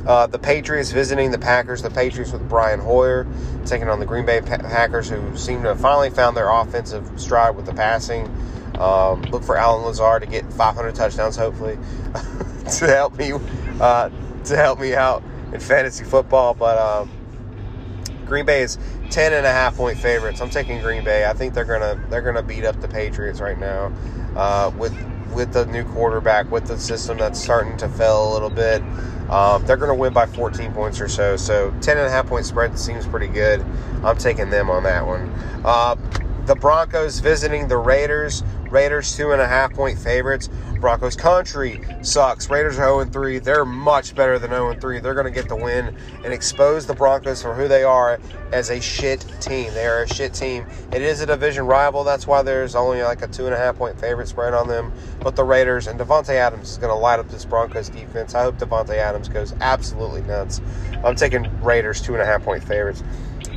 Uh, 0.10 0.26
the 0.26 0.40
Patriots 0.40 0.92
visiting 0.92 1.30
the 1.30 1.38
Packers. 1.38 1.84
The 1.84 1.92
Patriots 1.92 2.32
with 2.32 2.50
Brian 2.50 2.80
Hoyer 2.80 3.28
taking 3.64 3.88
on 3.90 4.00
the 4.00 4.08
Green 4.08 4.26
Bay 4.26 4.42
Packers, 4.42 5.08
who 5.08 5.38
seem 5.38 5.62
to 5.62 5.68
have 5.68 5.80
finally 5.80 6.10
found 6.10 6.36
their 6.36 6.50
offensive 6.50 7.08
stride 7.16 7.56
with 7.56 7.68
the 7.68 7.76
passing. 7.76 8.26
Um, 8.80 9.22
look 9.24 9.44
for 9.44 9.56
Allen 9.56 9.86
Lazard 9.86 10.24
to 10.24 10.28
get 10.28 10.52
500 10.52 10.96
touchdowns, 10.96 11.36
hopefully, 11.36 11.78
to 12.80 12.88
help 12.88 13.20
me 13.20 13.34
uh, 13.80 14.10
to 14.46 14.56
help 14.56 14.80
me 14.80 14.96
out 14.96 15.22
in 15.54 15.60
fantasy 15.60 16.04
football. 16.04 16.56
But 16.56 16.80
um, 16.80 17.12
Green 18.26 18.48
Bay 18.48 18.64
is 18.64 18.80
10 19.12 19.34
and 19.34 19.46
a 19.46 19.52
half 19.52 19.76
point 19.76 20.00
favorites. 20.00 20.42
I'm 20.42 20.50
taking 20.50 20.82
Green 20.82 21.04
Bay. 21.04 21.26
I 21.26 21.34
think 21.34 21.54
they're 21.54 21.66
gonna 21.66 22.04
they're 22.10 22.24
gonna 22.24 22.42
beat 22.42 22.66
up 22.66 22.82
the 22.82 22.88
Patriots 22.88 23.42
right 23.42 23.60
now 23.60 23.94
uh, 24.36 24.72
with 24.76 24.92
with 25.34 25.54
the 25.54 25.66
new 25.68 25.84
quarterback, 25.84 26.50
with 26.52 26.68
the 26.68 26.78
system 26.78 27.18
that's 27.18 27.40
starting 27.40 27.78
to 27.78 27.90
fail 27.90 28.32
a 28.32 28.34
little 28.34 28.50
bit. 28.50 28.82
Um, 29.30 29.66
they're 29.66 29.78
going 29.78 29.90
to 29.90 29.96
win 29.96 30.12
by 30.12 30.26
14 30.26 30.74
points 30.74 31.00
or 31.00 31.08
so. 31.08 31.38
So 31.38 31.74
10 31.82 31.98
and 31.98 32.08
a 32.08 32.10
half 32.10 32.28
point 32.28 32.46
spread 32.46 32.78
seems 32.80 33.06
pretty 33.06 33.28
good. 33.28 33.64
I'm 34.04 34.18
taking 34.18 34.50
them 34.50 34.70
on 34.70 34.84
that 34.84 35.06
one. 35.06 35.30
Uh, 35.64 35.96
the 36.46 36.56
Broncos 36.56 37.20
visiting 37.20 37.68
the 37.68 37.78
Raiders. 37.78 38.44
Raiders 38.72 39.16
two 39.16 39.32
and 39.32 39.42
a 39.42 39.48
half 39.48 39.74
point 39.74 40.00
favorites. 40.00 40.50
Broncos 40.80 41.16
country 41.16 41.82
sucks. 42.02 42.50
Raiders 42.50 42.78
are 42.80 43.04
0 43.04 43.06
3. 43.06 43.40
They're 43.40 43.66
much 43.66 44.16
better 44.16 44.40
than 44.40 44.52
0 44.52 44.76
3. 44.76 45.00
They're 45.00 45.14
going 45.14 45.26
to 45.26 45.32
get 45.32 45.50
the 45.50 45.56
win 45.56 45.96
and 46.24 46.34
expose 46.34 46.86
the 46.86 46.94
Broncos 46.94 47.42
for 47.42 47.54
who 47.54 47.68
they 47.68 47.84
are 47.84 48.20
as 48.52 48.70
a 48.70 48.80
shit 48.80 49.26
team. 49.42 49.74
They 49.74 49.86
are 49.86 50.04
a 50.04 50.08
shit 50.08 50.34
team. 50.34 50.66
It 50.92 51.02
is 51.02 51.22
a 51.22 51.26
division 51.26 51.66
rival. 51.66 52.04
That's 52.04 52.26
why 52.26 52.42
there's 52.42 52.76
only 52.76 53.02
like 53.04 53.22
a 53.22 53.28
two 53.28 53.46
and 53.46 53.54
a 53.54 53.58
half 53.58 53.78
point 53.78 54.00
favorite 54.00 54.28
spread 54.28 54.54
on 54.54 54.68
them. 54.68 54.92
But 55.22 55.36
the 55.36 55.44
Raiders 55.44 55.88
and 55.88 56.00
Davante 56.00 56.36
Adams 56.36 56.72
is 56.72 56.78
going 56.78 56.92
to 56.92 57.00
light 57.00 57.20
up 57.20 57.30
this 57.30 57.46
Broncos 57.46 57.90
defense. 57.90 58.36
I 58.36 58.44
hope 58.44 58.58
Davante 58.58 58.96
Adams 58.96 59.30
goes 59.30 59.54
absolutely 59.62 60.22
nuts. 60.22 60.62
I'm 61.04 61.16
taking 61.16 61.48
Raiders 61.62 62.02
two 62.02 62.14
and 62.14 62.22
a 62.22 62.26
half 62.26 62.44
point 62.44 62.64
favorites. 62.64 63.04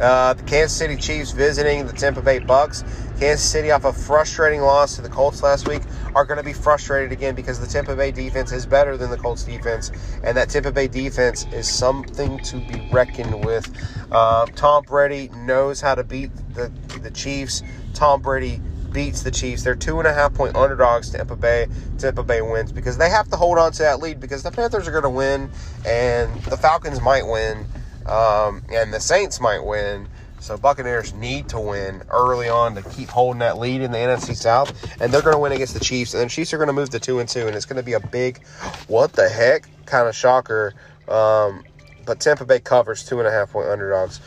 Uh, 0.01 0.35
the 0.35 0.43
Kansas 0.45 0.77
City 0.77 0.97
Chiefs 0.97 1.31
visiting 1.33 1.87
the 1.87 1.93
Tampa 1.93 2.23
Bay 2.23 2.39
Bucks. 2.39 2.83
Kansas 3.19 3.49
City, 3.49 3.71
off 3.71 3.85
a 3.85 3.93
frustrating 3.93 4.63
loss 4.63 4.97
to 4.97 5.03
the 5.03 5.09
Colts 5.09 5.45
last 5.45 5.69
week, 5.69 5.83
are 6.17 6.25
going 6.25 6.39
to 6.39 6.45
be 6.45 6.53
frustrated 6.53 7.12
again 7.13 7.35
because 7.35 7.61
the 7.61 7.67
Tampa 7.67 7.95
Bay 7.95 8.11
defense 8.11 8.53
is 8.53 8.67
better 8.67 8.97
than 8.97 9.11
the 9.11 9.17
Colts 9.17 9.45
defense, 9.45 9.91
and 10.25 10.37
that 10.37 10.49
Tampa 10.49 10.73
Bay 10.73 10.89
defense 10.89 11.47
is 11.53 11.69
something 11.69 12.39
to 12.41 12.57
be 12.57 12.89
reckoned 12.91 13.45
with. 13.45 13.71
Uh, 14.11 14.47
Tom 14.57 14.85
Brady 14.85 15.29
knows 15.35 15.81
how 15.81 15.95
to 15.95 16.05
beat 16.05 16.31
the 16.55 16.73
the 17.01 17.11
Chiefs. 17.11 17.63
Tom 17.95 18.23
Brady 18.23 18.61
beats 18.93 19.23
the 19.23 19.31
Chiefs. 19.31 19.63
They're 19.63 19.75
two 19.75 19.99
and 19.99 20.07
a 20.07 20.13
half 20.13 20.35
point 20.35 20.55
underdogs. 20.57 21.11
Tampa 21.11 21.37
Bay. 21.37 21.67
Tampa 21.99 22.23
Bay 22.23 22.43
wins 22.43 22.73
because 22.73 22.99
they 22.99 23.09
have 23.09 23.29
to 23.29 23.37
hold 23.37 23.59
on 23.59 23.73
to 23.73 23.83
that 23.83 24.01
lead 24.01 24.21
because 24.21 24.43
the 24.43 24.51
Panthers 24.51 24.87
are 24.87 24.91
going 24.91 25.05
to 25.05 25.11
win 25.11 25.51
and 25.87 26.35
the 26.45 26.57
Falcons 26.57 27.01
might 27.01 27.27
win 27.27 27.67
um, 28.07 28.63
and 28.73 28.93
the 28.93 29.01
Saints 29.01 29.41
might 29.41 29.65
win. 29.65 30.09
So 30.43 30.57
Buccaneers 30.59 31.15
need 31.15 31.49
to 31.51 31.61
win 31.61 32.03
early 32.11 32.49
on 32.49 32.75
to 32.75 32.83
keep 32.83 33.09
holding 33.09 33.39
that 33.39 33.59
lead 33.59 33.81
in 33.81 33.93
the 33.93 33.99
NFC 33.99 34.35
South, 34.35 34.73
and 35.01 35.13
they're 35.13 35.23
going 35.23 35.35
to 35.35 35.39
win 35.39 35.53
against 35.53 35.73
the 35.73 35.79
Chiefs, 35.79 36.15
and 36.15 36.25
the 36.25 36.29
Chiefs 36.29 36.53
are 36.53 36.57
going 36.57 36.67
to 36.67 36.73
move 36.73 36.91
to 36.91 36.99
two 36.99 37.21
and 37.21 37.29
two, 37.29 37.47
and 37.47 37.55
it's 37.55 37.65
going 37.65 37.77
to 37.77 37.83
be 37.85 37.93
a 37.93 38.01
big, 38.01 38.45
what 38.89 39.13
the 39.13 39.29
heck, 39.29 39.69
kind 39.87 40.09
of 40.09 40.17
shocker. 40.17 40.75
Um, 41.07 41.63
but 42.05 42.19
Tampa 42.19 42.45
Bay 42.45 42.59
covers 42.59 43.05
two 43.05 43.21
and 43.21 43.29
a 43.29 43.31
half 43.31 43.53
point 43.53 43.69
underdogs. 43.69 44.21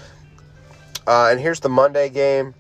Uh, 1.05 1.27
and 1.31 1.39
here's 1.41 1.59
the 1.59 1.67
Monday 1.67 2.07
game. 2.07 2.55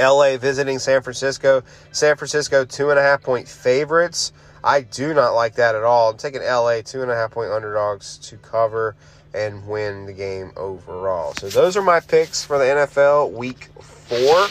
LA 0.00 0.36
visiting 0.36 0.80
San 0.80 1.02
Francisco. 1.02 1.62
San 1.92 2.16
Francisco 2.16 2.64
two 2.64 2.90
and 2.90 2.98
a 2.98 3.02
half 3.02 3.22
point 3.22 3.46
favorites. 3.46 4.32
I 4.64 4.80
do 4.80 5.14
not 5.14 5.34
like 5.34 5.54
that 5.54 5.76
at 5.76 5.84
all. 5.84 6.10
I'm 6.10 6.16
taking 6.16 6.42
LA 6.42 6.80
two 6.82 7.02
and 7.02 7.12
a 7.12 7.14
half 7.14 7.30
point 7.30 7.52
underdogs 7.52 8.18
to 8.28 8.36
cover 8.36 8.96
and 9.36 9.66
win 9.68 10.06
the 10.06 10.12
game 10.12 10.50
overall. 10.56 11.34
So 11.34 11.48
those 11.48 11.76
are 11.76 11.82
my 11.82 12.00
picks 12.00 12.44
for 12.44 12.58
the 12.58 12.64
NFL 12.64 13.32
Week 13.32 13.68
Four. 13.80 14.46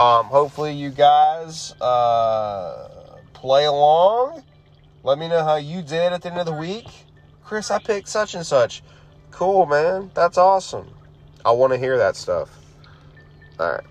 Um, 0.00 0.26
hopefully 0.26 0.74
you 0.74 0.90
guys 0.90 1.72
uh, 1.80 3.16
play 3.32 3.64
along. 3.64 4.42
Let 5.02 5.18
me 5.18 5.28
know 5.28 5.42
how 5.42 5.56
you 5.56 5.80
did 5.80 6.12
at 6.12 6.22
the 6.22 6.30
end 6.30 6.40
of 6.40 6.46
the 6.46 6.52
week. 6.52 6.86
Chris, 7.42 7.70
I 7.70 7.78
picked 7.78 8.08
such 8.08 8.34
and 8.34 8.44
such. 8.44 8.82
Cool, 9.30 9.66
man. 9.66 10.10
That's 10.14 10.36
awesome. 10.36 10.88
I 11.44 11.52
want 11.52 11.72
to 11.72 11.78
hear 11.78 11.96
that 11.96 12.14
stuff. 12.14 12.50
All 13.58 13.72
right. 13.72 13.84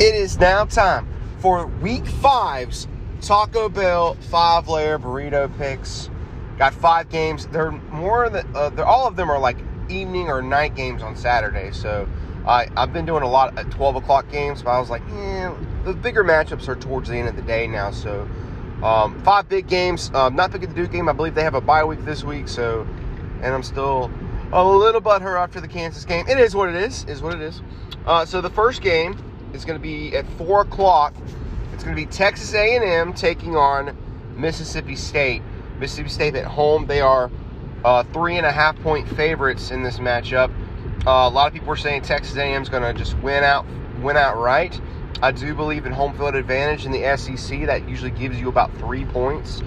It 0.00 0.14
is 0.14 0.38
now 0.38 0.64
time 0.66 1.08
for 1.38 1.66
week 1.80 2.06
five's 2.06 2.86
Taco 3.20 3.68
Bell 3.68 4.14
five 4.28 4.68
layer 4.68 4.98
burrito 4.98 5.56
picks. 5.56 6.10
Got 6.58 6.74
five 6.74 7.08
games. 7.08 7.46
They're 7.46 7.72
more 7.72 8.28
than 8.28 8.54
uh, 8.54 8.70
they're 8.70 8.86
all 8.86 9.06
of 9.06 9.16
them 9.16 9.30
are 9.30 9.38
like 9.38 9.56
evening 9.88 10.28
or 10.28 10.40
night 10.40 10.74
games 10.74 11.02
on 11.02 11.16
Saturday. 11.16 11.72
So 11.72 12.08
I 12.46 12.68
I've 12.76 12.92
been 12.92 13.06
doing 13.06 13.22
a 13.22 13.28
lot 13.28 13.58
at 13.58 13.70
12 13.70 13.96
o'clock 13.96 14.30
games, 14.30 14.62
but 14.62 14.70
I 14.70 14.78
was 14.78 14.90
like, 14.90 15.02
yeah, 15.10 15.54
the 15.84 15.92
bigger 15.92 16.22
matchups 16.22 16.68
are 16.68 16.76
towards 16.76 17.08
the 17.08 17.16
end 17.16 17.28
of 17.28 17.36
the 17.36 17.42
day 17.42 17.66
now. 17.66 17.90
So 17.90 18.28
um, 18.82 19.20
five 19.22 19.48
big 19.48 19.66
games. 19.66 20.10
Um, 20.14 20.36
not 20.36 20.52
picking 20.52 20.68
the 20.68 20.74
Duke 20.74 20.92
game. 20.92 21.08
I 21.08 21.12
believe 21.12 21.34
they 21.34 21.42
have 21.42 21.54
a 21.54 21.60
bye 21.60 21.84
week 21.84 22.04
this 22.04 22.22
week. 22.22 22.48
So 22.48 22.86
and 23.42 23.54
I'm 23.54 23.62
still 23.62 24.10
a 24.52 24.64
little 24.64 25.00
butthurt 25.00 25.38
after 25.38 25.60
the 25.60 25.68
Kansas 25.68 26.04
game. 26.04 26.26
It 26.28 26.38
is 26.38 26.54
what 26.54 26.68
it 26.68 26.76
is. 26.76 27.04
Is 27.04 27.20
what 27.20 27.34
it 27.34 27.40
is. 27.40 27.60
Uh, 28.06 28.24
so 28.24 28.40
the 28.40 28.50
first 28.50 28.80
game 28.80 29.16
is 29.52 29.64
going 29.64 29.78
to 29.78 29.82
be 29.82 30.16
at 30.16 30.26
four 30.32 30.62
o'clock. 30.62 31.14
It's 31.72 31.82
going 31.82 31.96
to 31.96 32.00
be 32.00 32.06
Texas 32.06 32.54
A&M 32.54 33.12
taking 33.14 33.56
on 33.56 33.96
Mississippi 34.36 34.96
State. 34.96 35.42
Mississippi 35.78 36.08
State 36.08 36.34
at 36.36 36.44
home. 36.44 36.86
They 36.86 37.00
are 37.00 37.30
uh, 37.84 38.02
three 38.04 38.36
and 38.36 38.46
a 38.46 38.52
half 38.52 38.78
point 38.80 39.08
favorites 39.08 39.70
in 39.70 39.82
this 39.82 39.98
matchup. 39.98 40.50
Uh, 41.06 41.28
a 41.28 41.30
lot 41.30 41.46
of 41.46 41.52
people 41.52 41.70
are 41.70 41.76
saying 41.76 42.02
Texas 42.02 42.36
A&M 42.36 42.62
is 42.62 42.68
going 42.68 42.82
to 42.82 42.94
just 42.94 43.18
win 43.18 43.44
out, 43.44 43.66
win 44.00 44.16
outright. 44.16 44.80
I 45.22 45.32
do 45.32 45.54
believe 45.54 45.86
in 45.86 45.92
home 45.92 46.16
field 46.16 46.34
advantage 46.34 46.86
in 46.86 46.92
the 46.92 47.16
SEC. 47.16 47.66
That 47.66 47.88
usually 47.88 48.10
gives 48.10 48.40
you 48.40 48.48
about 48.48 48.74
three 48.78 49.04
points. 49.04 49.62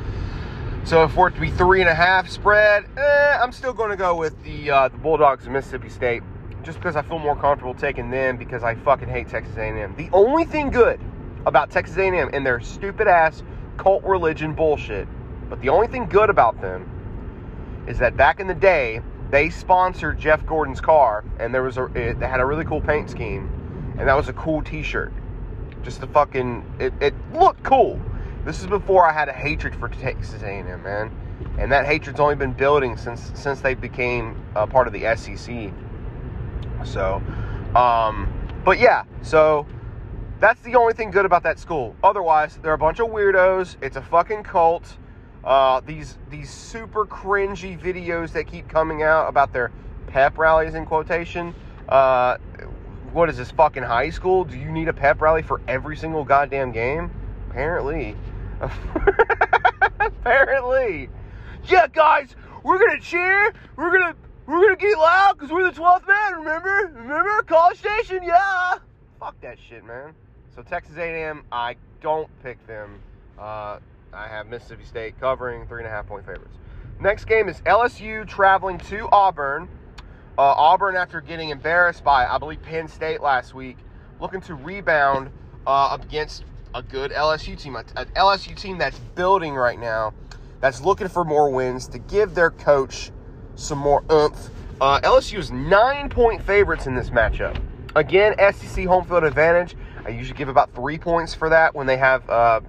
So 0.84 1.08
for 1.08 1.28
it 1.28 1.36
to 1.36 1.42
be 1.42 1.52
three 1.52 1.82
and 1.82 1.90
a 1.90 1.94
half 1.94 2.30
spread, 2.30 2.86
eh, 2.98 3.38
I'm 3.42 3.52
still 3.52 3.74
going 3.74 3.90
to 3.90 3.98
go 3.98 4.16
with 4.16 4.42
the 4.44 4.72
uh, 4.72 4.88
the 4.88 4.98
Bulldogs 4.98 5.46
of 5.46 5.52
Mississippi 5.52 5.90
State, 5.90 6.24
just 6.64 6.80
because 6.80 6.96
I 6.96 7.02
feel 7.02 7.20
more 7.20 7.36
comfortable 7.36 7.74
taking 7.74 8.10
them 8.10 8.38
because 8.38 8.64
I 8.64 8.76
fucking 8.76 9.10
hate 9.10 9.28
Texas 9.28 9.56
A&M. 9.58 9.96
The 9.98 10.10
only 10.14 10.46
thing 10.46 10.70
good 10.70 11.00
about 11.46 11.72
Texas 11.72 11.98
A&M 11.98 12.30
and 12.34 12.46
their 12.46 12.62
stupid 12.62 13.08
ass 13.08 13.44
cult 13.78 14.04
religion 14.04 14.54
bullshit 14.54 15.08
but 15.50 15.62
the 15.62 15.70
only 15.70 15.88
thing 15.88 16.08
good 16.08 16.30
about 16.30 16.62
them 16.62 17.86
is 17.88 18.00
that 18.00 18.18
back 18.18 18.40
in 18.40 18.48
the 18.48 18.56
day, 18.56 19.02
they 19.32 19.50
sponsored 19.50 20.20
Jeff 20.20 20.46
Gordon's 20.46 20.82
car, 20.82 21.24
and 21.40 21.54
there 21.54 21.64
was 21.64 21.78
a 21.78 21.86
it 21.96 22.18
had 22.18 22.40
a 22.40 22.46
really 22.46 22.66
cool 22.66 22.82
paint 22.82 23.10
scheme, 23.10 23.50
and 23.98 24.08
that 24.08 24.16
was 24.16 24.30
a 24.30 24.34
cool 24.34 24.62
T-shirt. 24.62 25.14
Just 25.84 26.02
the 26.02 26.08
fucking 26.08 26.66
it, 26.80 26.94
it 27.02 27.14
looked 27.34 27.64
cool. 27.64 28.00
This 28.46 28.62
is 28.62 28.68
before 28.68 29.06
I 29.06 29.12
had 29.12 29.28
a 29.28 29.34
hatred 29.34 29.76
for 29.76 29.90
Texas 29.90 30.42
A&M, 30.42 30.84
man, 30.84 31.12
and 31.58 31.72
that 31.72 31.86
hatred's 31.86 32.20
only 32.20 32.36
been 32.36 32.54
building 32.54 32.96
since 32.98 33.32
since 33.34 33.62
they 33.62 33.74
became 33.74 34.42
a 34.56 34.68
part 34.68 34.88
of 34.88 34.94
the 34.94 35.16
SEC. 35.16 35.72
So, 36.86 37.22
um, 37.76 38.32
but 38.64 38.80
yeah, 38.80 39.04
so 39.22 39.66
that's 40.40 40.62
the 40.62 40.76
only 40.76 40.94
thing 40.94 41.12
good 41.12 41.26
about 41.26 41.44
that 41.44 41.60
school. 41.60 41.96
Otherwise, 42.04 42.60
they're 42.62 42.74
a 42.74 42.78
bunch 42.78 43.00
of 43.00 43.08
weirdos. 43.08 43.76
It's 43.82 43.98
a 43.98 44.02
fucking 44.02 44.44
cult 44.44 44.98
uh, 45.48 45.80
these 45.80 46.18
these 46.30 46.50
super 46.50 47.06
cringy 47.06 47.80
videos 47.80 48.34
that 48.34 48.48
keep 48.48 48.68
coming 48.68 49.02
out 49.02 49.30
about 49.30 49.54
their 49.54 49.72
pep 50.08 50.38
rallies 50.38 50.76
in 50.76 50.86
quotation. 50.86 51.56
Uh, 51.88 52.36
what 53.14 53.30
is 53.30 53.38
this 53.38 53.50
fucking 53.52 53.84
high 53.84 54.10
school? 54.10 54.44
Do 54.44 54.58
you 54.58 54.70
need 54.70 54.90
a 54.90 54.94
pep 54.94 55.22
rally 55.22 55.42
for 55.42 55.62
every 55.70 55.96
single 55.96 56.26
goddamn 56.26 56.74
game? 56.74 57.10
Apparently. 57.50 58.18
Apparently. 60.02 61.10
Yeah, 61.64 61.88
guys, 61.88 62.36
we're 62.64 62.78
gonna 62.78 63.00
cheer. 63.00 63.54
We're 63.78 63.98
gonna 63.98 64.16
we're 64.48 64.62
gonna 64.62 64.76
get 64.76 64.98
loud 64.98 65.38
because 65.38 65.50
we're 65.50 65.64
the 65.64 65.80
12th 65.80 66.06
man. 66.10 66.34
Remember? 66.40 66.92
Remember? 66.94 67.42
College 67.44 67.78
Station. 67.78 68.22
Yeah. 68.22 68.80
Fuck 69.18 69.40
that 69.40 69.58
shit, 69.70 69.86
man. 69.86 70.14
So 70.54 70.62
Texas 70.62 70.98
A&M, 70.98 71.44
I 71.54 71.78
don't 72.02 72.28
pick 72.44 72.66
them. 72.68 73.00
Uh, 73.40 73.80
I 74.14 74.28
have 74.28 74.48
Mississippi 74.48 74.86
State 74.86 75.20
covering 75.20 75.68
three 75.68 75.80
and 75.80 75.88
a 75.88 75.90
half 75.90 76.08
point 76.08 76.26
favorites. 76.26 76.56
Next 77.00 77.26
game 77.26 77.50
is 77.50 77.62
LSU 77.62 78.28
traveling 78.28 78.80
to 78.80 79.08
Auburn. 79.12 79.70
Uh, 80.38 80.42
Auburn, 80.42 80.96
after 80.96 81.20
getting 81.22 81.50
embarrassed 81.50 82.04
by, 82.04 82.26
I 82.26 82.38
believe, 82.38 82.62
Penn 82.62 82.88
State 82.88 83.22
last 83.22 83.54
week, 83.54 83.78
looking 84.20 84.42
to 84.42 84.56
rebound 84.56 85.32
uh, 85.66 85.98
against 86.00 86.44
a 86.74 86.82
good 86.82 87.12
LSU 87.12 87.60
team, 87.60 87.76
an 87.76 87.86
LSU 88.16 88.56
team 88.56 88.78
that's 88.78 89.00
building 89.16 89.56
right 89.56 89.80
now, 89.80 90.14
that's 90.60 90.82
looking 90.82 91.08
for 91.08 91.24
more 91.24 91.50
wins 91.50 91.88
to 91.90 92.00
give 92.00 92.34
their 92.34 92.52
coach 92.52 93.12
some 93.56 93.78
more 93.78 94.04
oomph. 94.12 94.50
Uh, 94.80 95.00
LSU 95.02 95.40
is 95.40 95.52
nine 95.52 96.10
point 96.10 96.42
favorites 96.42 96.86
in 96.86 96.96
this 96.96 97.10
matchup. 97.10 97.60
Again, 97.96 98.36
SEC 98.54 98.86
home 98.86 99.06
field 99.06 99.24
advantage. 99.24 99.76
I 100.06 100.10
usually 100.10 100.38
give 100.38 100.50
about 100.50 100.74
three 100.74 100.98
points 100.98 101.34
for 101.34 101.50
that 101.50 101.74
when 101.74 101.88
they 101.88 101.98
have 101.98 102.30
uh, 102.30 102.62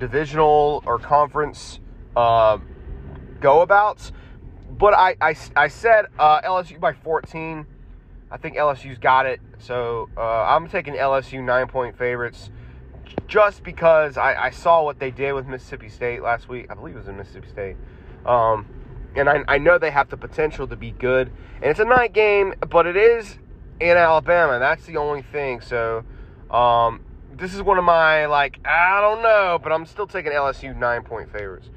divisional 0.00 0.82
or 0.84 0.98
conference 0.98 1.78
uh, 2.16 2.58
go 3.40 3.60
abouts. 3.60 4.12
but 4.68 4.94
I, 4.94 5.16
I, 5.20 5.36
I 5.54 5.68
said 5.68 6.06
uh, 6.18 6.40
LSU 6.40 6.80
by 6.80 6.92
14. 6.92 7.66
I 8.32 8.36
think 8.36 8.56
LSU's 8.56 8.98
got 8.98 9.26
it. 9.26 9.40
So 9.58 10.08
uh, 10.16 10.20
I'm 10.20 10.68
taking 10.68 10.94
LSU 10.94 11.42
nine 11.44 11.68
point 11.68 11.96
favorites 11.96 12.50
just 13.26 13.62
because 13.62 14.16
I, 14.16 14.34
I, 14.34 14.50
saw 14.50 14.84
what 14.84 15.00
they 15.00 15.10
did 15.10 15.32
with 15.32 15.46
Mississippi 15.46 15.88
State 15.88 16.22
last 16.22 16.48
week. 16.48 16.66
I 16.70 16.74
believe 16.74 16.94
it 16.94 16.98
was 16.98 17.08
in 17.08 17.16
Mississippi 17.16 17.48
State. 17.48 17.76
Um, 18.24 18.66
and 19.16 19.28
I, 19.28 19.42
I 19.48 19.58
know 19.58 19.78
they 19.78 19.90
have 19.90 20.08
the 20.10 20.16
potential 20.16 20.68
to 20.68 20.76
be 20.76 20.92
good. 20.92 21.32
And 21.56 21.64
it's 21.64 21.80
a 21.80 21.84
night 21.84 22.12
game, 22.12 22.54
but 22.68 22.86
it 22.86 22.96
is 22.96 23.38
in 23.80 23.96
Alabama. 23.96 24.58
That's 24.60 24.86
the 24.86 24.96
only 24.96 25.22
thing. 25.22 25.60
So 25.60 26.04
um, 26.50 27.00
this 27.36 27.54
is 27.54 27.62
one 27.62 27.78
of 27.78 27.84
my, 27.84 28.26
like, 28.26 28.58
I 28.64 29.00
don't 29.00 29.22
know, 29.22 29.58
but 29.62 29.72
I'm 29.72 29.86
still 29.86 30.06
taking 30.06 30.32
LSU 30.32 30.76
nine 30.76 31.02
point 31.02 31.30
favorites. 31.32 31.68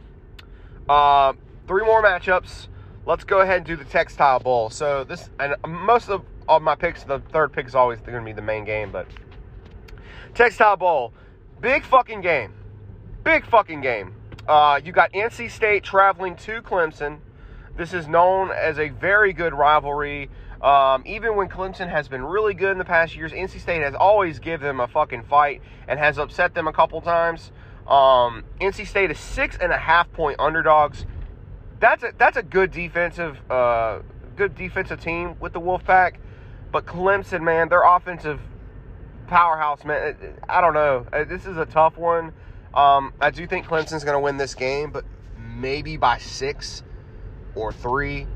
Uh, 0.88 1.34
three 1.68 1.86
more 1.86 2.04
matchups. 2.04 2.68
Let's 3.06 3.24
go 3.24 3.42
ahead 3.42 3.58
and 3.58 3.66
do 3.66 3.76
the 3.76 3.86
Textile 3.86 4.40
Bowl. 4.40 4.70
So 4.70 5.04
this, 5.04 5.30
and 5.40 5.56
most 5.68 6.10
of, 6.10 6.24
of 6.48 6.62
my 6.62 6.76
picks, 6.76 7.04
the 7.04 7.20
third 7.32 7.54
pick 7.54 7.68
is 7.68 7.76
always 7.76 8.00
going 8.00 8.18
to 8.18 8.26
be 8.26 8.34
the 8.34 8.42
main 8.42 8.66
game, 8.66 8.92
but 8.92 9.08
Textile 10.34 10.78
Bowl, 10.78 11.14
big 11.62 11.84
fucking 11.84 12.22
game, 12.22 12.54
big 13.24 13.46
fucking 13.46 13.82
game. 13.82 14.16
Uh, 14.48 14.80
you 14.84 14.92
got 14.92 15.12
NC 15.14 15.52
State 15.52 15.84
traveling 15.84 16.36
to 16.38 16.62
Clemson. 16.62 17.20
This 17.78 17.94
is 17.94 18.08
known 18.08 18.52
as 18.52 18.78
a 18.78 18.90
very 18.90 19.34
good 19.34 19.54
rivalry. 19.54 20.30
Um, 20.64 21.04
even 21.06 21.36
when 21.36 21.50
Clemson 21.50 21.90
has 21.90 22.08
been 22.08 22.24
really 22.24 22.54
good 22.54 22.72
in 22.72 22.78
the 22.78 22.86
past 22.86 23.16
years, 23.18 23.34
NC 23.34 23.60
State 23.60 23.82
has 23.82 23.94
always 23.94 24.40
given 24.40 24.66
them 24.66 24.80
a 24.80 24.88
fucking 24.88 25.24
fight 25.24 25.62
and 25.90 26.00
has 26.00 26.18
upset 26.18 26.56
them 26.56 26.68
a 26.68 26.74
couple 26.74 27.02
times. 27.02 27.52
Um, 27.86 28.46
NC 28.62 28.88
State 28.88 29.12
is 29.12 29.20
six 29.20 29.58
and 29.58 29.74
a 29.74 29.78
half 29.78 30.10
point 30.14 30.40
underdogs. 30.40 31.06
That's 31.82 32.02
a 32.04 32.14
that's 32.18 32.38
a 32.38 32.44
good 32.44 32.72
defensive 32.72 33.38
uh, 33.52 34.00
good 34.38 34.56
defensive 34.56 35.02
team 35.02 35.36
with 35.42 35.52
the 35.52 35.60
Wolfpack, 35.60 36.14
but 36.72 36.86
Clemson, 36.86 37.42
man, 37.42 37.68
their 37.68 37.84
offensive 37.84 38.40
powerhouse, 39.28 39.84
man. 39.84 40.16
I 40.48 40.62
don't 40.62 40.74
know. 40.74 41.06
Uh, 41.12 41.26
this 41.26 41.46
is 41.46 41.58
a 41.58 41.66
tough 41.66 41.98
one. 41.98 42.32
Um, 42.74 43.14
I 43.20 43.32
do 43.32 43.46
think 43.48 43.66
Clemson's 43.66 44.06
going 44.06 44.16
to 44.16 44.20
win 44.20 44.38
this 44.38 44.56
game, 44.56 44.92
but 44.92 45.04
maybe 45.38 45.98
by 45.98 46.20
six 46.20 46.84
or 47.54 47.74
three. 47.74 48.28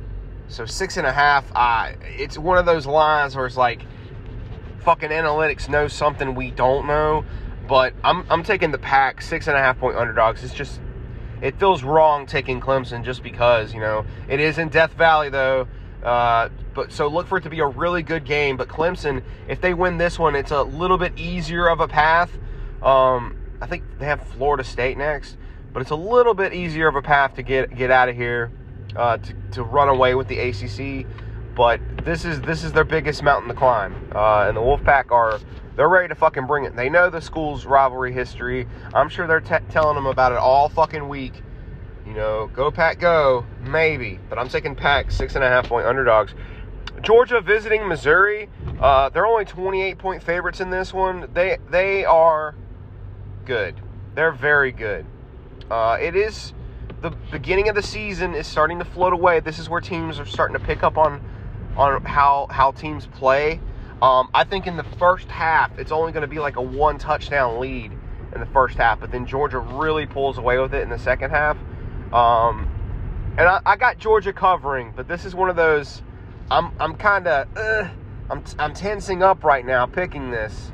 So 0.47 0.65
six 0.65 0.97
and 0.97 1.05
a 1.05 1.11
half. 1.11 1.45
Uh, 1.53 1.91
it's 2.03 2.37
one 2.37 2.57
of 2.57 2.65
those 2.65 2.85
lines 2.85 3.35
where 3.35 3.45
it's 3.45 3.57
like 3.57 3.81
fucking 4.79 5.09
analytics 5.09 5.67
knows 5.67 5.93
something 5.93 6.35
we 6.35 6.51
don't 6.51 6.87
know. 6.87 7.25
But 7.67 7.93
I'm 8.03 8.25
I'm 8.29 8.43
taking 8.43 8.71
the 8.71 8.77
pack 8.77 9.21
six 9.21 9.47
and 9.47 9.57
a 9.57 9.59
half 9.59 9.77
point 9.79 9.97
underdogs. 9.97 10.43
It's 10.43 10.53
just 10.53 10.79
it 11.41 11.59
feels 11.59 11.83
wrong 11.83 12.25
taking 12.25 12.61
Clemson 12.61 13.03
just 13.03 13.21
because 13.21 13.73
you 13.73 13.81
know 13.81 14.05
it 14.29 14.39
is 14.39 14.57
in 14.57 14.69
Death 14.69 14.93
Valley 14.93 15.29
though. 15.29 15.67
Uh, 16.01 16.49
but 16.73 16.93
so 16.93 17.07
look 17.07 17.27
for 17.27 17.39
it 17.39 17.41
to 17.41 17.49
be 17.49 17.59
a 17.59 17.65
really 17.65 18.01
good 18.01 18.23
game. 18.23 18.55
But 18.55 18.69
Clemson, 18.69 19.23
if 19.49 19.59
they 19.59 19.73
win 19.73 19.97
this 19.97 20.17
one, 20.17 20.35
it's 20.35 20.51
a 20.51 20.63
little 20.63 20.97
bit 20.97 21.17
easier 21.19 21.67
of 21.67 21.81
a 21.81 21.87
path. 21.87 22.31
Um, 22.81 23.35
I 23.59 23.65
think 23.65 23.83
they 23.99 24.05
have 24.05 24.21
Florida 24.21 24.63
State 24.63 24.97
next, 24.97 25.35
but 25.73 25.81
it's 25.81 25.91
a 25.91 25.95
little 25.95 26.33
bit 26.33 26.53
easier 26.53 26.87
of 26.87 26.95
a 26.95 27.01
path 27.01 27.35
to 27.35 27.41
get 27.41 27.75
get 27.75 27.91
out 27.91 28.07
of 28.07 28.15
here 28.15 28.51
uh, 28.95 29.17
to, 29.17 29.33
to 29.51 29.63
run 29.63 29.89
away 29.89 30.15
with 30.15 30.27
the 30.27 30.39
ACC. 30.39 31.05
But 31.55 31.81
this 32.03 32.23
is 32.23 32.39
this 32.41 32.63
is 32.63 32.71
their 32.71 32.83
biggest 32.83 33.23
mountain 33.23 33.49
to 33.49 33.55
climb, 33.55 33.95
uh, 34.13 34.45
and 34.47 34.55
the 34.55 34.61
Wolfpack 34.61 35.11
are 35.11 35.39
they're 35.75 35.89
ready 35.89 36.07
to 36.07 36.15
fucking 36.15 36.45
bring 36.45 36.65
it. 36.65 36.75
They 36.75 36.89
know 36.89 37.09
the 37.09 37.21
school's 37.21 37.65
rivalry 37.65 38.13
history. 38.13 38.67
I'm 38.93 39.09
sure 39.09 39.25
they're 39.27 39.39
t- 39.39 39.65
telling 39.69 39.95
them 39.95 40.05
about 40.05 40.31
it 40.31 40.37
all 40.37 40.69
fucking 40.69 41.07
week. 41.07 41.33
You 42.05 42.13
know, 42.13 42.49
go 42.53 42.71
Pack, 42.71 42.99
go, 42.99 43.45
maybe. 43.61 44.19
But 44.29 44.39
I'm 44.39 44.49
taking 44.49 44.75
Pack 44.75 45.11
six 45.11 45.35
and 45.35 45.43
a 45.43 45.49
half 45.49 45.67
point 45.67 45.85
underdogs. 45.85 46.33
Georgia 47.01 47.41
visiting 47.41 47.87
Missouri. 47.87 48.49
Uh, 48.79 49.09
they're 49.09 49.25
only 49.25 49.45
28 49.45 49.97
point 49.97 50.23
favorites 50.23 50.59
in 50.59 50.69
this 50.69 50.93
one. 50.93 51.29
They 51.33 51.57
they 51.69 52.05
are 52.05 52.55
good. 53.45 53.79
They're 54.15 54.31
very 54.31 54.71
good. 54.71 55.05
Uh, 55.69 55.97
it 55.99 56.15
is 56.15 56.53
the 57.01 57.11
beginning 57.31 57.69
of 57.69 57.75
the 57.75 57.83
season 57.83 58.33
is 58.33 58.47
starting 58.47 58.79
to 58.79 58.85
float 58.85 59.13
away. 59.13 59.39
This 59.39 59.59
is 59.59 59.69
where 59.69 59.81
teams 59.81 60.19
are 60.19 60.25
starting 60.25 60.57
to 60.57 60.63
pick 60.63 60.83
up 60.83 60.97
on 60.97 61.21
on 61.75 62.03
how 62.03 62.47
how 62.49 62.71
teams 62.71 63.05
play. 63.07 63.59
Um, 64.01 64.29
I 64.33 64.43
think 64.43 64.67
in 64.67 64.77
the 64.77 64.83
first 64.83 65.27
half, 65.27 65.77
it's 65.79 65.91
only 65.91 66.11
going 66.11 66.21
to 66.21 66.27
be 66.27 66.39
like 66.39 66.55
a 66.55 66.61
one 66.61 66.97
touchdown 66.97 67.59
lead 67.59 67.91
in 68.33 68.39
the 68.39 68.45
first 68.47 68.77
half, 68.77 68.99
but 68.99 69.11
then 69.11 69.25
Georgia 69.25 69.59
really 69.59 70.05
pulls 70.05 70.37
away 70.37 70.59
with 70.59 70.73
it 70.73 70.83
in 70.83 70.89
the 70.89 70.99
second 70.99 71.31
half. 71.31 71.57
Um, 72.13 72.69
and 73.37 73.47
I, 73.47 73.61
I, 73.65 73.75
got 73.75 73.97
Georgia 73.97 74.33
covering, 74.33 74.93
but 74.95 75.07
this 75.07 75.25
is 75.25 75.35
one 75.35 75.49
of 75.49 75.55
those. 75.55 76.01
I'm 76.49 76.71
I'm 76.79 76.95
kind 76.95 77.27
of 77.27 77.47
uh, 77.57 77.89
I'm 78.29 78.43
I'm 78.59 78.73
tensing 78.73 79.23
up 79.23 79.43
right 79.43 79.65
now 79.65 79.85
picking 79.85 80.31
this 80.31 80.71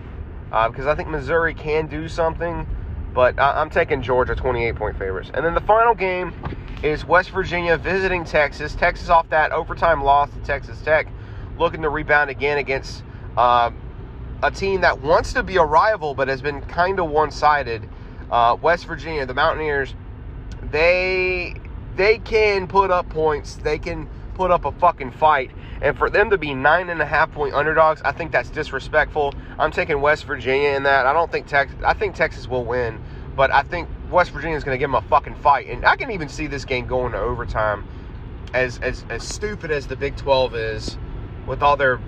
uh, 0.51 0.69
because 0.69 0.85
I 0.85 0.95
think 0.95 1.09
Missouri 1.09 1.53
can 1.53 1.87
do 1.87 2.07
something, 2.07 2.67
but 3.13 3.39
I, 3.39 3.61
I'm 3.61 3.69
taking 3.69 4.01
Georgia 4.01 4.35
28 4.35 4.75
point 4.75 4.97
favorites. 4.97 5.31
And 5.33 5.45
then 5.45 5.53
the 5.53 5.61
final 5.61 5.93
game 5.93 6.33
is 6.81 7.05
West 7.05 7.29
Virginia 7.31 7.77
visiting 7.77 8.25
Texas. 8.25 8.75
Texas 8.75 9.09
off 9.09 9.29
that 9.29 9.51
overtime 9.51 10.03
loss 10.03 10.29
to 10.31 10.39
Texas 10.39 10.81
Tech, 10.81 11.07
looking 11.57 11.81
to 11.83 11.89
rebound 11.89 12.29
again 12.29 12.57
against 12.57 13.03
uh, 13.37 13.71
a 14.41 14.51
team 14.51 14.81
that 14.81 15.01
wants 15.01 15.33
to 15.33 15.43
be 15.43 15.55
a 15.57 15.63
rival 15.63 16.13
but 16.13 16.27
has 16.27 16.41
been 16.41 16.61
kind 16.61 16.99
of 16.99 17.09
one 17.09 17.31
sided. 17.31 17.87
Uh, 18.29 18.57
West 18.61 18.85
Virginia, 18.85 19.25
the 19.25 19.33
Mountaineers, 19.33 19.93
they 20.71 21.55
they 21.95 22.17
can 22.17 22.67
put 22.67 22.89
up 22.91 23.07
points. 23.09 23.55
They 23.55 23.77
can 23.77 24.09
put 24.33 24.51
up 24.51 24.65
a 24.65 24.71
fucking 24.71 25.11
fight. 25.11 25.51
And 25.83 25.97
for 25.97 26.09
them 26.09 26.29
to 26.29 26.37
be 26.37 26.53
nine 26.53 26.89
and 26.89 27.01
a 27.01 27.05
half 27.05 27.33
point 27.33 27.53
underdogs, 27.53 28.01
I 28.05 28.13
think 28.13 28.31
that's 28.31 28.49
disrespectful. 28.49 29.33
I'm 29.59 29.69
taking 29.69 29.99
West 29.99 30.23
Virginia 30.23 30.69
in 30.69 30.83
that. 30.83 31.05
I 31.05 31.11
don't 31.11 31.29
think 31.29 31.45
Texas. 31.45 31.77
I 31.85 31.93
think 31.93 32.15
Texas 32.15 32.47
will 32.47 32.63
win, 32.63 33.03
but 33.35 33.51
I 33.51 33.63
think 33.63 33.89
West 34.09 34.31
Virginia 34.31 34.55
is 34.55 34.63
going 34.63 34.75
to 34.75 34.79
give 34.79 34.89
them 34.89 34.95
a 34.95 35.07
fucking 35.09 35.35
fight. 35.35 35.67
And 35.67 35.85
I 35.85 35.97
can 35.97 36.09
even 36.09 36.29
see 36.29 36.47
this 36.47 36.63
game 36.63 36.87
going 36.87 37.11
to 37.11 37.19
overtime. 37.19 37.85
As 38.53 38.79
as 38.79 39.03
as 39.09 39.27
stupid 39.27 39.71
as 39.71 39.87
the 39.87 39.97
Big 39.97 40.15
12 40.15 40.55
is, 40.55 40.97
with 41.45 41.61
all 41.61 41.75
their 41.75 41.99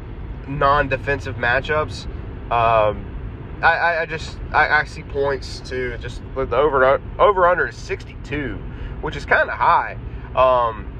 non-defensive 0.47 1.35
matchups, 1.35 2.05
um, 2.51 3.59
I, 3.61 3.97
I 4.01 4.05
just 4.05 4.37
I, 4.53 4.69
I, 4.69 4.83
see 4.85 5.01
points 5.01 5.59
to 5.61 5.97
just 5.97 6.21
the 6.35 6.55
over 6.55 7.01
over 7.19 7.47
under 7.47 7.67
is 7.67 7.75
62, 7.75 8.55
which 9.01 9.17
is 9.17 9.25
kind 9.25 9.49
of 9.49 9.57
high. 9.57 9.97
Um, 10.35 10.94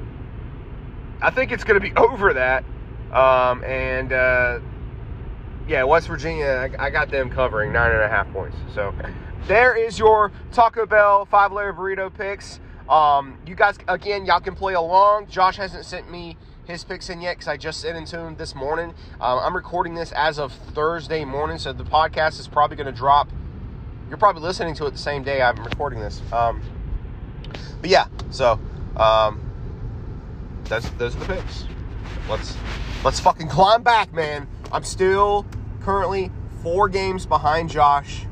I 1.20 1.30
think 1.30 1.52
it's 1.52 1.64
going 1.64 1.80
to 1.80 1.86
be 1.86 1.94
over 1.96 2.34
that, 2.34 2.64
um, 3.12 3.64
and 3.64 4.12
uh, 4.12 4.60
yeah, 5.68 5.84
West 5.84 6.08
Virginia 6.08 6.70
I, 6.78 6.86
I, 6.86 6.90
got 6.90 7.10
them 7.10 7.30
covering 7.30 7.72
nine 7.72 7.90
and 7.90 8.02
a 8.02 8.08
half 8.08 8.30
points. 8.32 8.56
So 8.74 8.94
there 9.46 9.76
is 9.76 9.98
your 9.98 10.32
Taco 10.52 10.86
Bell 10.86 11.24
five 11.24 11.52
layer 11.52 11.72
burrito 11.72 12.12
picks. 12.12 12.60
Um, 12.88 13.38
you 13.46 13.54
guys 13.54 13.78
again, 13.88 14.26
y'all 14.26 14.40
can 14.40 14.54
play 14.54 14.74
along. 14.74 15.26
Josh 15.28 15.56
hasn't 15.56 15.84
sent 15.84 16.10
me 16.10 16.36
his 16.66 16.84
picks 16.84 17.08
in 17.08 17.20
yet 17.20 17.36
because 17.36 17.48
I 17.48 17.56
just 17.56 17.80
sent 17.80 17.96
into 17.96 18.18
him 18.18 18.36
this 18.36 18.54
morning. 18.54 18.94
Um, 19.20 19.38
I'm 19.38 19.54
recording 19.54 19.94
this 19.94 20.12
as 20.12 20.38
of 20.38 20.52
Thursday 20.52 21.24
morning, 21.24 21.58
so 21.58 21.72
the 21.72 21.84
podcast 21.84 22.38
is 22.40 22.48
probably 22.48 22.76
going 22.76 22.86
to 22.86 22.92
drop. 22.92 23.30
You're 24.08 24.18
probably 24.18 24.42
listening 24.42 24.74
to 24.76 24.86
it 24.86 24.92
the 24.92 24.98
same 24.98 25.22
day 25.22 25.42
I'm 25.42 25.62
recording 25.64 26.00
this. 26.00 26.20
Um, 26.32 26.62
but 27.80 27.90
yeah, 27.90 28.06
so 28.30 28.60
um, 28.96 29.45
that's 30.68 30.88
those 30.90 31.16
are 31.16 31.20
the 31.20 31.26
picks. 31.26 31.64
Let's 32.28 32.56
let's 33.04 33.20
fucking 33.20 33.48
climb 33.48 33.82
back, 33.82 34.12
man. 34.12 34.48
I'm 34.72 34.84
still 34.84 35.46
currently 35.80 36.30
four 36.62 36.88
games 36.88 37.26
behind 37.26 37.70
Josh. 37.70 38.26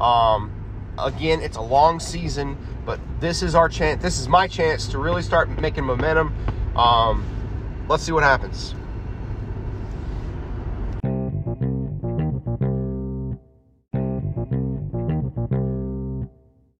Um, 0.00 0.52
again, 0.98 1.40
it's 1.40 1.56
a 1.56 1.62
long 1.62 2.00
season, 2.00 2.56
but 2.84 3.00
this 3.20 3.42
is 3.42 3.54
our 3.54 3.68
chance. 3.68 4.02
This 4.02 4.18
is 4.20 4.28
my 4.28 4.46
chance 4.46 4.86
to 4.88 4.98
really 4.98 5.22
start 5.22 5.48
making 5.60 5.84
momentum. 5.84 6.34
Um, 6.76 7.24
let's 7.88 8.02
see 8.02 8.12
what 8.12 8.22
happens. 8.22 8.74